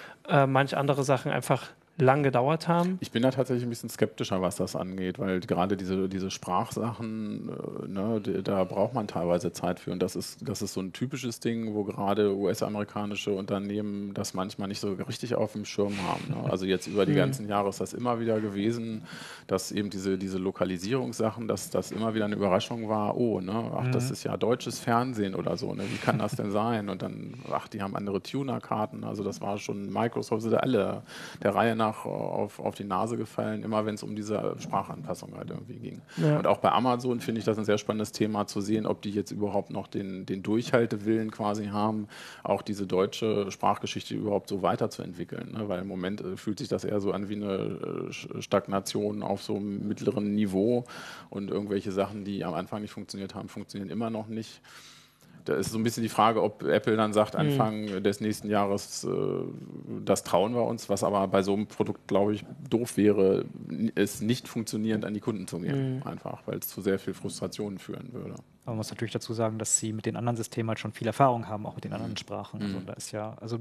Äh, 0.44 0.48
manche 0.48 0.78
andere 0.78 1.04
Sachen 1.04 1.32
einfach 1.32 1.68
lang 2.02 2.24
gedauert 2.24 2.68
haben? 2.68 2.98
Ich 3.00 3.12
bin 3.12 3.22
da 3.22 3.32
tatsächlich 3.32 3.64
ein 3.64 3.70
bisschen 3.70 3.90
skeptischer, 3.90 4.42
was 4.42 4.56
das 4.56 4.76
angeht, 4.76 5.20
weil 5.20 5.40
gerade 5.40 5.78
diese, 5.78 6.10
diese 6.10 6.32
Sprachsachen, 6.32 7.50
äh, 7.50 7.88
ne, 7.88 8.20
da 8.20 8.64
braucht 8.64 8.94
man 8.94 9.08
teilweise 9.08 9.54
Zeit 9.54 9.80
für. 9.80 9.92
Und 9.92 10.02
das 10.02 10.16
ist, 10.16 10.40
das 10.48 10.62
ist 10.62 10.74
so 10.74 10.82
ein 10.82 10.94
typisches 10.94 11.40
Ding, 11.40 11.74
wo 11.74 11.84
gerade 11.84 12.36
US-amerikanische 12.36 13.32
Unternehmen 13.32 14.14
das 14.14 14.34
manchmal 14.34 14.68
nicht 14.68 14.80
so 14.80 14.94
richtig 14.94 15.36
auf 15.36 15.54
dem 15.54 15.66
Schirm 15.66 15.94
haben. 16.08 16.24
Ne? 16.30 16.52
Also 16.52 16.66
jetzt 16.66 16.88
über 16.88 17.06
die 17.06 17.14
mhm. 17.14 17.18
ganzen 17.18 17.48
Jahre 17.48 17.70
ist 17.70 17.80
das 17.80 17.94
immer 17.94 18.20
wieder 18.20 18.42
gewesen, 18.42 19.04
dass 19.48 19.72
eben 19.72 19.90
diese, 19.90 20.18
diese 20.18 20.40
Lokalisierungssachen, 20.40 21.48
dass 21.48 21.70
das 21.70 21.92
immer 21.92 22.16
wieder 22.16 22.26
eine 22.26 22.36
Überraschung 22.36 22.90
war, 22.90 23.16
oh, 23.16 23.40
ne, 23.40 23.72
ach, 23.76 23.92
das 23.92 24.08
mhm. 24.08 24.14
ist 24.14 24.24
ja 24.24 24.38
deutsches 24.38 24.80
Fernsehen 24.80 25.36
oder 25.36 25.56
so, 25.56 25.74
ne? 25.74 25.84
wie 25.92 25.98
kann 25.98 26.18
das 26.18 26.36
denn 26.36 26.52
sein? 26.52 26.90
Und 26.90 27.04
dann, 27.04 27.36
ach, 27.52 27.68
die 27.68 27.82
haben 27.82 27.96
andere 27.96 28.22
Tuner-Karten, 28.22 29.04
also 29.04 29.24
das 29.24 29.42
war 29.42 29.58
schon 29.58 29.92
Microsoft, 29.92 30.42
sind 30.42 30.56
alle 30.56 31.04
der 31.44 31.54
Reihe 31.54 31.76
nach 31.76 31.91
nach 31.92 32.06
auf, 32.06 32.60
auf 32.60 32.76
die 32.76 32.84
Nase 32.84 33.18
gefallen, 33.18 33.64
immer 33.64 33.86
wenn 33.86 33.96
es 33.96 34.04
um 34.04 34.16
diese 34.16 34.56
Sprachanpassung 34.60 35.36
halt 35.36 35.50
irgendwie 35.50 35.80
ging. 35.80 36.02
Ja. 36.18 36.38
Und 36.38 36.48
auch 36.48 36.58
bei 36.58 36.72
Amazon 36.72 37.20
finde 37.20 37.40
ich 37.40 37.46
das 37.46 37.58
ein 37.58 37.66
sehr 37.66 37.78
spannendes 37.78 38.12
Thema 38.12 38.48
zu 38.48 38.62
sehen, 38.62 38.86
ob 38.86 39.02
die 39.02 39.12
jetzt 39.12 39.32
überhaupt 39.32 39.72
noch 39.72 39.88
den, 39.88 40.26
den 40.26 40.44
Durchhaltewillen 40.44 41.32
quasi 41.32 41.68
haben, 41.68 42.08
auch 42.44 42.62
diese 42.62 42.88
deutsche 42.88 43.52
Sprachgeschichte 43.52 44.16
überhaupt 44.16 44.50
so 44.50 44.62
weiterzuentwickeln. 44.62 45.54
Ne? 45.54 45.70
Weil 45.70 45.82
im 45.82 45.88
Moment 45.88 46.22
äh, 46.22 46.38
fühlt 46.38 46.60
sich 46.60 46.70
das 46.70 46.84
eher 46.84 47.00
so 47.00 47.12
an 47.12 47.30
wie 47.30 47.36
eine 47.36 48.10
äh, 48.10 48.42
Stagnation 48.42 49.24
auf 49.24 49.44
so 49.44 49.56
einem 49.56 49.88
mittleren 49.88 50.34
Niveau 50.34 50.86
und 51.30 51.50
irgendwelche 51.50 51.92
Sachen, 51.92 52.24
die 52.24 52.44
am 52.44 52.54
Anfang 52.54 52.82
nicht 52.82 52.92
funktioniert 52.92 53.36
haben, 53.36 53.50
funktionieren 53.50 53.90
immer 53.90 54.10
noch 54.10 54.28
nicht. 54.28 54.62
Da 55.46 55.56
ist 55.56 55.72
so 55.72 55.78
ein 55.78 55.84
bisschen 55.84 56.04
die 56.04 56.10
Frage, 56.10 56.42
ob 56.42 56.64
Apple 56.64 56.96
dann 56.96 57.14
sagt, 57.14 57.34
mhm. 57.34 57.40
Anfang 57.40 57.82
mhm. 57.86 58.04
des 58.04 58.22
nächsten 58.22 58.50
Jahres, 58.50 59.04
äh, 59.04 59.10
das 60.04 60.24
trauen 60.24 60.54
wir 60.54 60.64
uns, 60.64 60.90
was 60.90 61.04
aber 61.04 61.28
bei 61.28 61.44
so 61.44 61.54
einem 61.54 61.68
Produkt, 61.68 62.08
glaube 62.08 62.34
ich, 62.34 62.46
doof 62.70 62.98
wäre, 62.98 63.46
es 63.96 64.22
nicht 64.22 64.48
funktionierend 64.48 65.06
an 65.06 65.14
die 65.14 65.20
Kunden 65.20 65.48
zu 65.48 65.60
geben. 65.60 65.98
Mhm. 65.98 66.04
Einfach, 66.04 66.42
weil 66.46 66.60
es 66.60 66.68
zu 66.68 66.82
sehr 66.82 67.00
viel 67.00 67.14
Frustration 67.14 67.78
führen 67.78 68.14
würde. 68.14 68.36
Aber 68.64 68.74
man 68.74 68.78
muss 68.78 68.92
natürlich 68.92 69.14
dazu 69.14 69.34
sagen, 69.34 69.58
dass 69.58 69.80
sie 69.80 69.92
mit 69.92 70.06
den 70.06 70.16
anderen 70.16 70.38
Systemen 70.38 70.70
halt 70.70 70.80
schon 70.80 70.92
viel 70.92 71.08
Erfahrung 71.08 71.48
haben, 71.48 71.66
auch 71.66 71.76
mit 71.76 71.84
den 71.84 71.94
anderen 71.94 72.14
mhm. 72.14 72.18
Sprachen. 72.18 72.62
Also 72.62 72.80
mhm. 72.80 72.86
da 72.86 72.94
ist 72.94 73.12
ja, 73.12 73.36
also 73.42 73.58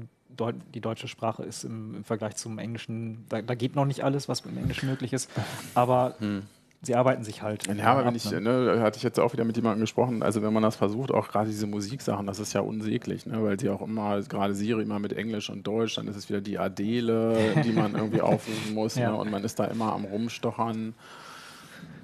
die 0.73 0.81
deutsche 0.81 1.07
Sprache 1.07 1.43
ist 1.43 1.63
im, 1.63 1.95
im 1.95 2.03
Vergleich 2.03 2.35
zum 2.35 2.57
Englischen, 2.59 3.25
da, 3.29 3.41
da, 3.41 3.55
geht 3.55 3.75
noch 3.75 3.85
nicht 3.85 4.03
alles, 4.03 4.29
was 4.29 4.41
im 4.41 4.57
Englischen 4.57 4.87
möglich 4.87 5.13
ist. 5.13 5.29
Aber 5.75 6.15
mhm 6.19 6.43
sie 6.81 6.95
arbeiten 6.95 7.23
sich 7.23 7.41
halt. 7.41 7.67
Ja, 7.67 7.85
aber 7.85 8.05
wenn 8.05 8.15
ich, 8.15 8.29
ne? 8.31 8.41
ne, 8.41 8.81
hatte 8.81 8.97
ich 8.97 9.03
jetzt 9.03 9.19
auch 9.19 9.33
wieder 9.33 9.43
mit 9.43 9.55
jemandem 9.55 9.81
gesprochen, 9.81 10.23
also 10.23 10.41
wenn 10.41 10.51
man 10.51 10.63
das 10.63 10.75
versucht, 10.75 11.11
auch 11.11 11.27
gerade 11.27 11.49
diese 11.49 11.67
Musiksachen, 11.67 12.25
das 12.25 12.39
ist 12.39 12.53
ja 12.53 12.61
unsäglich, 12.61 13.25
ne, 13.25 13.41
weil 13.43 13.59
sie 13.59 13.69
auch 13.69 13.81
immer, 13.81 14.21
gerade 14.21 14.55
Siri 14.55 14.81
immer 14.81 14.99
mit 14.99 15.13
Englisch 15.13 15.49
und 15.49 15.65
Deutsch, 15.65 15.95
dann 15.95 16.07
ist 16.07 16.15
es 16.15 16.29
wieder 16.29 16.41
die 16.41 16.57
Adele, 16.57 17.61
die 17.63 17.71
man 17.71 17.93
irgendwie 17.93 18.21
aufrufen 18.21 18.73
muss 18.73 18.95
ja. 18.95 19.11
ne, 19.11 19.17
und 19.17 19.29
man 19.29 19.43
ist 19.43 19.59
da 19.59 19.65
immer 19.65 19.93
am 19.93 20.05
Rumstochern. 20.05 20.95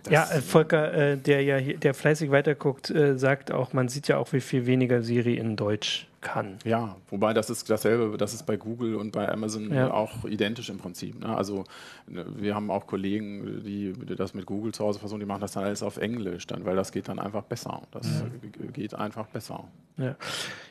Das 0.03 0.13
ja, 0.13 0.37
äh, 0.37 0.41
Volker, 0.41 0.93
äh, 0.93 1.17
der 1.17 1.41
ja 1.41 1.57
hier, 1.57 1.77
der 1.77 1.93
fleißig 1.93 2.29
weiterguckt, 2.29 2.91
äh, 2.91 3.17
sagt 3.17 3.51
auch, 3.51 3.73
man 3.73 3.89
sieht 3.89 4.07
ja 4.07 4.17
auch, 4.17 4.31
wie 4.31 4.41
viel 4.41 4.65
weniger 4.67 5.01
Siri 5.01 5.35
in 5.35 5.55
Deutsch 5.55 6.07
kann. 6.27 6.57
Ja, 6.65 6.97
wobei 7.09 7.33
das 7.33 7.49
ist 7.49 7.69
dasselbe, 7.69 8.17
das 8.17 8.33
ist 8.33 8.45
bei 8.45 8.57
Google 8.57 8.95
und 8.95 9.11
bei 9.11 9.29
Amazon 9.29 9.73
ja. 9.73 9.91
auch 9.91 10.25
identisch 10.25 10.69
im 10.69 10.77
Prinzip. 10.77 11.19
Ne? 11.19 11.35
Also 11.35 11.63
ne, 12.07 12.25
wir 12.35 12.53
haben 12.53 12.69
auch 12.69 12.85
Kollegen, 12.85 13.63
die, 13.63 13.93
das 14.15 14.33
mit 14.33 14.45
Google 14.45 14.73
zu 14.73 14.83
Hause 14.83 14.99
versuchen, 14.99 15.21
die 15.21 15.25
machen 15.25 15.41
das 15.41 15.53
dann 15.53 15.63
alles 15.63 15.83
auf 15.83 15.97
Englisch, 15.97 16.45
dann, 16.45 16.65
weil 16.65 16.75
das 16.75 16.91
geht 16.91 17.07
dann 17.07 17.19
einfach 17.19 17.43
besser. 17.43 17.81
Das 17.91 18.07
ja. 18.07 18.67
geht 18.73 18.93
einfach 18.93 19.27
besser. 19.27 19.63
Ja. 19.97 20.15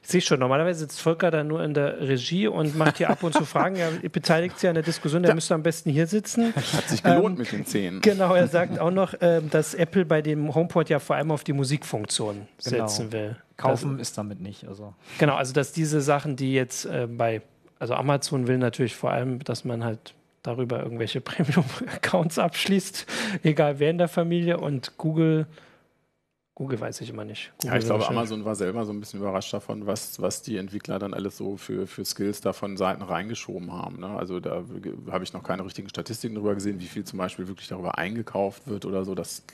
Ich 0.03 0.09
sehe 0.09 0.21
schon, 0.21 0.39
normalerweise 0.39 0.81
sitzt 0.81 1.01
Volker 1.01 1.31
dann 1.31 1.49
nur 1.49 1.65
in 1.65 1.75
der 1.75 2.01
Regie 2.01 2.47
und 2.47 2.77
macht 2.77 2.99
hier 2.99 3.11
ab 3.11 3.23
und 3.23 3.33
zu 3.33 3.45
Fragen. 3.47 3.77
Er 3.77 3.91
beteiligt 4.09 4.59
sich 4.59 4.69
an 4.69 4.75
der 4.75 4.85
Diskussion, 4.85 5.23
der 5.23 5.35
müsste 5.35 5.55
am 5.55 5.63
besten 5.63 5.91
hier 5.91 6.07
sitzen. 6.07 6.55
Hat 6.55 6.89
sich 6.89 7.03
gelohnt 7.03 7.37
ähm, 7.37 7.39
mit 7.39 7.53
den 7.53 7.67
Zähnen. 7.67 8.01
Genau, 8.03 8.35
er 8.35 8.47
sagt 8.47 8.79
auch 8.79 8.91
noch, 8.91 9.15
ähm, 9.21 9.51
dass 9.51 9.75
Apple 9.75 10.05
bei 10.05 10.23
dem 10.23 10.55
HomePod 10.55 10.91
ja 10.91 10.99
vor 10.99 11.17
allem 11.17 11.31
auf 11.31 11.43
die 11.43 11.55
Musikfunktion 11.55 12.47
genau. 12.63 12.87
setzen 12.87 13.11
will. 13.11 13.37
Kaufen 13.57 13.91
also, 13.91 14.03
ist 14.03 14.19
damit 14.19 14.41
nicht. 14.41 14.67
Also. 14.67 14.95
Genau, 15.19 15.35
also 15.37 15.53
dass 15.53 15.73
diese 15.73 16.01
Sachen, 16.01 16.37
die 16.37 16.53
jetzt 16.53 16.85
äh, 16.85 17.07
bei, 17.07 17.43
also 17.79 17.95
Amazon 17.95 18.47
will 18.47 18.59
natürlich 18.59 18.97
vor 18.97 19.11
allem, 19.11 19.39
dass 19.45 19.65
man 19.65 19.85
halt 19.85 20.15
darüber 20.43 20.83
irgendwelche 20.83 21.21
Premium-Accounts 21.23 22.39
abschließt, 22.39 23.07
egal 23.43 23.79
wer 23.79 23.91
in 23.91 23.99
der 23.99 24.09
Familie 24.09 24.59
und 24.59 24.97
Google 24.99 25.47
Google 26.57 26.81
weiß 26.81 27.03
ich 27.03 27.11
immer 27.11 27.27
nicht. 27.27 27.53
Google 27.59 27.75
ja, 27.75 27.79
ich 27.79 27.85
glaube, 27.85 28.09
Amazon 28.09 28.47
war 28.47 28.55
selber 28.55 28.87
so 28.87 28.93
ein 28.93 28.99
bisschen 28.99 29.21
überrascht 29.21 29.53
davon, 29.53 29.87
was, 29.87 30.23
was 30.23 30.41
die 30.41 30.57
Entwickler 30.57 30.99
dann 30.99 31.13
alles 31.13 31.37
so 31.37 31.59
für, 31.59 31.87
für 31.87 32.03
Skills 32.07 32.41
da 32.41 32.55
von 32.55 32.79
Seiten 32.79 33.03
reingeschoben 33.03 33.75
haben. 33.75 34.01
Ne? 34.01 34.09
Also 34.09 34.41
da 34.41 34.65
habe 35.11 35.23
ich 35.23 35.35
noch 35.35 35.43
keine 35.43 35.67
richtigen 35.67 35.91
Statistiken 35.91 36.35
darüber 36.35 36.55
gesehen, 36.55 36.81
wie 36.81 36.87
viel 36.87 37.05
zum 37.05 37.19
Beispiel 37.19 37.47
wirklich 37.47 37.69
darüber 37.69 37.99
eingekauft 37.99 38.67
wird 38.69 38.87
oder 38.87 39.05
so. 39.05 39.15
Das 39.15 39.45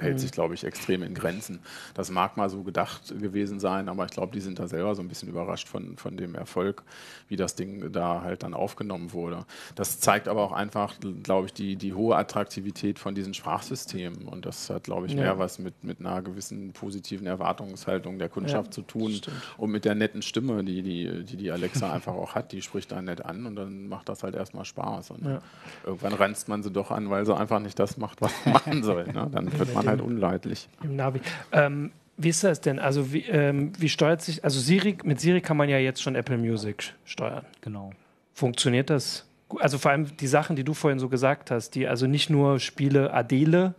hält 0.00 0.14
mhm. 0.14 0.18
sich, 0.18 0.32
glaube 0.32 0.54
ich, 0.54 0.64
extrem 0.64 1.02
in 1.02 1.12
Grenzen. 1.12 1.60
Das 1.92 2.10
mag 2.10 2.38
mal 2.38 2.48
so 2.48 2.62
gedacht 2.62 3.14
gewesen 3.20 3.60
sein, 3.60 3.90
aber 3.90 4.06
ich 4.06 4.12
glaube, 4.12 4.32
die 4.32 4.40
sind 4.40 4.58
da 4.58 4.68
selber 4.68 4.94
so 4.94 5.02
ein 5.02 5.08
bisschen 5.08 5.28
überrascht 5.28 5.68
von, 5.68 5.98
von 5.98 6.16
dem 6.16 6.34
Erfolg, 6.34 6.82
wie 7.28 7.36
das 7.36 7.56
Ding 7.56 7.92
da 7.92 8.22
halt 8.22 8.42
dann 8.42 8.54
aufgenommen 8.54 9.12
wurde. 9.12 9.44
Das 9.74 10.00
zeigt 10.00 10.28
aber 10.28 10.44
auch 10.44 10.52
einfach, 10.52 10.94
glaube 11.22 11.48
ich, 11.48 11.52
die, 11.52 11.76
die 11.76 11.92
hohe 11.92 12.16
Attraktivität 12.16 12.98
von 12.98 13.14
diesen 13.14 13.34
Sprachsystemen. 13.34 14.26
Und 14.26 14.46
das 14.46 14.70
hat, 14.70 14.84
glaube 14.84 15.08
ich, 15.08 15.14
mehr 15.14 15.26
ja. 15.26 15.38
was 15.38 15.58
mit, 15.58 15.84
mit 15.84 16.00
einer 16.00 16.22
gewissen 16.22 16.37
gewissen 16.38 16.72
positiven 16.72 17.26
Erwartungshaltung 17.26 18.18
der 18.18 18.28
Kundschaft 18.28 18.68
ja, 18.68 18.70
zu 18.70 18.82
tun 18.82 19.12
stimmt. 19.12 19.36
und 19.56 19.70
mit 19.70 19.84
der 19.84 19.96
netten 19.96 20.22
Stimme, 20.22 20.62
die 20.62 20.82
die, 20.82 21.24
die, 21.24 21.36
die 21.36 21.50
Alexa 21.50 21.92
einfach 21.92 22.14
auch 22.14 22.36
hat, 22.36 22.52
die 22.52 22.62
spricht 22.62 22.92
da 22.92 23.02
nett 23.02 23.24
an 23.24 23.44
und 23.44 23.56
dann 23.56 23.88
macht 23.88 24.08
das 24.08 24.22
halt 24.22 24.36
erstmal 24.36 24.64
Spaß. 24.64 25.10
Und 25.10 25.24
ja. 25.24 25.40
irgendwann 25.84 26.12
ranzt 26.12 26.48
man 26.48 26.62
sie 26.62 26.70
doch 26.70 26.92
an, 26.92 27.10
weil 27.10 27.26
sie 27.26 27.36
einfach 27.36 27.58
nicht 27.58 27.78
das 27.78 27.96
macht, 27.96 28.20
was 28.20 28.32
man 28.44 28.54
machen 28.54 28.82
soll. 28.84 29.06
Ne? 29.08 29.28
Dann 29.32 29.52
wird 29.58 29.74
man 29.74 29.86
halt 29.86 30.00
unleidlich. 30.00 30.68
Im 30.82 30.94
Navi. 30.94 31.20
Ähm, 31.52 31.90
wie 32.16 32.28
ist 32.28 32.44
das 32.44 32.60
denn? 32.60 32.78
Also 32.78 33.12
wie, 33.12 33.24
ähm, 33.24 33.72
wie 33.78 33.88
steuert 33.88 34.22
sich, 34.22 34.44
also 34.44 34.60
Siri, 34.60 34.96
mit 35.02 35.20
Siri 35.20 35.40
kann 35.40 35.56
man 35.56 35.68
ja 35.68 35.78
jetzt 35.78 36.02
schon 36.02 36.14
Apple 36.14 36.38
Music 36.38 36.94
steuern. 37.04 37.44
Genau. 37.60 37.90
Funktioniert 38.32 38.90
das? 38.90 39.26
Also 39.58 39.78
vor 39.78 39.90
allem 39.90 40.16
die 40.16 40.26
Sachen, 40.26 40.54
die 40.54 40.64
du 40.64 40.74
vorhin 40.74 40.98
so 40.98 41.08
gesagt 41.08 41.50
hast, 41.50 41.74
die 41.74 41.88
also 41.88 42.06
nicht 42.06 42.30
nur 42.30 42.60
Spiele 42.60 43.12
Adele 43.12 43.74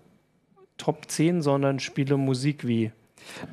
Top 0.79 1.05
10, 1.07 1.43
sondern 1.43 1.79
spiele 1.79 2.17
Musik 2.17 2.65
wie? 2.65 2.91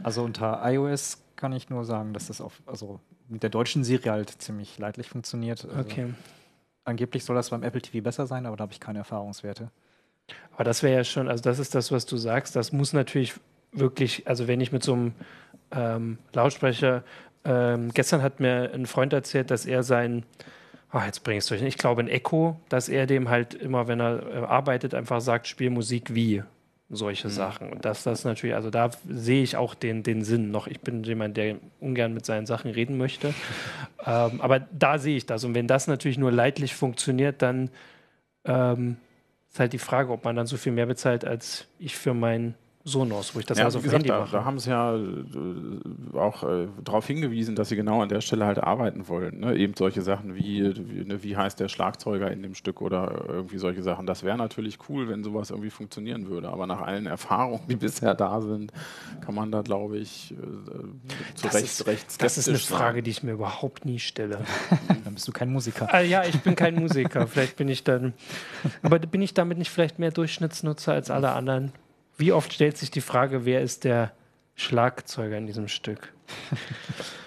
Also 0.02 0.22
unter 0.22 0.62
iOS 0.64 1.22
kann 1.36 1.52
ich 1.52 1.68
nur 1.68 1.84
sagen, 1.84 2.14
dass 2.14 2.28
das 2.28 2.40
auf, 2.40 2.62
also 2.64 3.00
mit 3.28 3.42
der 3.42 3.50
deutschen 3.50 3.84
Serie 3.84 4.12
halt 4.12 4.30
ziemlich 4.30 4.78
leidlich 4.78 5.08
funktioniert. 5.08 5.66
Also 5.66 5.80
okay. 5.80 6.06
Angeblich 6.84 7.24
soll 7.24 7.36
das 7.36 7.50
beim 7.50 7.62
Apple 7.62 7.82
TV 7.82 8.02
besser 8.02 8.26
sein, 8.26 8.46
aber 8.46 8.56
da 8.56 8.62
habe 8.62 8.72
ich 8.72 8.80
keine 8.80 9.00
Erfahrungswerte. 9.00 9.70
Aber 10.52 10.64
das 10.64 10.82
wäre 10.82 10.94
ja 10.94 11.04
schon, 11.04 11.28
also 11.28 11.42
das 11.42 11.58
ist 11.58 11.74
das, 11.74 11.92
was 11.92 12.06
du 12.06 12.16
sagst. 12.16 12.56
Das 12.56 12.72
muss 12.72 12.92
natürlich 12.92 13.34
wirklich, 13.72 14.26
also 14.26 14.46
wenn 14.46 14.60
ich 14.60 14.72
mit 14.72 14.82
so 14.82 14.92
einem 14.94 15.12
ähm, 15.72 16.18
Lautsprecher, 16.32 17.02
ähm, 17.44 17.92
gestern 17.92 18.22
hat 18.22 18.40
mir 18.40 18.72
ein 18.72 18.86
Freund 18.86 19.12
erzählt, 19.12 19.50
dass 19.50 19.66
er 19.66 19.82
sein, 19.82 20.24
oh, 20.92 21.00
jetzt 21.04 21.24
bringe 21.24 21.38
ich 21.38 21.44
es 21.44 21.48
durch, 21.48 21.62
ich 21.62 21.76
glaube 21.76 22.02
ein 22.02 22.08
Echo, 22.08 22.60
dass 22.68 22.88
er 22.88 23.06
dem 23.06 23.28
halt 23.28 23.54
immer, 23.54 23.88
wenn 23.88 24.00
er 24.00 24.22
äh, 24.26 24.36
arbeitet, 24.44 24.94
einfach 24.94 25.20
sagt, 25.20 25.48
spiel 25.48 25.70
Musik 25.70 26.14
wie 26.14 26.42
solche 26.88 27.28
mhm. 27.28 27.32
Sachen. 27.32 27.72
Und 27.72 27.84
dass 27.84 28.02
das 28.02 28.24
natürlich, 28.24 28.54
also 28.54 28.70
da 28.70 28.90
sehe 29.08 29.42
ich 29.42 29.56
auch 29.56 29.74
den, 29.74 30.02
den 30.02 30.22
Sinn 30.22 30.50
noch. 30.50 30.66
Ich 30.66 30.80
bin 30.80 31.02
jemand, 31.02 31.36
der 31.36 31.56
ungern 31.80 32.14
mit 32.14 32.24
seinen 32.24 32.46
Sachen 32.46 32.70
reden 32.70 32.96
möchte. 32.96 33.34
ähm, 34.06 34.40
aber 34.40 34.60
da 34.60 34.98
sehe 34.98 35.16
ich 35.16 35.26
das. 35.26 35.44
Und 35.44 35.54
wenn 35.54 35.66
das 35.66 35.86
natürlich 35.86 36.18
nur 36.18 36.32
leidlich 36.32 36.74
funktioniert, 36.74 37.42
dann 37.42 37.70
ähm, 38.44 38.96
ist 39.50 39.60
halt 39.60 39.72
die 39.72 39.78
Frage, 39.78 40.12
ob 40.12 40.24
man 40.24 40.36
dann 40.36 40.46
so 40.46 40.56
viel 40.56 40.72
mehr 40.72 40.86
bezahlt, 40.86 41.24
als 41.24 41.66
ich 41.78 41.96
für 41.96 42.14
mein 42.14 42.54
Sonos, 42.86 43.34
wo 43.34 43.40
ich 43.40 43.46
das 43.46 43.58
ja, 43.58 43.64
also 43.64 43.78
auf 43.78 43.84
gesagt, 43.84 44.04
Handy 44.04 44.16
mache. 44.16 44.30
Da, 44.30 44.38
da 44.38 44.44
haben 44.44 44.60
sie 44.60 44.70
ja 44.70 44.94
äh, 44.94 46.16
auch 46.16 46.44
äh, 46.44 46.68
darauf 46.84 47.04
hingewiesen, 47.04 47.56
dass 47.56 47.68
sie 47.68 47.74
genau 47.74 48.00
an 48.00 48.08
der 48.08 48.20
Stelle 48.20 48.46
halt 48.46 48.58
arbeiten 48.58 49.08
wollen. 49.08 49.40
Ne? 49.40 49.56
Eben 49.56 49.74
solche 49.76 50.02
Sachen 50.02 50.36
wie, 50.36 50.72
wie, 50.88 51.04
ne, 51.04 51.20
wie 51.24 51.36
heißt 51.36 51.58
der 51.58 51.66
Schlagzeuger 51.66 52.30
in 52.30 52.42
dem 52.44 52.54
Stück 52.54 52.80
oder 52.80 53.24
irgendwie 53.26 53.58
solche 53.58 53.82
Sachen. 53.82 54.06
Das 54.06 54.22
wäre 54.22 54.38
natürlich 54.38 54.78
cool, 54.88 55.08
wenn 55.08 55.24
sowas 55.24 55.50
irgendwie 55.50 55.70
funktionieren 55.70 56.28
würde. 56.28 56.48
Aber 56.48 56.68
nach 56.68 56.80
allen 56.80 57.06
Erfahrungen, 57.06 57.66
die 57.68 57.74
bisher 57.86 58.14
da 58.14 58.40
sind, 58.40 58.72
kann 59.20 59.34
man 59.34 59.50
da, 59.50 59.62
glaube 59.62 59.98
ich, 59.98 60.30
äh, 60.30 60.36
zu 61.34 61.46
das 61.46 61.54
Recht, 61.54 61.64
ist, 61.64 61.86
recht 61.88 62.10
skeptisch 62.12 62.18
Das 62.18 62.38
ist 62.38 62.48
eine 62.48 62.58
Frage, 62.58 63.02
die 63.02 63.10
ich 63.10 63.24
mir 63.24 63.32
überhaupt 63.32 63.84
nie 63.84 63.98
stelle. 63.98 64.38
dann 65.04 65.14
bist 65.14 65.26
du 65.26 65.32
kein 65.32 65.50
Musiker. 65.50 65.92
Ah, 65.92 66.02
ja, 66.02 66.22
ich 66.24 66.40
bin 66.40 66.54
kein 66.54 66.76
Musiker. 66.76 67.26
vielleicht 67.26 67.56
bin 67.56 67.66
ich 67.66 67.82
dann. 67.82 68.14
Aber 68.82 69.00
bin 69.00 69.22
ich 69.22 69.34
damit 69.34 69.58
nicht 69.58 69.70
vielleicht 69.70 69.98
mehr 69.98 70.12
Durchschnittsnutzer 70.12 70.92
als 70.92 71.10
alle 71.10 71.32
anderen? 71.32 71.72
Wie 72.16 72.32
oft 72.32 72.52
stellt 72.52 72.76
sich 72.76 72.90
die 72.90 73.00
Frage, 73.00 73.44
wer 73.44 73.60
ist 73.60 73.84
der 73.84 74.12
Schlagzeuger 74.54 75.36
in 75.36 75.46
diesem 75.46 75.68
Stück? 75.68 76.12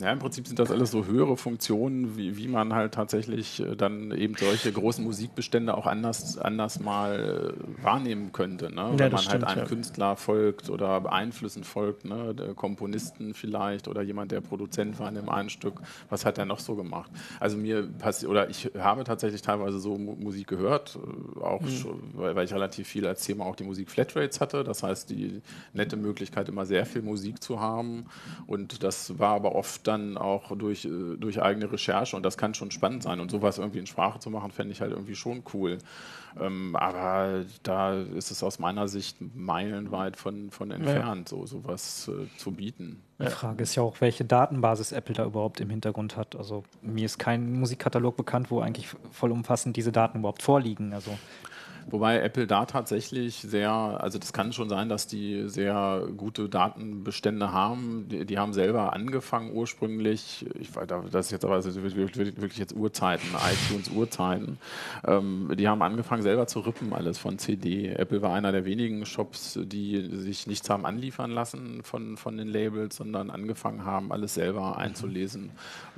Ja, 0.00 0.12
im 0.12 0.18
Prinzip 0.18 0.46
sind 0.46 0.58
das 0.58 0.70
alles 0.70 0.90
so 0.90 1.06
höhere 1.06 1.36
Funktionen, 1.36 2.16
wie, 2.16 2.36
wie 2.36 2.48
man 2.48 2.74
halt 2.74 2.92
tatsächlich 2.92 3.60
äh, 3.60 3.76
dann 3.76 4.10
eben 4.10 4.34
solche 4.36 4.70
großen 4.70 5.02
Musikbestände 5.02 5.76
auch 5.76 5.86
anders, 5.86 6.36
anders 6.36 6.80
mal 6.80 7.54
äh, 7.56 7.82
wahrnehmen 7.82 8.32
könnte. 8.32 8.70
Ne? 8.74 8.82
Ja, 8.82 8.98
Wenn 8.98 8.98
man 8.98 9.12
halt 9.12 9.20
stimmt, 9.22 9.46
halt 9.46 9.56
einem 9.56 9.62
ja. 9.62 9.68
Künstler 9.68 10.16
folgt 10.16 10.68
oder 10.68 11.10
Einflüssen 11.10 11.64
folgt, 11.64 12.04
ne? 12.04 12.34
der 12.34 12.54
Komponisten 12.54 13.32
vielleicht 13.32 13.88
oder 13.88 14.02
jemand, 14.02 14.32
der 14.32 14.42
Produzent 14.42 14.98
war 14.98 15.08
in 15.08 15.14
dem 15.14 15.28
einen 15.30 15.48
Stück, 15.48 15.80
was 16.10 16.26
hat 16.26 16.36
er 16.36 16.44
noch 16.44 16.60
so 16.60 16.74
gemacht? 16.74 17.10
Also 17.40 17.56
mir 17.56 17.84
passiert, 17.86 18.30
oder 18.30 18.50
ich 18.50 18.70
habe 18.78 19.04
tatsächlich 19.04 19.40
teilweise 19.40 19.78
so 19.78 19.96
Musik 19.96 20.46
gehört, 20.48 20.98
äh, 20.98 21.40
auch 21.40 21.62
mhm. 21.62 21.68
schon, 21.68 22.00
weil, 22.14 22.36
weil, 22.36 22.44
ich 22.44 22.52
relativ 22.52 22.86
viel 22.86 23.06
als 23.06 23.24
Thema 23.24 23.46
auch 23.46 23.56
die 23.56 23.64
Musik 23.64 23.90
Flatrates 23.90 24.40
hatte. 24.40 24.62
Das 24.62 24.82
heißt, 24.82 25.08
die 25.10 25.40
nette 25.72 25.96
Möglichkeit, 25.96 26.48
immer 26.48 26.66
sehr 26.66 26.84
viel 26.84 27.02
Musik 27.02 27.42
zu 27.42 27.60
haben. 27.60 28.06
Und 28.46 28.82
das 28.82 29.18
war 29.18 29.34
aber 29.34 29.54
oft 29.54 29.85
dann 29.86 30.16
auch 30.16 30.56
durch, 30.56 30.84
äh, 30.84 31.16
durch 31.16 31.42
eigene 31.42 31.70
Recherche 31.70 32.16
und 32.16 32.24
das 32.24 32.36
kann 32.36 32.54
schon 32.54 32.70
spannend 32.70 33.02
sein. 33.02 33.20
Und 33.20 33.30
sowas 33.30 33.58
irgendwie 33.58 33.78
in 33.78 33.86
Sprache 33.86 34.18
zu 34.18 34.30
machen, 34.30 34.50
fände 34.50 34.72
ich 34.72 34.80
halt 34.80 34.92
irgendwie 34.92 35.14
schon 35.14 35.42
cool. 35.54 35.78
Ähm, 36.38 36.76
aber 36.76 37.44
da 37.62 37.94
ist 37.94 38.30
es 38.30 38.42
aus 38.42 38.58
meiner 38.58 38.88
Sicht 38.88 39.16
meilenweit 39.34 40.16
von, 40.16 40.50
von 40.50 40.70
entfernt, 40.70 41.30
ja. 41.30 41.36
so 41.36 41.46
sowas 41.46 42.08
äh, 42.08 42.26
zu 42.36 42.52
bieten. 42.52 43.02
Die 43.18 43.26
Frage 43.26 43.62
ist 43.62 43.74
ja 43.74 43.82
auch, 43.82 44.00
welche 44.00 44.24
Datenbasis 44.24 44.92
Apple 44.92 45.14
da 45.14 45.24
überhaupt 45.24 45.60
im 45.60 45.70
Hintergrund 45.70 46.16
hat. 46.16 46.36
Also 46.36 46.64
mir 46.82 47.06
ist 47.06 47.18
kein 47.18 47.58
Musikkatalog 47.58 48.16
bekannt, 48.16 48.50
wo 48.50 48.60
eigentlich 48.60 48.88
vollumfassend 49.10 49.76
diese 49.76 49.92
Daten 49.92 50.18
überhaupt 50.18 50.42
vorliegen. 50.42 50.92
Also 50.92 51.16
Wobei 51.88 52.20
Apple 52.20 52.48
da 52.48 52.66
tatsächlich 52.66 53.36
sehr, 53.36 53.70
also 53.70 54.18
das 54.18 54.32
kann 54.32 54.52
schon 54.52 54.68
sein, 54.68 54.88
dass 54.88 55.06
die 55.06 55.48
sehr 55.48 56.08
gute 56.16 56.48
Datenbestände 56.48 57.52
haben. 57.52 58.08
Die, 58.10 58.26
die 58.26 58.38
haben 58.38 58.52
selber 58.52 58.92
angefangen 58.92 59.52
ursprünglich, 59.52 60.44
ich 60.58 60.74
weiß, 60.74 60.88
das 61.12 61.26
ist 61.26 61.32
jetzt 61.32 61.44
aber 61.44 61.62
wirklich 61.64 62.58
jetzt 62.58 62.74
Uhrzeiten, 62.74 63.28
iTunes 63.70 63.88
Uhrzeiten. 63.90 64.58
Ähm, 65.06 65.52
die 65.56 65.68
haben 65.68 65.80
angefangen 65.80 66.22
selber 66.22 66.48
zu 66.48 66.60
rippen 66.60 66.92
alles 66.92 67.18
von 67.18 67.38
CD. 67.38 67.88
Apple 67.88 68.20
war 68.20 68.34
einer 68.34 68.50
der 68.50 68.64
wenigen 68.64 69.06
Shops, 69.06 69.58
die 69.62 70.08
sich 70.10 70.48
nichts 70.48 70.68
haben 70.68 70.86
anliefern 70.86 71.30
lassen 71.30 71.84
von, 71.84 72.16
von 72.16 72.36
den 72.36 72.48
Labels, 72.48 72.96
sondern 72.96 73.30
angefangen 73.30 73.84
haben, 73.84 74.10
alles 74.10 74.34
selber 74.34 74.76
einzulesen. 74.76 75.50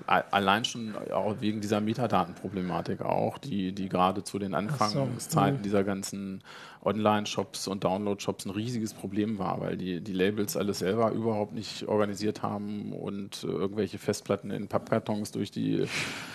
Allein 0.06 0.64
schon 0.64 0.94
auch 1.12 1.36
wegen 1.40 1.60
dieser 1.60 1.80
Metadatenproblematik 1.80 3.00
auch, 3.00 3.38
die, 3.38 3.72
die 3.72 3.88
gerade 3.88 4.22
zu 4.22 4.38
den 4.38 4.54
Anfangszeiten 4.54 5.58
so. 5.58 5.62
dieser 5.62 5.77
ganzen 5.82 6.42
Online-Shops 6.84 7.68
und 7.68 7.84
Download-Shops 7.84 8.46
ein 8.46 8.50
riesiges 8.50 8.94
Problem 8.94 9.38
war, 9.38 9.60
weil 9.60 9.76
die, 9.76 10.00
die 10.00 10.12
Labels 10.12 10.56
alles 10.56 10.78
selber 10.78 11.12
überhaupt 11.12 11.52
nicht 11.52 11.86
organisiert 11.88 12.42
haben 12.42 12.92
und 12.92 13.44
äh, 13.44 13.46
irgendwelche 13.46 13.98
Festplatten 13.98 14.50
in 14.50 14.68
Pappkartons 14.68 15.32
durch 15.32 15.50
die, 15.50 15.82
äh, 15.82 15.86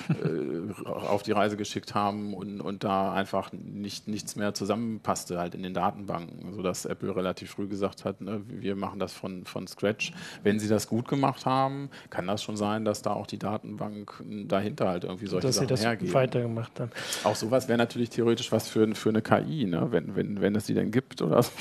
auf 0.85 1.23
die 1.23 1.31
Reise 1.31 1.57
geschickt 1.57 1.95
haben 1.95 2.33
und, 2.33 2.61
und 2.61 2.83
da 2.83 3.13
einfach 3.13 3.51
nicht, 3.53 4.07
nichts 4.07 4.35
mehr 4.35 4.53
zusammenpasste 4.53 5.37
halt 5.37 5.55
in 5.55 5.63
den 5.63 5.73
Datenbanken, 5.73 6.53
sodass 6.53 6.85
Apple 6.85 7.15
relativ 7.15 7.51
früh 7.51 7.67
gesagt 7.67 8.05
hat, 8.05 8.21
ne, 8.21 8.41
wir 8.47 8.75
machen 8.75 8.99
das 8.99 9.13
von, 9.13 9.45
von 9.45 9.67
Scratch. 9.67 10.13
Wenn 10.43 10.59
sie 10.59 10.67
das 10.67 10.87
gut 10.87 11.07
gemacht 11.07 11.45
haben, 11.45 11.89
kann 12.09 12.27
das 12.27 12.43
schon 12.43 12.57
sein, 12.57 12.85
dass 12.85 13.01
da 13.01 13.13
auch 13.13 13.27
die 13.27 13.39
Datenbank 13.39 14.23
dahinter 14.47 14.87
halt 14.87 15.03
irgendwie 15.03 15.27
solche 15.27 15.47
dass 15.47 15.55
Sachen 15.55 15.67
sie 15.67 15.73
das 15.73 15.83
hergeben. 15.83 16.13
weitergemacht 16.13 16.79
haben. 16.79 16.91
Auch 17.23 17.35
sowas 17.35 17.67
wäre 17.67 17.77
natürlich 17.77 18.09
theoretisch 18.09 18.51
was 18.51 18.67
für, 18.67 18.93
für 18.95 19.09
eine 19.09 19.21
KI, 19.21 19.65
ne? 19.65 19.87
wenn, 19.91 20.15
wenn, 20.15 20.32
wenn 20.41 20.55
es 20.55 20.65
die 20.65 20.73
denn 20.73 20.91
gibt 20.91 21.21
oder 21.21 21.43
so. 21.43 21.51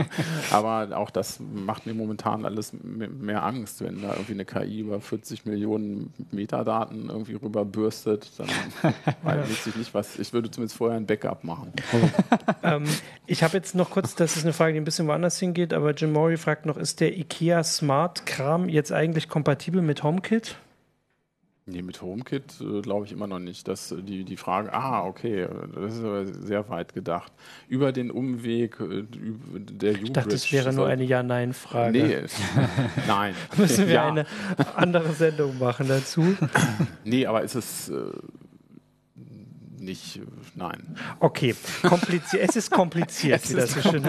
Aber 0.50 0.96
auch 0.96 1.10
das 1.10 1.40
macht 1.40 1.86
mir 1.86 1.94
momentan 1.94 2.44
alles 2.44 2.72
mehr 2.82 3.44
Angst, 3.44 3.82
wenn 3.82 4.02
da 4.02 4.14
irgendwie 4.14 4.32
eine 4.32 4.44
KI 4.44 4.80
über 4.80 5.00
40 5.00 5.46
Millionen 5.46 6.12
Metadaten 6.30 7.08
irgendwie 7.08 7.34
rüberbürstet, 7.34 8.30
dann 8.38 8.48
weiß 9.22 9.66
ich 9.66 9.76
nicht 9.76 9.94
was. 9.94 10.18
Ich 10.18 10.32
würde 10.32 10.50
zumindest 10.50 10.76
vorher 10.76 10.96
ein 10.96 11.06
Backup 11.06 11.44
machen. 11.44 11.72
ähm, 12.62 12.84
ich 13.26 13.42
habe 13.42 13.56
jetzt 13.56 13.74
noch 13.74 13.90
kurz, 13.90 14.14
das 14.14 14.36
ist 14.36 14.44
eine 14.44 14.52
Frage, 14.52 14.74
die 14.74 14.80
ein 14.80 14.84
bisschen 14.84 15.06
woanders 15.06 15.38
hingeht, 15.38 15.72
aber 15.72 15.92
Jim 15.92 16.12
Murray 16.12 16.36
fragt 16.36 16.66
noch, 16.66 16.76
ist 16.76 17.00
der 17.00 17.16
IKEA 17.16 17.62
Smart 17.64 18.26
Kram 18.26 18.68
jetzt 18.68 18.92
eigentlich 18.92 19.28
kompatibel 19.28 19.82
mit 19.82 20.02
HomeKit? 20.02 20.56
Nee, 21.70 21.82
mit 21.82 22.02
HomeKit 22.02 22.60
äh, 22.60 22.80
glaube 22.80 23.06
ich 23.06 23.12
immer 23.12 23.26
noch 23.26 23.38
nicht. 23.38 23.68
Dass 23.68 23.92
äh, 23.92 24.02
die, 24.02 24.24
die 24.24 24.36
Frage, 24.36 24.72
ah, 24.72 25.04
okay, 25.04 25.46
das 25.74 25.94
ist 25.94 26.04
aber 26.04 26.26
sehr 26.26 26.68
weit 26.68 26.94
gedacht. 26.94 27.32
Über 27.68 27.92
den 27.92 28.10
Umweg 28.10 28.80
äh, 28.80 29.04
der 29.08 29.92
Ich 29.92 30.12
dachte, 30.12 30.30
das 30.30 30.50
wäre 30.52 30.72
nur 30.72 30.86
eine 30.86 31.04
Ja-Nein-Frage. 31.04 31.98
Nee, 31.98 32.16
nein. 33.06 33.34
Müssen 33.56 33.86
wir 33.86 33.94
ja. 33.94 34.08
eine 34.08 34.26
andere 34.74 35.12
Sendung 35.12 35.58
machen 35.58 35.88
dazu? 35.88 36.36
nee, 37.04 37.26
aber 37.26 37.42
ist 37.42 37.54
es. 37.54 37.88
Äh, 37.88 37.94
nicht, 39.80 40.20
nein. 40.54 40.96
Okay, 41.20 41.54
kompliziert. 41.82 42.48
es 42.48 42.56
ist 42.56 42.70
kompliziert, 42.70 43.40
es 43.44 43.50
wie 43.50 43.54
das 43.54 43.72
so 43.72 43.80
schön. 43.82 44.04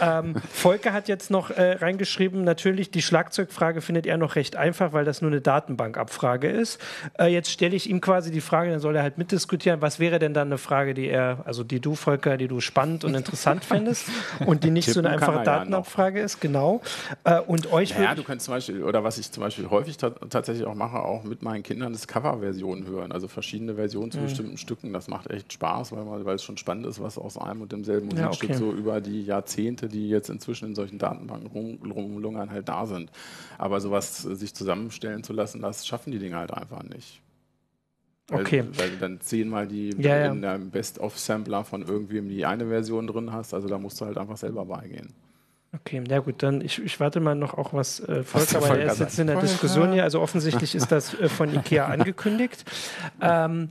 Ähm, 0.00 0.34
Volker 0.52 0.92
hat 0.92 1.08
jetzt 1.08 1.30
noch 1.30 1.50
äh, 1.50 1.72
reingeschrieben, 1.72 2.44
natürlich, 2.44 2.90
die 2.90 3.02
Schlagzeugfrage 3.02 3.80
findet 3.80 4.06
er 4.06 4.16
noch 4.16 4.36
recht 4.36 4.56
einfach, 4.56 4.92
weil 4.92 5.04
das 5.04 5.22
nur 5.22 5.30
eine 5.30 5.40
Datenbankabfrage 5.40 6.48
ist. 6.48 6.80
Äh, 7.18 7.26
jetzt 7.26 7.50
stelle 7.50 7.76
ich 7.76 7.88
ihm 7.88 8.00
quasi 8.00 8.30
die 8.30 8.40
Frage, 8.40 8.70
dann 8.70 8.80
soll 8.80 8.96
er 8.96 9.02
halt 9.02 9.18
mitdiskutieren, 9.18 9.80
was 9.80 10.00
wäre 10.00 10.18
denn 10.18 10.34
dann 10.34 10.48
eine 10.48 10.58
Frage, 10.58 10.94
die 10.94 11.08
er, 11.08 11.42
also 11.44 11.64
die 11.64 11.80
du, 11.80 11.94
Volker, 11.94 12.36
die 12.36 12.48
du 12.48 12.60
spannend 12.60 13.04
und 13.04 13.14
interessant 13.14 13.64
fändest 13.64 14.06
und 14.46 14.64
die 14.64 14.70
nicht 14.70 14.86
Tippen 14.86 15.02
so 15.02 15.08
eine 15.08 15.10
einfache 15.10 15.44
Datenabfrage 15.44 16.20
ja 16.20 16.24
ist, 16.24 16.40
genau. 16.40 16.80
Äh, 17.24 17.40
und 17.40 17.72
euch 17.72 17.90
Ja, 17.90 18.14
du 18.14 18.24
kannst 18.24 18.46
zum 18.46 18.54
Beispiel, 18.54 18.82
oder 18.82 19.04
was 19.04 19.18
ich 19.18 19.30
zum 19.30 19.42
Beispiel 19.42 19.68
häufig 19.70 19.96
tatsächlich 19.96 20.66
auch 20.66 20.74
mache, 20.74 21.00
auch 21.00 21.24
mit 21.24 21.42
meinen 21.42 21.62
Kindern, 21.62 21.92
ist 21.92 22.08
Coverversionen 22.08 22.86
hören, 22.86 23.12
also 23.12 23.28
verschiedene 23.28 23.74
Versionen 23.74 24.10
zu 24.10 24.18
mhm. 24.18 24.24
bestimmten 24.24 24.56
Stücken. 24.56 24.92
Das 24.92 25.08
macht 25.12 25.30
echt 25.30 25.52
Spaß, 25.52 25.92
weil, 25.92 26.04
man, 26.04 26.24
weil 26.24 26.36
es 26.36 26.42
schon 26.42 26.56
spannend 26.56 26.86
ist, 26.86 27.00
was 27.00 27.18
aus 27.18 27.36
einem 27.36 27.62
und 27.62 27.72
demselben 27.72 28.08
Musikstück 28.08 28.50
ja, 28.50 28.56
okay. 28.56 28.64
so 28.64 28.72
über 28.72 29.00
die 29.00 29.22
Jahrzehnte, 29.22 29.88
die 29.88 30.08
jetzt 30.08 30.30
inzwischen 30.30 30.68
in 30.68 30.74
solchen 30.74 30.98
Datenbanken 30.98 31.48
rumlungern, 31.92 32.50
halt 32.50 32.68
da 32.68 32.86
sind. 32.86 33.12
Aber 33.58 33.80
sowas 33.80 34.22
sich 34.22 34.54
zusammenstellen 34.54 35.22
zu 35.22 35.32
lassen, 35.32 35.60
das 35.60 35.86
schaffen 35.86 36.10
die 36.10 36.18
Dinge 36.18 36.36
halt 36.36 36.52
einfach 36.52 36.82
nicht. 36.82 37.20
Weil, 38.28 38.40
okay. 38.40 38.64
Weil 38.76 38.90
du 38.90 38.96
dann 38.96 39.20
zehnmal 39.20 39.66
die 39.66 39.90
ja, 39.98 40.32
in 40.32 40.42
deinem 40.42 40.70
Best-of-Sampler 40.70 41.64
von 41.64 41.82
irgendwem 41.82 42.28
die 42.28 42.46
eine 42.46 42.66
Version 42.68 43.06
drin 43.06 43.32
hast. 43.32 43.52
Also 43.52 43.68
da 43.68 43.78
musst 43.78 44.00
du 44.00 44.06
halt 44.06 44.16
einfach 44.16 44.36
selber 44.36 44.64
beigehen. 44.64 45.12
Okay, 45.74 46.04
ja 46.06 46.18
gut, 46.18 46.42
dann 46.42 46.60
ich, 46.60 46.82
ich 46.82 47.00
warte 47.00 47.18
mal 47.18 47.34
noch 47.34 47.54
auch, 47.54 47.72
was 47.72 48.00
äh, 48.00 48.22
folgt, 48.24 48.54
aber 48.54 48.78
er 48.78 48.92
ist 48.92 49.00
jetzt 49.00 49.18
in 49.18 49.26
der 49.26 49.40
Diskussion 49.40 49.92
hier, 49.92 50.02
also 50.02 50.20
offensichtlich 50.20 50.74
ist 50.74 50.92
das 50.92 51.18
äh, 51.18 51.30
von 51.30 51.52
Ikea 51.54 51.86
angekündigt. 51.86 52.66
Ähm, 53.22 53.70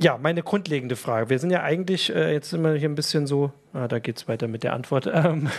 ja, 0.00 0.18
meine 0.18 0.42
grundlegende 0.42 0.96
Frage. 0.96 1.28
Wir 1.30 1.38
sind 1.38 1.50
ja 1.50 1.62
eigentlich, 1.62 2.14
äh, 2.14 2.32
jetzt 2.32 2.52
wir 2.52 2.74
hier 2.74 2.88
ein 2.88 2.94
bisschen 2.94 3.26
so, 3.26 3.52
ah, 3.74 3.86
da 3.86 3.98
geht 3.98 4.16
es 4.16 4.28
weiter 4.28 4.48
mit 4.48 4.62
der 4.64 4.72
Antwort. 4.72 5.10
Ähm, 5.20 5.50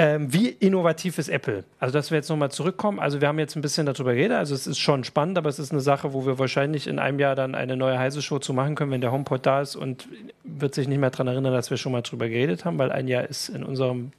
ähm, 0.00 0.32
wie 0.32 0.48
innovativ 0.48 1.18
ist 1.18 1.28
Apple? 1.28 1.64
Also, 1.80 1.92
dass 1.92 2.12
wir 2.12 2.18
jetzt 2.18 2.28
nochmal 2.28 2.52
zurückkommen. 2.52 3.00
Also, 3.00 3.20
wir 3.20 3.26
haben 3.26 3.40
jetzt 3.40 3.56
ein 3.56 3.62
bisschen 3.62 3.84
darüber 3.84 4.14
geredet. 4.14 4.36
Also, 4.36 4.54
es 4.54 4.68
ist 4.68 4.78
schon 4.78 5.02
spannend, 5.02 5.36
aber 5.36 5.48
es 5.48 5.58
ist 5.58 5.72
eine 5.72 5.80
Sache, 5.80 6.12
wo 6.12 6.24
wir 6.24 6.38
wahrscheinlich 6.38 6.86
in 6.86 7.00
einem 7.00 7.18
Jahr 7.18 7.34
dann 7.34 7.56
eine 7.56 7.76
neue 7.76 7.98
heiße 7.98 8.22
Show 8.22 8.38
zu 8.38 8.52
machen 8.52 8.76
können, 8.76 8.92
wenn 8.92 9.00
der 9.00 9.10
HomePod 9.10 9.44
da 9.44 9.60
ist 9.60 9.74
und 9.74 10.08
wird 10.44 10.76
sich 10.76 10.86
nicht 10.86 10.98
mehr 11.00 11.10
daran 11.10 11.26
erinnern, 11.26 11.52
dass 11.52 11.70
wir 11.70 11.78
schon 11.78 11.90
mal 11.90 12.02
drüber 12.02 12.28
geredet 12.28 12.64
haben, 12.64 12.78
weil 12.78 12.92
ein 12.92 13.08
Jahr 13.08 13.24
ist 13.24 13.48
in, 13.48 13.64
unserem, 13.64 14.12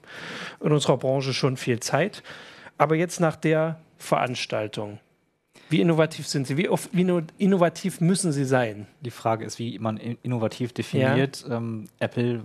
in 0.62 0.74
unserer 0.74 0.97
Branche 0.97 1.34
schon 1.34 1.55
viel 1.55 1.80
Zeit. 1.80 2.24
Aber 2.78 2.95
jetzt 2.95 3.22
nach 3.22 3.38
der 3.38 3.80
Veranstaltung, 3.97 4.99
wie 5.70 5.82
innovativ 5.82 6.28
sind 6.28 6.47
Sie? 6.47 6.57
Wie, 6.57 6.67
oft, 6.70 6.89
wie 6.93 7.07
innovativ 7.38 8.01
müssen 8.01 8.32
Sie 8.32 8.45
sein? 8.45 8.88
Die 9.01 9.11
Frage 9.11 9.45
ist, 9.45 9.59
wie 9.59 9.78
man 9.80 9.97
innovativ 9.97 10.74
definiert. 10.74 11.45
Ja. 11.47 11.57
Ähm, 11.57 11.88
Apple 11.99 12.43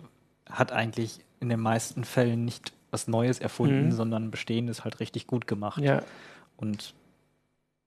hat 0.48 0.72
eigentlich 0.72 1.20
in 1.40 1.48
den 1.48 1.60
meisten 1.60 2.04
Fällen 2.04 2.44
nicht 2.44 2.72
was 2.90 3.08
Neues 3.08 3.38
erfunden, 3.38 3.86
mhm. 3.86 3.92
sondern 3.92 4.30
Bestehendes 4.30 4.84
halt 4.84 5.00
richtig 5.00 5.26
gut 5.26 5.46
gemacht. 5.46 5.82
Ja. 5.82 6.02
Und 6.56 6.94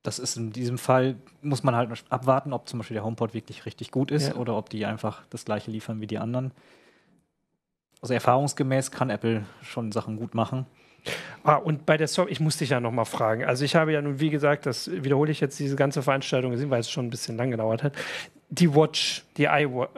das 0.03 0.19
ist 0.19 0.37
in 0.37 0.51
diesem 0.51 0.77
Fall, 0.77 1.15
muss 1.41 1.63
man 1.63 1.75
halt 1.75 1.91
abwarten, 2.09 2.53
ob 2.53 2.67
zum 2.67 2.79
Beispiel 2.79 2.95
der 2.95 3.03
HomePod 3.03 3.33
wirklich 3.33 3.65
richtig 3.65 3.91
gut 3.91 4.11
ist 4.11 4.29
ja. 4.29 4.35
oder 4.35 4.55
ob 4.57 4.69
die 4.69 4.85
einfach 4.85 5.23
das 5.29 5.45
gleiche 5.45 5.69
liefern 5.71 6.01
wie 6.01 6.07
die 6.07 6.17
anderen. 6.17 6.51
Also 8.01 8.13
erfahrungsgemäß 8.13 8.91
kann 8.91 9.09
Apple 9.09 9.45
schon 9.61 9.91
Sachen 9.91 10.17
gut 10.17 10.33
machen. 10.33 10.65
Ah, 11.43 11.55
und 11.55 11.85
bei 11.85 11.97
der 11.97 12.07
Software, 12.07 12.31
ich 12.31 12.39
muss 12.39 12.57
dich 12.57 12.69
ja 12.69 12.79
nochmal 12.79 13.05
fragen. 13.05 13.45
Also 13.45 13.63
ich 13.63 13.75
habe 13.75 13.93
ja 13.93 14.01
nun, 14.01 14.19
wie 14.19 14.29
gesagt, 14.29 14.65
das 14.65 14.91
wiederhole 14.91 15.31
ich 15.31 15.39
jetzt 15.39 15.59
diese 15.59 15.75
ganze 15.75 16.01
Veranstaltung 16.01 16.51
gesehen, 16.51 16.69
weil 16.69 16.81
es 16.81 16.89
schon 16.89 17.07
ein 17.07 17.09
bisschen 17.09 17.37
lang 17.37 17.51
gedauert 17.51 17.83
hat. 17.83 17.93
Die 18.49 18.73
Watch, 18.73 19.23
die 19.37 19.45
iWatch, 19.45 19.89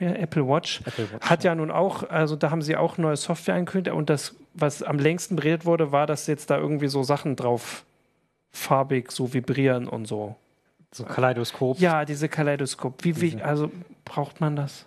äh, 0.00 0.06
Apple, 0.06 0.46
Watch, 0.46 0.80
Apple 0.84 1.12
Watch 1.12 1.28
hat 1.28 1.44
ja 1.44 1.54
nun 1.54 1.70
auch, 1.70 2.08
also 2.10 2.36
da 2.36 2.50
haben 2.50 2.62
sie 2.62 2.76
auch 2.76 2.98
neue 2.98 3.16
Software 3.16 3.54
angekündigt 3.54 3.94
und 3.94 4.10
das, 4.10 4.34
was 4.52 4.82
am 4.82 4.98
längsten 4.98 5.36
beredet 5.36 5.64
wurde, 5.64 5.90
war, 5.92 6.06
dass 6.06 6.26
jetzt 6.26 6.50
da 6.50 6.58
irgendwie 6.58 6.88
so 6.88 7.02
Sachen 7.02 7.36
drauf 7.36 7.84
farbig 8.54 9.10
so 9.10 9.32
vibrieren 9.34 9.88
und 9.88 10.06
so. 10.06 10.36
So 10.92 11.04
Kaleidoskop. 11.04 11.80
Ja, 11.80 12.04
diese 12.04 12.28
Kaleidoskop. 12.28 13.04
Wie, 13.04 13.20
wie, 13.20 13.42
also 13.42 13.70
braucht 14.04 14.40
man 14.40 14.54
das? 14.54 14.86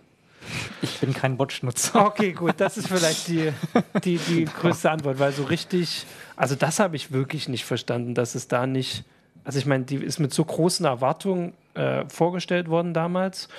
Ich 0.82 1.00
bin 1.00 1.14
kein 1.14 1.38
Watch-Nutzer. 1.40 2.06
Okay, 2.06 2.32
gut, 2.34 2.56
das 2.58 2.78
ist 2.78 2.88
vielleicht 2.88 3.28
die, 3.28 3.52
die, 4.04 4.18
die 4.18 4.46
größte 4.62 4.90
Antwort, 4.92 5.20
weil 5.20 5.32
so 5.32 5.44
richtig, 5.44 6.06
also 6.36 6.56
das 6.56 6.80
habe 6.80 6.96
ich 6.96 7.12
wirklich 7.12 7.50
nicht 7.50 7.66
verstanden, 7.66 8.14
dass 8.14 8.36
es 8.36 8.48
da 8.48 8.68
nicht, 8.68 9.04
also 9.44 9.60
ich 9.60 9.66
meine, 9.66 9.84
die 9.86 9.96
ist 9.96 10.20
mit 10.20 10.34
so 10.34 10.46
großen 10.46 10.86
Erwartungen 10.86 11.54
äh, 11.74 12.06
vorgestellt 12.08 12.70
worden 12.70 12.94
damals 12.94 13.50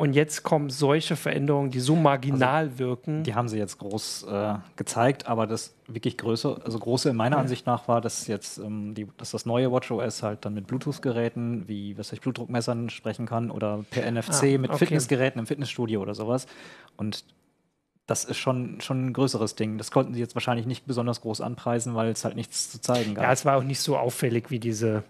und 0.00 0.14
jetzt 0.14 0.44
kommen 0.44 0.70
solche 0.70 1.14
Veränderungen, 1.14 1.70
die 1.70 1.78
so 1.78 1.94
marginal 1.94 2.64
also, 2.64 2.78
wirken. 2.78 3.22
Die 3.22 3.34
haben 3.34 3.50
sie 3.50 3.58
jetzt 3.58 3.76
groß 3.76 4.22
äh, 4.30 4.54
gezeigt, 4.76 5.26
aber 5.26 5.46
das 5.46 5.74
wirklich 5.88 6.16
größer, 6.16 6.58
also 6.64 6.78
große 6.78 7.10
in 7.10 7.16
meiner 7.16 7.36
ja. 7.36 7.42
Ansicht 7.42 7.66
nach 7.66 7.86
war, 7.86 8.00
dass 8.00 8.26
jetzt 8.26 8.56
ähm, 8.56 8.94
die, 8.94 9.06
dass 9.18 9.32
das 9.32 9.44
neue 9.44 9.70
WatchOS 9.70 10.22
halt 10.22 10.46
dann 10.46 10.54
mit 10.54 10.68
Bluetooth-Geräten 10.68 11.68
wie 11.68 11.98
was 11.98 12.14
ich 12.14 12.22
Blutdruckmessern 12.22 12.88
sprechen 12.88 13.26
kann 13.26 13.50
oder 13.50 13.84
per 13.90 14.10
NFC 14.10 14.44
ah, 14.44 14.58
mit 14.58 14.70
okay. 14.70 14.78
Fitnessgeräten 14.86 15.38
im 15.38 15.46
Fitnessstudio 15.46 16.00
oder 16.00 16.14
sowas. 16.14 16.46
Und 16.96 17.26
das 18.06 18.24
ist 18.24 18.38
schon, 18.38 18.80
schon 18.80 19.08
ein 19.08 19.12
größeres 19.12 19.54
Ding. 19.54 19.76
Das 19.76 19.90
konnten 19.90 20.14
sie 20.14 20.20
jetzt 20.20 20.34
wahrscheinlich 20.34 20.64
nicht 20.64 20.86
besonders 20.86 21.20
groß 21.20 21.42
anpreisen, 21.42 21.94
weil 21.94 22.08
es 22.08 22.24
halt 22.24 22.36
nichts 22.36 22.70
zu 22.70 22.80
zeigen 22.80 23.16
gab. 23.16 23.24
Ja, 23.24 23.32
es 23.32 23.44
war 23.44 23.58
auch 23.58 23.64
nicht 23.64 23.80
so 23.80 23.98
auffällig 23.98 24.50
wie 24.50 24.60
diese 24.60 25.04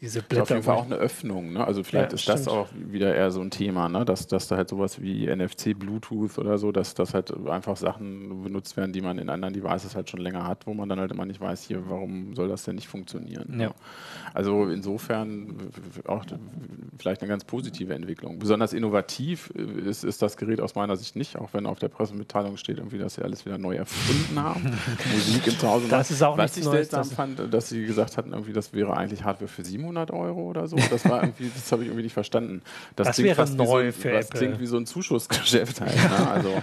diese 0.00 0.22
Blätter. 0.22 0.42
Auf 0.42 0.50
jeden 0.50 0.62
Fall 0.62 0.76
auch 0.76 0.84
eine 0.84 0.94
Öffnung. 0.94 1.54
Ne? 1.54 1.66
Also 1.66 1.82
vielleicht 1.82 2.12
ja, 2.12 2.14
ist 2.14 2.22
stimmt. 2.22 2.38
das 2.38 2.48
auch 2.48 2.68
wieder 2.72 3.16
eher 3.16 3.32
so 3.32 3.40
ein 3.40 3.50
Thema, 3.50 3.88
ne? 3.88 4.04
dass, 4.04 4.28
dass 4.28 4.46
da 4.46 4.56
halt 4.56 4.68
sowas 4.68 5.02
wie 5.02 5.26
NFC, 5.26 5.76
Bluetooth 5.76 6.38
oder 6.38 6.56
so, 6.56 6.70
dass 6.70 6.94
das 6.94 7.14
halt 7.14 7.34
einfach 7.48 7.76
Sachen 7.76 8.44
benutzt 8.44 8.76
werden, 8.76 8.92
die 8.92 9.00
man 9.00 9.18
in 9.18 9.28
anderen 9.28 9.54
Devices 9.54 9.96
halt 9.96 10.08
schon 10.08 10.20
länger 10.20 10.46
hat, 10.46 10.68
wo 10.68 10.74
man 10.74 10.88
dann 10.88 11.00
halt 11.00 11.10
immer 11.10 11.26
nicht 11.26 11.40
weiß, 11.40 11.64
hier, 11.64 11.82
warum 11.88 12.36
soll 12.36 12.46
das 12.46 12.62
denn 12.62 12.76
nicht 12.76 12.86
funktionieren? 12.86 13.56
Ne? 13.56 13.64
Ja. 13.64 13.74
Also 14.34 14.66
insofern 14.68 15.56
auch 16.06 16.24
vielleicht 16.96 17.22
eine 17.22 17.28
ganz 17.28 17.44
positive 17.44 17.92
Entwicklung. 17.92 18.38
Besonders 18.38 18.72
innovativ 18.72 19.50
ist, 19.50 20.04
ist 20.04 20.22
das 20.22 20.36
Gerät 20.36 20.60
aus 20.60 20.76
meiner 20.76 20.96
Sicht 20.96 21.16
nicht, 21.16 21.36
auch 21.36 21.52
wenn 21.54 21.66
auf 21.66 21.80
der 21.80 21.88
Pressemitteilung 21.88 22.56
steht, 22.56 22.78
irgendwie, 22.78 22.98
dass 22.98 23.14
sie 23.14 23.22
alles 23.22 23.44
wieder 23.44 23.58
neu 23.58 23.74
erfunden 23.74 24.40
haben. 24.40 24.62
Musik 25.12 25.44
im 25.48 25.58
Zuhause. 25.58 25.88
Das 25.88 26.12
ist 26.12 26.22
auch 26.22 26.38
Was 26.38 26.56
ich 26.56 26.64
seltsam 26.64 27.04
fand, 27.04 27.52
dass 27.52 27.68
sie 27.68 27.84
gesagt 27.84 28.16
hatten, 28.16 28.30
irgendwie, 28.30 28.52
das 28.52 28.72
wäre 28.72 28.96
eigentlich 28.96 29.24
Hardware 29.24 29.48
für 29.48 29.64
700 29.64 29.87
700 29.88 30.10
Euro 30.10 30.42
oder 30.42 30.66
so. 30.68 30.76
Das 30.90 31.08
war 31.08 31.22
irgendwie, 31.22 31.50
das 31.54 31.70
habe 31.72 31.82
ich 31.82 31.88
irgendwie 31.88 32.04
nicht 32.04 32.12
verstanden. 32.12 32.62
Das, 32.96 33.08
das 33.08 33.18
wäre 33.18 33.34
fast 33.34 33.56
neu 33.56 33.90
so, 33.90 34.00
für 34.00 34.12
Das 34.12 34.26
Apple. 34.26 34.38
klingt 34.38 34.60
wie 34.60 34.66
so 34.66 34.76
ein 34.76 34.86
Zuschussgeschäft 34.86 35.80
halt. 35.80 35.96
Ne? 35.96 36.28
Also, 36.28 36.62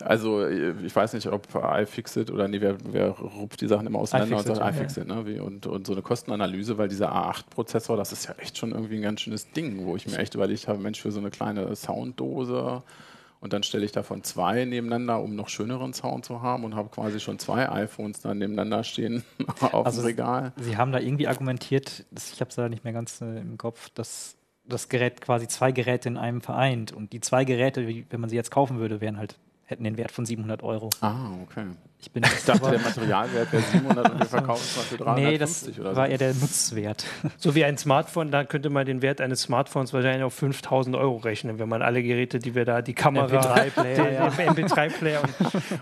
also 0.00 0.48
ich 0.48 0.94
weiß 0.94 1.12
nicht, 1.14 1.26
ob 1.28 1.48
iFixit 1.54 2.30
oder 2.30 2.48
nee, 2.48 2.60
wer, 2.60 2.76
wer 2.84 3.08
rupft 3.08 3.60
die 3.60 3.68
Sachen 3.68 3.86
immer 3.86 3.98
auseinander 3.98 4.36
iFixit, 4.36 4.50
und 4.50 4.56
sagt 4.56 4.76
iFixit, 4.76 5.08
ja. 5.08 5.14
ne? 5.14 5.26
Wie, 5.26 5.40
und, 5.40 5.66
und 5.66 5.86
so 5.86 5.92
eine 5.92 6.02
Kostenanalyse, 6.02 6.78
weil 6.78 6.88
dieser 6.88 7.12
A8-Prozessor, 7.12 7.96
das 7.96 8.12
ist 8.12 8.26
ja 8.26 8.34
echt 8.38 8.58
schon 8.58 8.72
irgendwie 8.72 8.96
ein 8.96 9.02
ganz 9.02 9.20
schönes 9.20 9.50
Ding, 9.50 9.84
wo 9.84 9.96
ich 9.96 10.06
mir 10.06 10.18
echt 10.18 10.34
überlegt 10.34 10.68
habe, 10.68 10.78
Mensch, 10.78 11.00
für 11.00 11.12
so 11.12 11.20
eine 11.20 11.30
kleine 11.30 11.74
Sounddose 11.74 12.82
und 13.40 13.52
dann 13.52 13.62
stelle 13.62 13.84
ich 13.84 13.92
davon 13.92 14.22
zwei 14.22 14.64
nebeneinander, 14.64 15.22
um 15.22 15.34
noch 15.34 15.48
schöneren 15.48 15.94
Sound 15.94 16.24
zu 16.24 16.42
haben 16.42 16.64
und 16.64 16.74
habe 16.74 16.90
quasi 16.90 17.20
schon 17.20 17.38
zwei 17.38 17.68
iPhones 17.70 18.20
dann 18.20 18.38
nebeneinander 18.38 18.84
stehen 18.84 19.24
auf 19.60 19.86
also 19.86 20.02
dem 20.02 20.06
Regal. 20.06 20.52
Sie 20.56 20.76
haben 20.76 20.92
da 20.92 21.00
irgendwie 21.00 21.26
argumentiert, 21.26 22.04
ich 22.14 22.40
habe 22.40 22.50
es 22.50 22.56
da 22.56 22.68
nicht 22.68 22.84
mehr 22.84 22.92
ganz 22.92 23.20
äh, 23.20 23.40
im 23.40 23.56
Kopf, 23.56 23.88
dass 23.90 24.36
das 24.64 24.88
Gerät 24.88 25.20
quasi 25.20 25.48
zwei 25.48 25.72
Geräte 25.72 26.08
in 26.08 26.16
einem 26.16 26.42
vereint. 26.42 26.92
Und 26.92 27.12
die 27.12 27.20
zwei 27.20 27.44
Geräte, 27.44 27.88
wie, 27.88 28.06
wenn 28.10 28.20
man 28.20 28.30
sie 28.30 28.36
jetzt 28.36 28.50
kaufen 28.50 28.78
würde, 28.78 29.00
wären 29.00 29.16
halt 29.16 29.38
hätten 29.64 29.84
den 29.84 29.96
Wert 29.96 30.10
von 30.10 30.26
700 30.26 30.62
Euro. 30.62 30.90
Ah, 31.00 31.30
okay. 31.42 31.66
Ich, 32.02 32.10
bin 32.10 32.22
ich 32.22 32.44
dachte, 32.44 32.70
der 32.70 32.80
Materialwert 32.80 33.52
wäre 33.52 33.62
700 33.62 34.10
und 34.10 34.18
wir 34.20 34.26
verkaufen 34.26 34.62
es 34.64 34.76
mal 34.76 34.82
für 34.82 34.96
350 34.96 35.30
nee, 35.30 35.38
das 35.38 35.78
oder 35.78 35.90
so. 35.90 35.96
war 35.96 36.08
eher 36.08 36.16
der 36.16 36.32
Nutzwert. 36.32 37.04
So 37.36 37.54
wie 37.54 37.64
ein 37.64 37.76
Smartphone, 37.76 38.30
da 38.30 38.44
könnte 38.44 38.70
man 38.70 38.86
den 38.86 39.02
Wert 39.02 39.20
eines 39.20 39.42
Smartphones 39.42 39.92
wahrscheinlich 39.92 40.24
auf 40.24 40.32
5000 40.32 40.96
Euro 40.96 41.18
rechnen, 41.18 41.58
wenn 41.58 41.68
man 41.68 41.82
alle 41.82 42.02
Geräte, 42.02 42.38
die 42.38 42.54
wir 42.54 42.64
da, 42.64 42.80
die 42.80 42.94
Kamera, 42.94 43.54
MP3-Player, 43.54 44.12
ja. 44.12 44.28
MP3-Player 44.28 45.22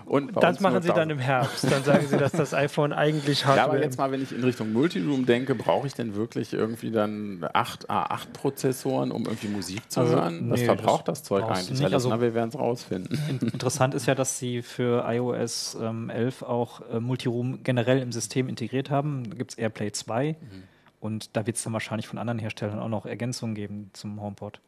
und, 0.05 0.35
und 0.35 0.43
das 0.43 0.59
machen 0.59 0.81
sie 0.81 0.89
dann 0.89 1.09
im 1.09 1.19
Herbst. 1.19 1.71
Dann 1.71 1.85
sagen 1.85 2.05
sie, 2.09 2.17
dass 2.17 2.33
das 2.33 2.53
iPhone 2.53 2.91
eigentlich 2.91 3.45
hat. 3.45 3.55
Ja, 3.55 3.63
aber 3.63 3.79
jetzt 3.81 3.97
mal, 3.97 4.11
wenn 4.11 4.21
ich 4.21 4.33
in 4.33 4.43
Richtung 4.43 4.73
Multiroom 4.73 5.25
denke, 5.25 5.55
brauche 5.55 5.87
ich 5.87 5.93
denn 5.93 6.15
wirklich 6.15 6.51
irgendwie 6.51 6.91
dann 6.91 7.47
8 7.53 7.89
A8-Prozessoren, 7.89 9.11
um 9.11 9.23
irgendwie 9.23 9.47
Musik 9.47 9.89
zu 9.89 10.01
also, 10.01 10.15
hören? 10.15 10.49
Was 10.49 10.59
nee, 10.59 10.65
verbraucht 10.65 11.07
das, 11.07 11.21
das 11.21 11.27
Zeug 11.29 11.45
eigentlich? 11.45 11.79
Alles, 11.79 11.93
also, 11.93 12.09
na, 12.09 12.19
wir 12.19 12.33
werden 12.33 12.49
es 12.49 12.59
rausfinden. 12.59 13.17
Interessant 13.41 13.93
ist 13.93 14.05
ja, 14.05 14.15
dass 14.15 14.37
sie 14.37 14.61
für 14.61 15.05
iOS 15.07 15.77
ähm, 15.81 16.08
11 16.09 16.43
auch 16.43 16.81
äh, 16.89 16.99
Multiroom 16.99 17.63
generell 17.63 17.99
im 17.99 18.11
System 18.11 18.49
integriert 18.49 18.89
haben. 18.89 19.29
Da 19.29 19.35
gibt 19.35 19.51
es 19.51 19.57
AirPlay 19.57 19.91
2 19.91 20.31
mhm. 20.31 20.63
und 20.99 21.35
da 21.35 21.45
wird 21.45 21.57
es 21.57 21.63
dann 21.63 21.73
wahrscheinlich 21.73 22.07
von 22.07 22.17
anderen 22.17 22.39
Herstellern 22.39 22.79
auch 22.79 22.89
noch 22.89 23.05
Ergänzungen 23.05 23.55
geben 23.55 23.89
zum 23.93 24.21
HomePod. 24.21 24.59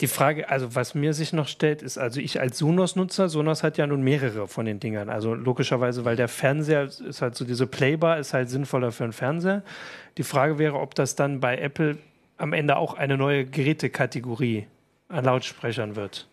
Die 0.00 0.08
Frage, 0.08 0.48
also 0.48 0.74
was 0.74 0.94
mir 0.94 1.14
sich 1.14 1.32
noch 1.32 1.46
stellt, 1.46 1.82
ist, 1.82 1.96
also 1.96 2.20
ich 2.20 2.40
als 2.40 2.58
Sonos-Nutzer, 2.58 3.28
Sonos 3.28 3.62
hat 3.62 3.78
ja 3.78 3.86
nun 3.86 4.02
mehrere 4.02 4.48
von 4.48 4.66
den 4.66 4.80
Dingern. 4.80 5.08
Also 5.08 5.34
logischerweise, 5.34 6.04
weil 6.04 6.16
der 6.16 6.26
Fernseher 6.26 6.84
ist 6.84 7.22
halt 7.22 7.36
so 7.36 7.44
diese 7.44 7.68
Playbar, 7.68 8.18
ist 8.18 8.34
halt 8.34 8.50
sinnvoller 8.50 8.90
für 8.90 9.04
einen 9.04 9.12
Fernseher. 9.12 9.62
Die 10.18 10.24
Frage 10.24 10.58
wäre, 10.58 10.74
ob 10.74 10.96
das 10.96 11.14
dann 11.14 11.38
bei 11.38 11.56
Apple 11.56 11.98
am 12.36 12.52
Ende 12.52 12.76
auch 12.76 12.94
eine 12.94 13.16
neue 13.16 13.44
Gerätekategorie 13.44 14.66
an 15.08 15.24
Lautsprechern 15.24 15.94
wird. 15.94 16.29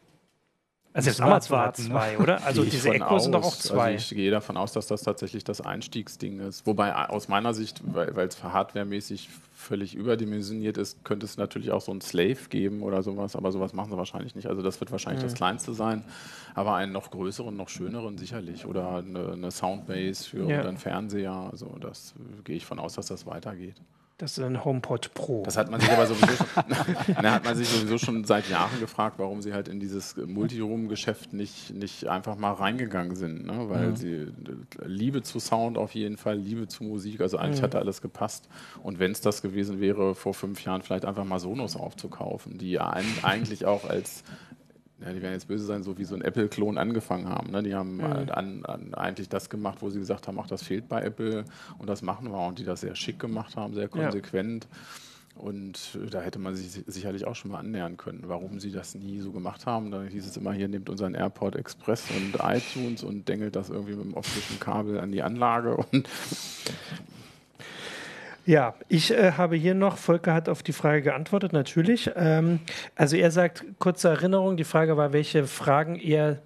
Also 0.97 1.11
jetzt 1.11 1.21
Amazon 1.21 1.59
hat 1.59 1.77
zwei, 1.77 2.13
ne? 2.13 2.17
oder? 2.17 2.41
Also 2.45 2.63
diese 2.63 2.89
Echo 2.89 3.19
sind 3.19 3.33
doch 3.33 3.43
auch 3.43 3.55
zwei. 3.55 3.91
Also 3.93 3.97
ich 3.97 4.17
gehe 4.17 4.31
davon 4.31 4.57
aus, 4.57 4.71
dass 4.71 4.87
das 4.87 5.03
tatsächlich 5.03 5.43
das 5.43 5.61
Einstiegsding 5.61 6.39
ist. 6.39 6.65
Wobei 6.65 6.95
aus 6.95 7.27
meiner 7.27 7.53
Sicht, 7.53 7.81
weil 7.85 8.17
es 8.27 8.43
hardwaremäßig 8.43 9.29
völlig 9.53 9.93
überdimensioniert 9.93 10.77
ist, 10.77 11.05
könnte 11.05 11.27
es 11.27 11.37
natürlich 11.37 11.71
auch 11.71 11.81
so 11.81 11.91
ein 11.91 12.01
Slave 12.01 12.49
geben 12.49 12.81
oder 12.81 13.03
sowas, 13.03 13.35
aber 13.35 13.51
sowas 13.51 13.73
machen 13.73 13.91
sie 13.91 13.97
wahrscheinlich 13.97 14.33
nicht. 14.33 14.47
Also 14.47 14.63
das 14.63 14.79
wird 14.79 14.91
wahrscheinlich 14.91 15.21
mhm. 15.21 15.27
das 15.27 15.35
kleinste 15.35 15.75
sein, 15.75 16.03
aber 16.55 16.73
einen 16.73 16.93
noch 16.93 17.11
größeren, 17.11 17.55
noch 17.55 17.69
schöneren 17.69 18.17
sicherlich. 18.17 18.65
Oder 18.65 18.95
eine, 18.95 19.33
eine 19.33 19.51
Soundbase 19.51 20.27
für 20.27 20.49
ja. 20.49 20.61
einen 20.61 20.79
Fernseher. 20.79 21.49
Also 21.51 21.75
das 21.79 22.15
gehe 22.43 22.55
ich 22.55 22.65
von 22.65 22.79
aus, 22.79 22.95
dass 22.95 23.05
das 23.05 23.27
weitergeht. 23.27 23.75
Das 24.19 24.35
ist 24.35 24.43
ein 24.43 24.65
HomePod 24.65 25.13
Pro. 25.13 25.43
Das 25.43 25.57
hat 25.57 25.69
man 25.69 25.79
sich 25.79 25.91
aber 25.91 26.07
sowieso 26.07 26.37
schon, 26.37 26.47
na, 27.21 27.33
hat 27.33 27.45
man 27.45 27.55
sich 27.55 27.67
sowieso 27.67 27.99
schon 27.99 28.23
seit 28.23 28.49
Jahren 28.49 28.79
gefragt, 28.79 29.19
warum 29.19 29.43
sie 29.43 29.53
halt 29.53 29.67
in 29.67 29.79
dieses 29.79 30.15
Multiroom-Geschäft 30.17 31.33
nicht, 31.33 31.75
nicht 31.75 32.07
einfach 32.07 32.35
mal 32.35 32.53
reingegangen 32.53 33.15
sind. 33.15 33.45
Ne? 33.45 33.69
Weil 33.69 33.89
mhm. 33.89 33.95
sie 33.95 34.27
Liebe 34.83 35.21
zu 35.21 35.39
Sound 35.39 35.77
auf 35.77 35.93
jeden 35.93 36.17
Fall, 36.17 36.35
Liebe 36.35 36.67
zu 36.67 36.83
Musik, 36.83 37.21
also 37.21 37.37
eigentlich 37.37 37.61
mhm. 37.61 37.65
hat 37.65 37.75
alles 37.75 38.01
gepasst. 38.01 38.49
Und 38.81 38.97
wenn 38.97 39.11
es 39.11 39.21
das 39.21 39.43
gewesen 39.43 39.79
wäre, 39.79 40.15
vor 40.15 40.33
fünf 40.33 40.63
Jahren 40.63 40.81
vielleicht 40.81 41.05
einfach 41.05 41.23
mal 41.23 41.39
Sonos 41.39 41.75
aufzukaufen, 41.75 42.57
die 42.57 42.79
eigentlich 42.79 43.67
auch 43.67 43.87
als 43.87 44.23
ja, 44.99 45.13
die 45.13 45.21
werden 45.21 45.33
jetzt 45.33 45.47
böse 45.47 45.65
sein, 45.65 45.83
so 45.83 45.97
wie 45.97 46.05
so 46.05 46.15
ein 46.15 46.21
Apple-Klon 46.21 46.77
angefangen 46.77 47.29
haben. 47.29 47.51
Ne? 47.51 47.61
Die 47.61 47.75
haben 47.75 47.97
mhm. 47.97 48.03
an, 48.31 48.65
an 48.65 48.93
eigentlich 48.95 49.29
das 49.29 49.49
gemacht, 49.49 49.77
wo 49.81 49.89
sie 49.89 49.99
gesagt 49.99 50.27
haben, 50.27 50.39
ach, 50.39 50.47
das 50.47 50.63
fehlt 50.63 50.87
bei 50.87 51.01
Apple 51.01 51.45
und 51.77 51.87
das 51.87 52.01
machen 52.01 52.31
wir. 52.31 52.47
Und 52.47 52.57
die 52.59 52.63
das 52.63 52.81
sehr 52.81 52.95
schick 52.95 53.19
gemacht 53.19 53.55
haben, 53.55 53.73
sehr 53.75 53.87
konsequent. 53.87 54.65
Ja. 54.65 54.77
Und 55.37 55.99
da 56.09 56.21
hätte 56.21 56.39
man 56.39 56.55
sich 56.55 56.83
sicherlich 56.87 57.27
auch 57.27 57.35
schon 57.35 57.51
mal 57.51 57.59
annähern 57.59 57.95
können, 57.95 58.23
warum 58.25 58.59
sie 58.59 58.71
das 58.71 58.95
nie 58.95 59.19
so 59.19 59.31
gemacht 59.31 59.67
haben. 59.67 59.91
Da 59.91 60.01
hieß 60.01 60.25
es 60.25 60.35
immer, 60.35 60.51
hier 60.51 60.67
nehmt 60.67 60.89
unseren 60.89 61.13
Airport 61.13 61.55
Express 61.55 62.05
und 62.09 62.39
iTunes 62.41 63.03
und 63.03 63.29
dengelt 63.29 63.55
das 63.55 63.69
irgendwie 63.69 63.93
mit 63.93 64.05
dem 64.05 64.13
optischen 64.15 64.59
Kabel 64.59 64.99
an 64.99 65.11
die 65.11 65.21
Anlage. 65.21 65.77
Und 65.77 66.09
ja, 68.47 68.75
ich 68.87 69.11
äh, 69.11 69.33
habe 69.33 69.57
hier 69.57 69.75
noch, 69.75 69.97
Volker 69.97 70.33
hat 70.33 70.47
auf 70.47 70.63
die 70.63 70.71
Frage 70.71 71.01
geantwortet, 71.01 71.51
natürlich. 71.51 72.09
Ähm, 72.15 72.61
also 72.95 73.17
er 73.17 73.29
sagt, 73.29 73.65
kurze 73.77 74.07
Erinnerung, 74.07 74.55
die 74.55 74.63
Frage 74.63 74.95
war, 74.95 75.11
welche 75.11 75.45
Fragen 75.45 75.95
er 75.95 76.39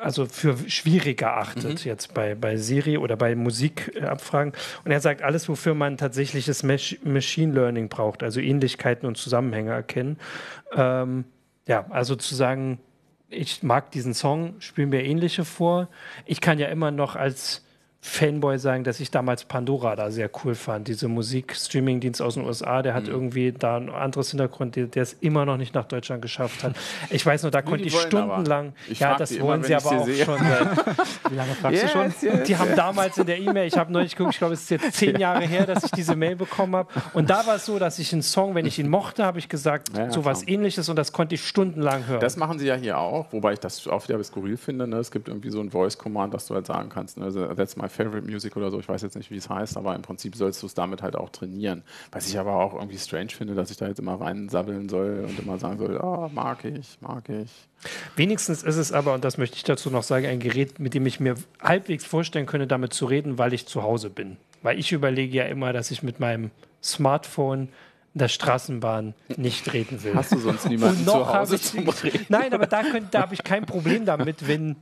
also 0.00 0.24
für 0.24 0.56
schwieriger 0.70 1.36
achtet, 1.36 1.84
mhm. 1.84 1.90
jetzt 1.90 2.14
bei, 2.14 2.34
bei 2.34 2.56
Siri 2.56 2.96
oder 2.96 3.16
bei 3.16 3.34
Musikabfragen. 3.34 4.54
Und 4.84 4.90
er 4.90 5.00
sagt, 5.00 5.22
alles, 5.22 5.50
wofür 5.50 5.74
man 5.74 5.98
tatsächliches 5.98 6.62
Machine 6.62 7.52
Learning 7.52 7.90
braucht, 7.90 8.22
also 8.22 8.40
Ähnlichkeiten 8.40 9.06
und 9.06 9.18
Zusammenhänge 9.18 9.72
erkennen. 9.72 10.18
Ähm, 10.74 11.24
ja, 11.66 11.84
also 11.90 12.16
zu 12.16 12.34
sagen, 12.36 12.78
ich 13.28 13.62
mag 13.62 13.90
diesen 13.90 14.14
Song, 14.14 14.54
spielen 14.60 14.88
mir 14.88 15.04
ähnliche 15.04 15.44
vor. 15.44 15.88
Ich 16.24 16.40
kann 16.40 16.58
ja 16.58 16.68
immer 16.68 16.90
noch 16.90 17.16
als 17.16 17.66
Fanboy 18.00 18.58
sagen, 18.58 18.84
dass 18.84 19.00
ich 19.00 19.10
damals 19.10 19.44
Pandora 19.44 19.96
da 19.96 20.10
sehr 20.12 20.30
cool 20.44 20.54
fand. 20.54 20.86
Diese 20.86 21.08
Musik-Streaming-Dienst 21.08 22.22
aus 22.22 22.34
den 22.34 22.44
USA, 22.44 22.80
der 22.80 22.94
hat 22.94 23.04
mhm. 23.04 23.10
irgendwie 23.10 23.52
da 23.52 23.76
ein 23.76 23.90
anderes 23.90 24.30
Hintergrund, 24.30 24.76
der, 24.76 24.86
der 24.86 25.02
es 25.02 25.14
immer 25.14 25.44
noch 25.44 25.56
nicht 25.56 25.74
nach 25.74 25.84
Deutschland 25.84 26.22
geschafft 26.22 26.62
hat. 26.62 26.76
Ich 27.10 27.26
weiß 27.26 27.42
nur, 27.42 27.50
da 27.50 27.60
konnte 27.68 27.84
ich 27.84 27.98
stundenlang, 27.98 28.72
ich 28.88 29.00
ja, 29.00 29.16
das 29.16 29.38
wollen 29.40 29.64
immer, 29.64 29.66
sie 29.66 29.74
aber 29.74 30.00
auch 30.00 30.04
sehe. 30.04 30.24
schon 30.24 30.38
seit, 30.38 30.86
wie 31.30 31.34
lange 31.34 31.54
fragst 31.54 31.82
yes, 31.82 31.92
du 31.92 31.98
schon? 31.98 32.04
Yes, 32.06 32.42
die 32.44 32.52
yes. 32.52 32.58
haben 32.60 32.76
damals 32.76 33.18
in 33.18 33.26
der 33.26 33.38
E-Mail, 33.38 33.66
ich 33.66 33.76
habe 33.76 33.92
neulich 33.92 34.14
geguckt, 34.14 34.34
ich 34.34 34.38
glaube, 34.38 34.54
es 34.54 34.62
ist 34.62 34.70
jetzt 34.70 34.92
zehn 34.92 35.16
Jahre 35.18 35.44
her, 35.44 35.66
dass 35.66 35.82
ich 35.82 35.90
diese 35.90 36.14
Mail 36.14 36.36
bekommen 36.36 36.76
habe. 36.76 36.88
Und 37.14 37.30
da 37.30 37.46
war 37.46 37.56
es 37.56 37.66
so, 37.66 37.80
dass 37.80 37.98
ich 37.98 38.12
einen 38.12 38.22
Song, 38.22 38.54
wenn 38.54 38.64
ich 38.64 38.78
ihn 38.78 38.88
mochte, 38.88 39.24
habe 39.24 39.40
ich 39.40 39.48
gesagt, 39.48 39.90
ja, 39.96 40.08
so 40.10 40.24
was 40.24 40.46
ähnliches 40.46 40.88
und 40.88 40.96
das 40.96 41.12
konnte 41.12 41.34
ich 41.34 41.44
stundenlang 41.44 42.06
hören. 42.06 42.20
Das 42.20 42.36
machen 42.36 42.60
sie 42.60 42.66
ja 42.66 42.76
hier 42.76 42.98
auch, 42.98 43.32
wobei 43.32 43.54
ich 43.54 43.60
das 43.60 43.88
auch 43.88 44.06
wieder 44.08 44.22
skurril 44.22 44.56
finde. 44.56 44.86
Ne? 44.86 44.96
Es 44.98 45.10
gibt 45.10 45.28
irgendwie 45.28 45.50
so 45.50 45.60
ein 45.60 45.70
Voice-Command, 45.70 46.32
dass 46.32 46.46
du 46.46 46.54
halt 46.54 46.66
sagen 46.66 46.88
kannst, 46.88 47.18
ne? 47.18 47.24
also, 47.24 47.46
that's 47.54 47.76
my 47.76 47.88
Favorite 47.98 48.30
Music 48.30 48.56
oder 48.56 48.70
so, 48.70 48.78
ich 48.78 48.88
weiß 48.88 49.02
jetzt 49.02 49.16
nicht, 49.16 49.30
wie 49.32 49.36
es 49.36 49.50
heißt, 49.50 49.76
aber 49.76 49.94
im 49.96 50.02
Prinzip 50.02 50.36
sollst 50.36 50.62
du 50.62 50.66
es 50.66 50.74
damit 50.74 51.02
halt 51.02 51.16
auch 51.16 51.30
trainieren. 51.30 51.82
Was 52.12 52.28
ich 52.28 52.38
aber 52.38 52.54
auch 52.54 52.74
irgendwie 52.74 52.96
strange 52.96 53.30
finde, 53.30 53.54
dass 53.54 53.72
ich 53.72 53.76
da 53.76 53.88
jetzt 53.88 53.98
immer 53.98 54.20
reinsabbeln 54.20 54.88
soll 54.88 55.26
und 55.28 55.38
immer 55.38 55.58
sagen 55.58 55.78
soll, 55.78 55.98
oh, 56.00 56.30
mag 56.32 56.64
ich, 56.64 56.96
mag 57.00 57.28
ich. 57.28 57.50
Wenigstens 58.14 58.62
ist 58.62 58.76
es 58.76 58.92
aber, 58.92 59.14
und 59.14 59.24
das 59.24 59.36
möchte 59.36 59.56
ich 59.56 59.64
dazu 59.64 59.90
noch 59.90 60.04
sagen, 60.04 60.26
ein 60.26 60.38
Gerät, 60.38 60.78
mit 60.78 60.94
dem 60.94 61.06
ich 61.06 61.18
mir 61.18 61.34
halbwegs 61.60 62.04
vorstellen 62.04 62.46
könnte, 62.46 62.68
damit 62.68 62.92
zu 62.92 63.06
reden, 63.06 63.36
weil 63.36 63.52
ich 63.52 63.66
zu 63.66 63.82
Hause 63.82 64.10
bin. 64.10 64.36
Weil 64.62 64.78
ich 64.78 64.92
überlege 64.92 65.36
ja 65.36 65.44
immer, 65.44 65.72
dass 65.72 65.90
ich 65.90 66.04
mit 66.04 66.20
meinem 66.20 66.52
Smartphone 66.80 67.68
der 68.14 68.28
Straßenbahn 68.28 69.14
nicht 69.36 69.72
reden 69.72 70.02
will. 70.02 70.14
Hast 70.14 70.32
du 70.32 70.38
sonst 70.38 70.68
niemanden 70.68 71.04
zu 71.04 71.32
Hause 71.32 71.56
ich, 71.56 71.62
zum 71.62 71.88
Reden? 71.88 72.26
Nein, 72.28 72.52
aber 72.52 72.66
da, 72.66 72.82
da 73.10 73.22
habe 73.22 73.34
ich 73.34 73.44
kein 73.44 73.66
Problem 73.66 74.04
damit, 74.06 74.46
wenn, 74.46 74.76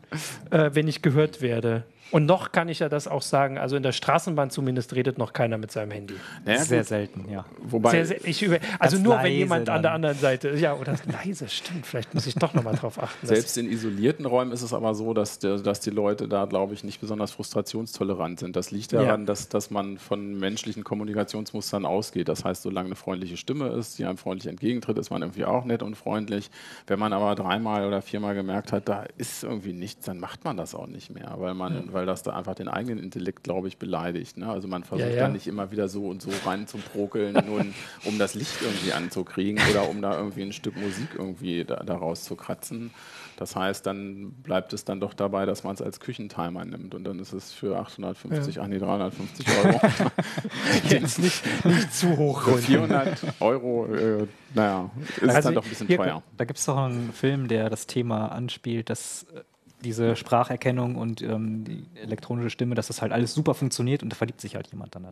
äh, 0.51 0.71
wenn 0.73 0.89
ich 0.89 1.03
gehört 1.03 1.41
werde. 1.41 1.85
Und 2.11 2.27
noch 2.27 2.53
kann 2.53 2.69
ich 2.69 2.79
ja 2.79 2.89
das 2.89 3.09
auch 3.09 3.23
sagen, 3.23 3.59
also 3.59 3.77
in 3.77 3.83
der 3.83 3.93
Straßenbahn 3.93 4.51
zumindest 4.51 4.95
redet 4.95 5.19
noch 5.19 5.33
keiner 5.33 5.59
mit 5.59 5.73
seinem 5.73 5.91
Handy. 5.91 6.15
Naja, 6.45 6.65
sehr 6.65 6.79
gut. 6.79 6.89
selten, 6.89 7.31
ja. 7.31 7.45
Wobei 7.59 7.91
sehr, 7.91 8.07
sehr, 8.07 8.25
ich 8.25 8.43
über, 8.43 8.59
also 8.79 8.99
nur 8.99 9.21
wenn 9.23 9.33
jemand 9.33 9.69
dann. 9.69 9.77
an 9.77 9.83
der 9.83 9.93
anderen 9.93 10.19
Seite, 10.19 10.51
ja, 10.57 10.75
oder 10.75 10.95
leise, 11.25 11.49
stimmt, 11.49 11.87
vielleicht 11.87 12.15
muss 12.15 12.27
ich 12.27 12.35
doch 12.35 12.55
nochmal 12.55 12.77
drauf 12.77 13.03
achten. 13.03 13.27
Selbst 13.27 13.59
in 13.59 13.71
isolierten 13.71 14.25
Räumen 14.25 14.53
ist 14.53 14.63
es 14.63 14.73
aber 14.73 14.95
so, 14.95 15.15
dass, 15.15 15.41
der, 15.41 15.59
dass 15.59 15.81
die 15.81 15.91
Leute 15.91 16.29
da, 16.29 16.45
glaube 16.45 16.75
ich, 16.75 16.85
nicht 16.85 17.01
besonders 17.01 17.33
frustrationstolerant 17.33 18.39
sind. 18.39 18.55
Das 18.55 18.71
liegt 18.71 18.93
daran, 18.93 19.21
ja. 19.23 19.27
dass, 19.27 19.49
dass 19.49 19.71
man 19.71 19.99
von 19.99 20.39
menschlichen 20.39 20.85
Kommunikationsmustern 20.85 21.85
ausgeht. 21.85 22.29
Das 22.29 22.45
heißt, 22.45 22.63
solange 22.63 22.87
eine 22.87 22.97
freundliche 22.97 23.37
Stimme 23.37 23.69
ist, 23.69 23.99
die 23.99 24.05
einem 24.05 24.19
freundlich 24.19 24.49
entgegentritt, 24.49 24.97
ist 24.99 25.11
man 25.11 25.23
irgendwie 25.23 25.45
auch 25.45 25.65
nett 25.65 25.83
und 25.83 25.97
freundlich. 25.97 26.51
Wenn 26.87 26.99
man 26.99 27.13
aber 27.13 27.35
dreimal 27.35 27.87
oder 27.87 28.01
viermal 28.01 28.35
gemerkt 28.35 28.73
hat, 28.73 28.89
da 28.89 29.05
ist 29.17 29.43
irgendwie 29.43 29.73
nichts, 29.73 30.07
dann 30.07 30.21
macht 30.21 30.45
man 30.45 30.57
das 30.57 30.75
auch 30.75 30.87
nicht 30.87 31.11
mehr, 31.11 31.35
weil 31.39 31.55
man, 31.55 31.75
ja. 31.75 31.96
Weil 31.97 32.05
das 32.05 32.23
da 32.23 32.33
einfach 32.33 32.55
den 32.55 32.69
eigenen 32.69 32.99
Intellekt, 32.99 33.43
glaube 33.43 33.69
ich, 33.69 33.79
beleidigt. 33.79 34.37
Ne? 34.37 34.47
Also 34.49 34.69
man 34.69 34.85
versucht 34.85 35.09
ja, 35.09 35.15
ja. 35.15 35.23
dann 35.23 35.33
nicht 35.33 35.47
immer 35.47 35.71
wieder 35.71 35.89
so 35.89 36.09
und 36.09 36.21
so 36.21 36.31
rein 36.45 36.67
zu 36.67 36.77
prokeln, 36.77 37.33
nur 37.47 37.65
um 38.05 38.19
das 38.19 38.35
Licht 38.35 38.61
irgendwie 38.61 38.93
anzukriegen 38.93 39.59
oder 39.71 39.89
um 39.89 40.03
da 40.03 40.15
irgendwie 40.15 40.43
ein 40.43 40.53
Stück 40.53 40.77
Musik 40.77 41.09
irgendwie 41.17 41.65
da, 41.65 41.77
daraus 41.77 42.25
zu 42.25 42.37
kratzen. 42.37 42.91
Das 43.39 43.57
heißt, 43.57 43.87
dann 43.87 44.33
bleibt 44.43 44.75
es 44.75 44.85
dann 44.85 45.01
doch 45.01 45.15
dabei, 45.15 45.47
dass 45.47 45.65
man 45.65 45.75
es 45.75 45.81
als 45.81 46.01
Küchentimer 46.01 46.67
nimmt 46.67 46.95
und 46.95 47.05
dann 47.05 47.19
ist 47.19 47.33
es 47.33 47.53
für 47.53 47.79
850, 47.79 48.57
ja. 48.57 48.63
ach 48.63 48.67
nee, 48.67 48.79
350 48.79 49.47
Euro. 49.65 49.81
Jetzt 50.89 51.19
nicht, 51.19 51.65
nicht 51.65 51.95
zu 51.95 52.15
hoch. 52.17 52.43
Für 52.43 52.59
400 52.59 53.41
Euro, 53.41 53.87
äh, 53.87 54.27
naja, 54.55 54.91
ist 55.21 55.35
also 55.35 55.49
dann 55.49 55.55
doch 55.55 55.65
ein 55.65 55.69
bisschen 55.71 55.89
teuer. 55.89 56.23
Da 56.37 56.45
gibt 56.45 56.59
es 56.59 56.67
doch 56.67 56.77
einen 56.77 57.13
Film, 57.13 57.49
der 57.49 57.71
das 57.71 57.87
Thema 57.87 58.29
anspielt, 58.33 58.91
dass 58.91 59.27
äh, 59.35 59.41
diese 59.87 60.17
Spracherkennung 60.17 60.97
und 60.97 61.23
ähm, 61.23 61.65
die 61.65 61.87
elektronische 61.95 62.51
Stimme, 62.51 62.75
dass 62.75 62.89
das 62.89 63.01
halt 63.01 63.13
alles 63.13 63.33
super 63.33 63.55
funktioniert 63.55 64.03
und 64.03 64.11
da 64.11 64.17
verliebt 64.17 64.41
sich 64.41 64.57
halt 64.57 64.67
jemand 64.69 64.95
dann. 64.95 65.07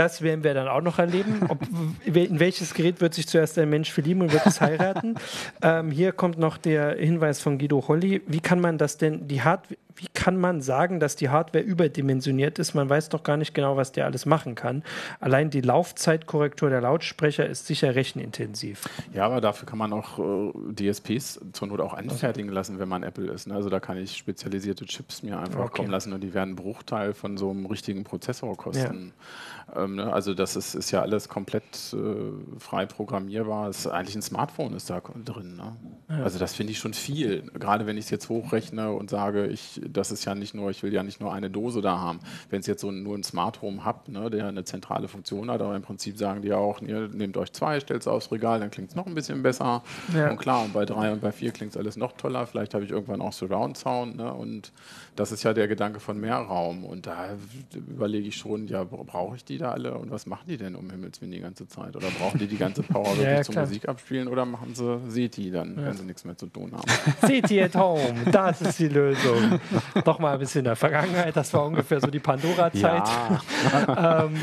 Das 0.00 0.22
werden 0.22 0.44
wir 0.44 0.54
dann 0.54 0.66
auch 0.66 0.80
noch 0.80 0.98
erleben. 0.98 1.42
Ob, 1.50 1.58
in 2.06 2.40
welches 2.40 2.72
Gerät 2.72 3.02
wird 3.02 3.12
sich 3.12 3.28
zuerst 3.28 3.58
ein 3.58 3.68
Mensch 3.68 3.92
verlieben 3.92 4.22
und 4.22 4.32
wird 4.32 4.46
es 4.46 4.58
heiraten? 4.62 5.16
ähm, 5.62 5.90
hier 5.90 6.12
kommt 6.12 6.38
noch 6.38 6.56
der 6.56 6.96
Hinweis 6.96 7.38
von 7.42 7.58
Guido 7.58 7.86
Holly. 7.86 8.22
Wie 8.26 8.40
kann 8.40 8.62
man 8.62 8.78
das 8.78 8.96
denn, 8.96 9.28
die 9.28 9.42
Hardware, 9.42 9.76
wie 9.96 10.06
kann 10.14 10.38
man 10.38 10.62
sagen, 10.62 10.98
dass 10.98 11.16
die 11.16 11.28
Hardware 11.28 11.62
überdimensioniert 11.62 12.58
ist? 12.58 12.72
Man 12.72 12.88
weiß 12.88 13.10
doch 13.10 13.22
gar 13.22 13.36
nicht 13.36 13.52
genau, 13.52 13.76
was 13.76 13.92
der 13.92 14.06
alles 14.06 14.24
machen 14.24 14.54
kann. 14.54 14.82
Allein 15.20 15.50
die 15.50 15.60
Laufzeitkorrektur 15.60 16.70
der 16.70 16.80
Lautsprecher 16.80 17.46
ist 17.46 17.66
sicher 17.66 17.94
rechenintensiv. 17.94 18.88
Ja, 19.12 19.26
aber 19.26 19.42
dafür 19.42 19.66
kann 19.66 19.78
man 19.78 19.92
auch 19.92 20.18
äh, 20.18 20.72
DSPs 20.72 21.40
zur 21.52 21.68
Not 21.68 21.80
auch 21.80 21.92
anfertigen 21.92 22.48
lassen, 22.48 22.78
wenn 22.78 22.88
man 22.88 23.02
Apple 23.02 23.30
ist. 23.30 23.48
Ne? 23.48 23.54
Also 23.54 23.68
da 23.68 23.78
kann 23.78 23.98
ich 23.98 24.16
spezialisierte 24.16 24.86
Chips 24.86 25.22
mir 25.22 25.38
einfach 25.38 25.60
okay. 25.60 25.76
kommen 25.76 25.90
lassen 25.90 26.14
und 26.14 26.22
die 26.22 26.32
werden 26.32 26.50
einen 26.50 26.56
Bruchteil 26.56 27.12
von 27.12 27.36
so 27.36 27.50
einem 27.50 27.66
richtigen 27.66 28.02
Prozessor 28.02 28.56
kosten. 28.56 29.12
Ja. 29.18 29.59
Ähm, 29.76 29.96
ne? 29.96 30.12
Also 30.12 30.34
das 30.34 30.56
ist, 30.56 30.74
ist, 30.74 30.90
ja 30.90 31.02
alles 31.02 31.28
komplett 31.28 31.94
äh, 31.94 32.58
frei 32.58 32.86
programmierbar. 32.86 33.68
Ist 33.68 33.86
eigentlich 33.86 34.16
ein 34.16 34.22
Smartphone 34.22 34.74
ist 34.74 34.90
da 34.90 35.00
drin. 35.00 35.56
Ne? 35.56 35.76
Ja. 36.08 36.24
Also 36.24 36.38
das 36.38 36.54
finde 36.54 36.72
ich 36.72 36.78
schon 36.78 36.94
viel. 36.94 37.42
Gerade 37.54 37.86
wenn 37.86 37.96
ich 37.96 38.06
es 38.06 38.10
jetzt 38.10 38.28
hochrechne 38.28 38.92
und 38.92 39.10
sage, 39.10 39.46
ich 39.46 39.80
das 39.88 40.10
ist 40.10 40.24
ja 40.24 40.34
nicht 40.34 40.54
nur, 40.54 40.70
ich 40.70 40.82
will 40.82 40.92
ja 40.92 41.02
nicht 41.02 41.20
nur 41.20 41.32
eine 41.32 41.50
Dose 41.50 41.80
da 41.80 41.98
haben. 41.98 42.20
Wenn 42.48 42.60
es 42.60 42.66
jetzt 42.66 42.80
so 42.80 42.90
nur 42.90 43.16
ein 43.16 43.22
Smart 43.22 43.62
Home 43.62 43.84
habt, 43.84 44.08
ne, 44.08 44.30
der 44.30 44.46
eine 44.46 44.64
zentrale 44.64 45.08
Funktion 45.08 45.50
hat, 45.50 45.60
aber 45.60 45.76
im 45.76 45.82
Prinzip 45.82 46.18
sagen 46.18 46.42
die 46.42 46.52
auch, 46.52 46.80
ihr 46.82 47.08
nehmt 47.08 47.36
euch 47.36 47.52
zwei, 47.52 47.80
stellt 47.80 48.02
es 48.02 48.08
aufs 48.08 48.32
Regal, 48.32 48.60
dann 48.60 48.70
klingt 48.70 48.90
es 48.90 48.96
noch 48.96 49.06
ein 49.06 49.14
bisschen 49.14 49.42
besser. 49.42 49.82
Ja. 50.14 50.30
Und 50.30 50.38
klar, 50.38 50.64
und 50.64 50.72
bei 50.72 50.84
drei 50.84 51.12
und 51.12 51.20
bei 51.20 51.32
vier 51.32 51.52
klingt 51.52 51.72
es 51.72 51.76
alles 51.76 51.96
noch 51.96 52.12
toller. 52.12 52.46
Vielleicht 52.46 52.74
habe 52.74 52.84
ich 52.84 52.90
irgendwann 52.90 53.20
auch 53.20 53.32
Surround 53.32 53.76
Sound. 53.76 54.16
Ne, 54.16 54.32
und 54.32 54.72
das 55.20 55.32
ist 55.32 55.42
ja 55.42 55.52
der 55.52 55.68
Gedanke 55.68 56.00
von 56.00 56.18
mehr 56.18 56.36
Raum. 56.36 56.82
Und 56.82 57.06
da 57.06 57.36
überlege 57.74 58.26
ich 58.26 58.36
schon, 58.36 58.66
ja, 58.68 58.84
brauche 58.84 59.36
ich 59.36 59.44
die 59.44 59.58
da 59.58 59.72
alle? 59.72 59.94
Und 59.94 60.10
was 60.10 60.24
machen 60.24 60.44
die 60.48 60.56
denn 60.56 60.74
um 60.74 60.88
Himmels 60.88 61.20
Willen 61.20 61.30
die 61.30 61.40
ganze 61.40 61.68
Zeit? 61.68 61.94
Oder 61.94 62.08
brauchen 62.18 62.38
die 62.38 62.46
die 62.46 62.56
ganze 62.56 62.82
Power 62.82 63.04
wirklich 63.16 63.26
ja, 63.26 63.42
zum 63.42 63.54
Musik 63.56 63.86
abspielen? 63.86 64.28
Oder 64.28 64.46
machen 64.46 64.74
sie 64.74 64.98
SETI 65.08 65.50
dann, 65.50 65.76
ja. 65.76 65.84
wenn 65.84 65.92
sie 65.92 66.04
nichts 66.04 66.24
mehr 66.24 66.38
zu 66.38 66.46
tun 66.46 66.72
haben? 66.72 66.90
SETI 67.26 67.62
at 67.64 67.74
home, 67.74 68.14
das 68.32 68.62
ist 68.62 68.78
die 68.78 68.88
Lösung. 68.88 69.60
Noch 70.06 70.18
mal 70.18 70.32
ein 70.32 70.38
bisschen 70.38 70.60
in 70.60 70.64
der 70.64 70.76
Vergangenheit, 70.76 71.36
das 71.36 71.52
war 71.52 71.66
ungefähr 71.66 72.00
so 72.00 72.06
die 72.06 72.18
Pandora-Zeit. 72.18 72.82
Ja. 72.82 74.24
ähm, 74.24 74.36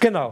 Genau. 0.00 0.30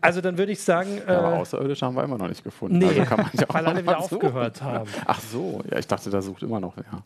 Also 0.00 0.20
dann 0.20 0.38
würde 0.38 0.52
ich 0.52 0.62
sagen. 0.62 1.00
Ja, 1.06 1.18
aber 1.18 1.36
äh, 1.36 1.38
Außerirdische 1.38 1.86
haben 1.86 1.96
wir 1.96 2.04
immer 2.04 2.18
noch 2.18 2.28
nicht 2.28 2.44
gefunden. 2.44 2.78
Nee, 2.78 2.86
also 2.86 3.04
kann 3.04 3.18
man 3.18 3.30
ja 3.32 3.44
weil 3.48 3.66
alle 3.66 3.82
wieder 3.82 3.98
aufgehört 3.98 4.62
haben. 4.62 4.90
Ach 5.06 5.20
so, 5.20 5.62
ja, 5.70 5.78
ich 5.78 5.86
dachte, 5.86 6.10
da 6.10 6.22
sucht 6.22 6.42
immer 6.42 6.60
noch 6.60 6.74
wer. 6.76 7.02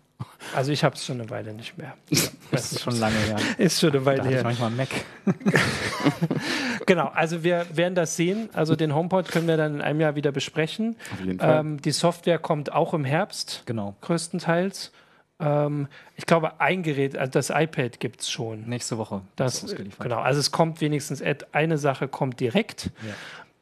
Also 0.55 0.73
ich 0.73 0.85
habe 0.85 0.95
es 0.95 1.05
schon 1.05 1.21
eine 1.21 1.31
Weile 1.31 1.53
nicht 1.53 1.77
mehr. 1.79 1.95
Das 2.51 2.73
ist 2.73 2.83
schon 2.83 2.99
lange 2.99 3.17
her. 3.17 3.37
Ist 3.59 3.81
schon 3.81 3.91
eine 3.91 4.05
Weile 4.05 4.23
da 4.23 4.29
her. 4.29 4.39
Ich 4.39 4.45
manchmal 4.45 4.71
Mac. 4.71 4.89
genau, 6.87 7.11
also 7.15 7.43
wir 7.43 7.67
werden 7.73 7.95
das 7.95 8.17
sehen. 8.17 8.49
Also 8.53 8.77
den 8.77 8.95
HomePod 8.95 9.29
können 9.29 9.49
wir 9.49 9.57
dann 9.57 9.77
in 9.77 9.81
einem 9.81 10.01
Jahr 10.01 10.15
wieder 10.15 10.33
besprechen. 10.33 10.97
Auf 11.13 11.21
jeden 11.25 11.39
Fall. 11.39 11.61
Ähm, 11.61 11.83
die 11.83 11.93
Software 11.93 12.39
kommt 12.39 12.73
auch 12.73 12.95
im 12.95 13.05
Herbst. 13.05 13.63
Genau. 13.67 13.97
Größtenteils. 14.03 14.93
Ähm, 15.45 15.89
ich 16.17 16.27
glaube, 16.27 16.61
ein 16.61 16.83
Gerät, 16.83 17.17
also 17.17 17.33
das 17.33 17.51
iPad 17.51 18.01
gibt 18.01 18.21
es 18.23 18.31
schon. 18.31 18.67
Nächste 18.67 18.99
Woche. 18.99 19.23
Das, 19.37 19.75
genau, 19.99 20.19
also 20.19 20.41
es 20.41 20.51
kommt 20.51 20.81
wenigstens, 20.81 21.23
eine 21.53 21.79
Sache 21.79 22.09
kommt 22.09 22.41
direkt. 22.41 22.91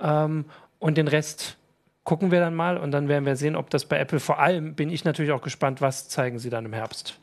Ja. 0.01 0.25
Ähm, 0.25 0.45
und 0.79 0.97
den 0.97 1.09
Rest 1.09 1.57
gucken 2.05 2.31
wir 2.31 2.41
dann 2.41 2.55
mal 2.55 2.79
und 2.79 2.91
dann 2.91 3.09
werden 3.09 3.27
wir 3.27 3.37
sehen, 3.37 3.57
ob 3.57 3.71
das 3.71 3.85
bei 3.85 3.99
Apple, 3.99 4.21
vor 4.21 4.39
allem 4.39 4.75
bin 4.75 4.91
ich 4.91 5.05
natürlich 5.05 5.33
auch 5.33 5.43
gespannt, 5.43 5.81
was 5.81 6.09
zeigen 6.09 6.39
sie 6.39 6.51
dann 6.51 6.65
im 6.65 6.73
Herbst. 6.73 7.19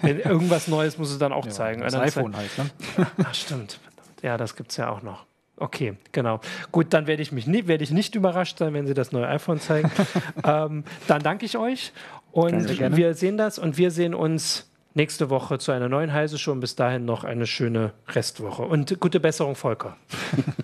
Wenn 0.00 0.20
irgendwas 0.20 0.68
Neues 0.68 0.98
muss 0.98 1.10
es 1.10 1.18
dann 1.18 1.32
auch 1.32 1.46
ja, 1.46 1.50
zeigen. 1.50 1.82
Das 1.82 1.94
iPhone 1.94 2.36
halt, 2.36 2.50
ne? 2.58 2.70
Ach, 3.24 3.34
stimmt. 3.34 3.80
Ja, 4.22 4.36
das 4.36 4.54
gibt 4.54 4.70
es 4.70 4.76
ja 4.76 4.88
auch 4.90 5.02
noch. 5.02 5.26
Okay, 5.56 5.96
genau. 6.12 6.40
Gut, 6.72 6.92
dann 6.92 7.06
werde 7.06 7.22
ich 7.22 7.30
mich 7.30 7.46
nie, 7.46 7.66
werde 7.66 7.84
ich 7.84 7.90
nicht 7.90 8.14
überrascht 8.14 8.58
sein, 8.58 8.74
wenn 8.74 8.86
Sie 8.86 8.94
das 8.94 9.12
neue 9.12 9.28
iPhone 9.28 9.60
zeigen. 9.60 9.90
ähm, 10.44 10.84
dann 11.06 11.22
danke 11.22 11.44
ich 11.44 11.56
euch 11.56 11.92
und 12.32 12.96
wir 12.96 13.14
sehen 13.14 13.36
das 13.36 13.58
und 13.58 13.78
wir 13.78 13.90
sehen 13.90 14.14
uns 14.14 14.68
nächste 14.94 15.30
Woche 15.30 15.58
zu 15.58 15.72
einer 15.72 15.88
neuen 15.88 16.12
Heise 16.12 16.38
Show 16.38 16.52
und 16.52 16.60
bis 16.60 16.76
dahin 16.76 17.04
noch 17.04 17.24
eine 17.24 17.46
schöne 17.46 17.92
Restwoche 18.08 18.62
und 18.62 18.98
gute 19.00 19.20
Besserung, 19.20 19.54
Volker. 19.54 19.96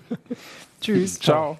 Tschüss. 0.81 1.19
Ciao. 1.19 1.57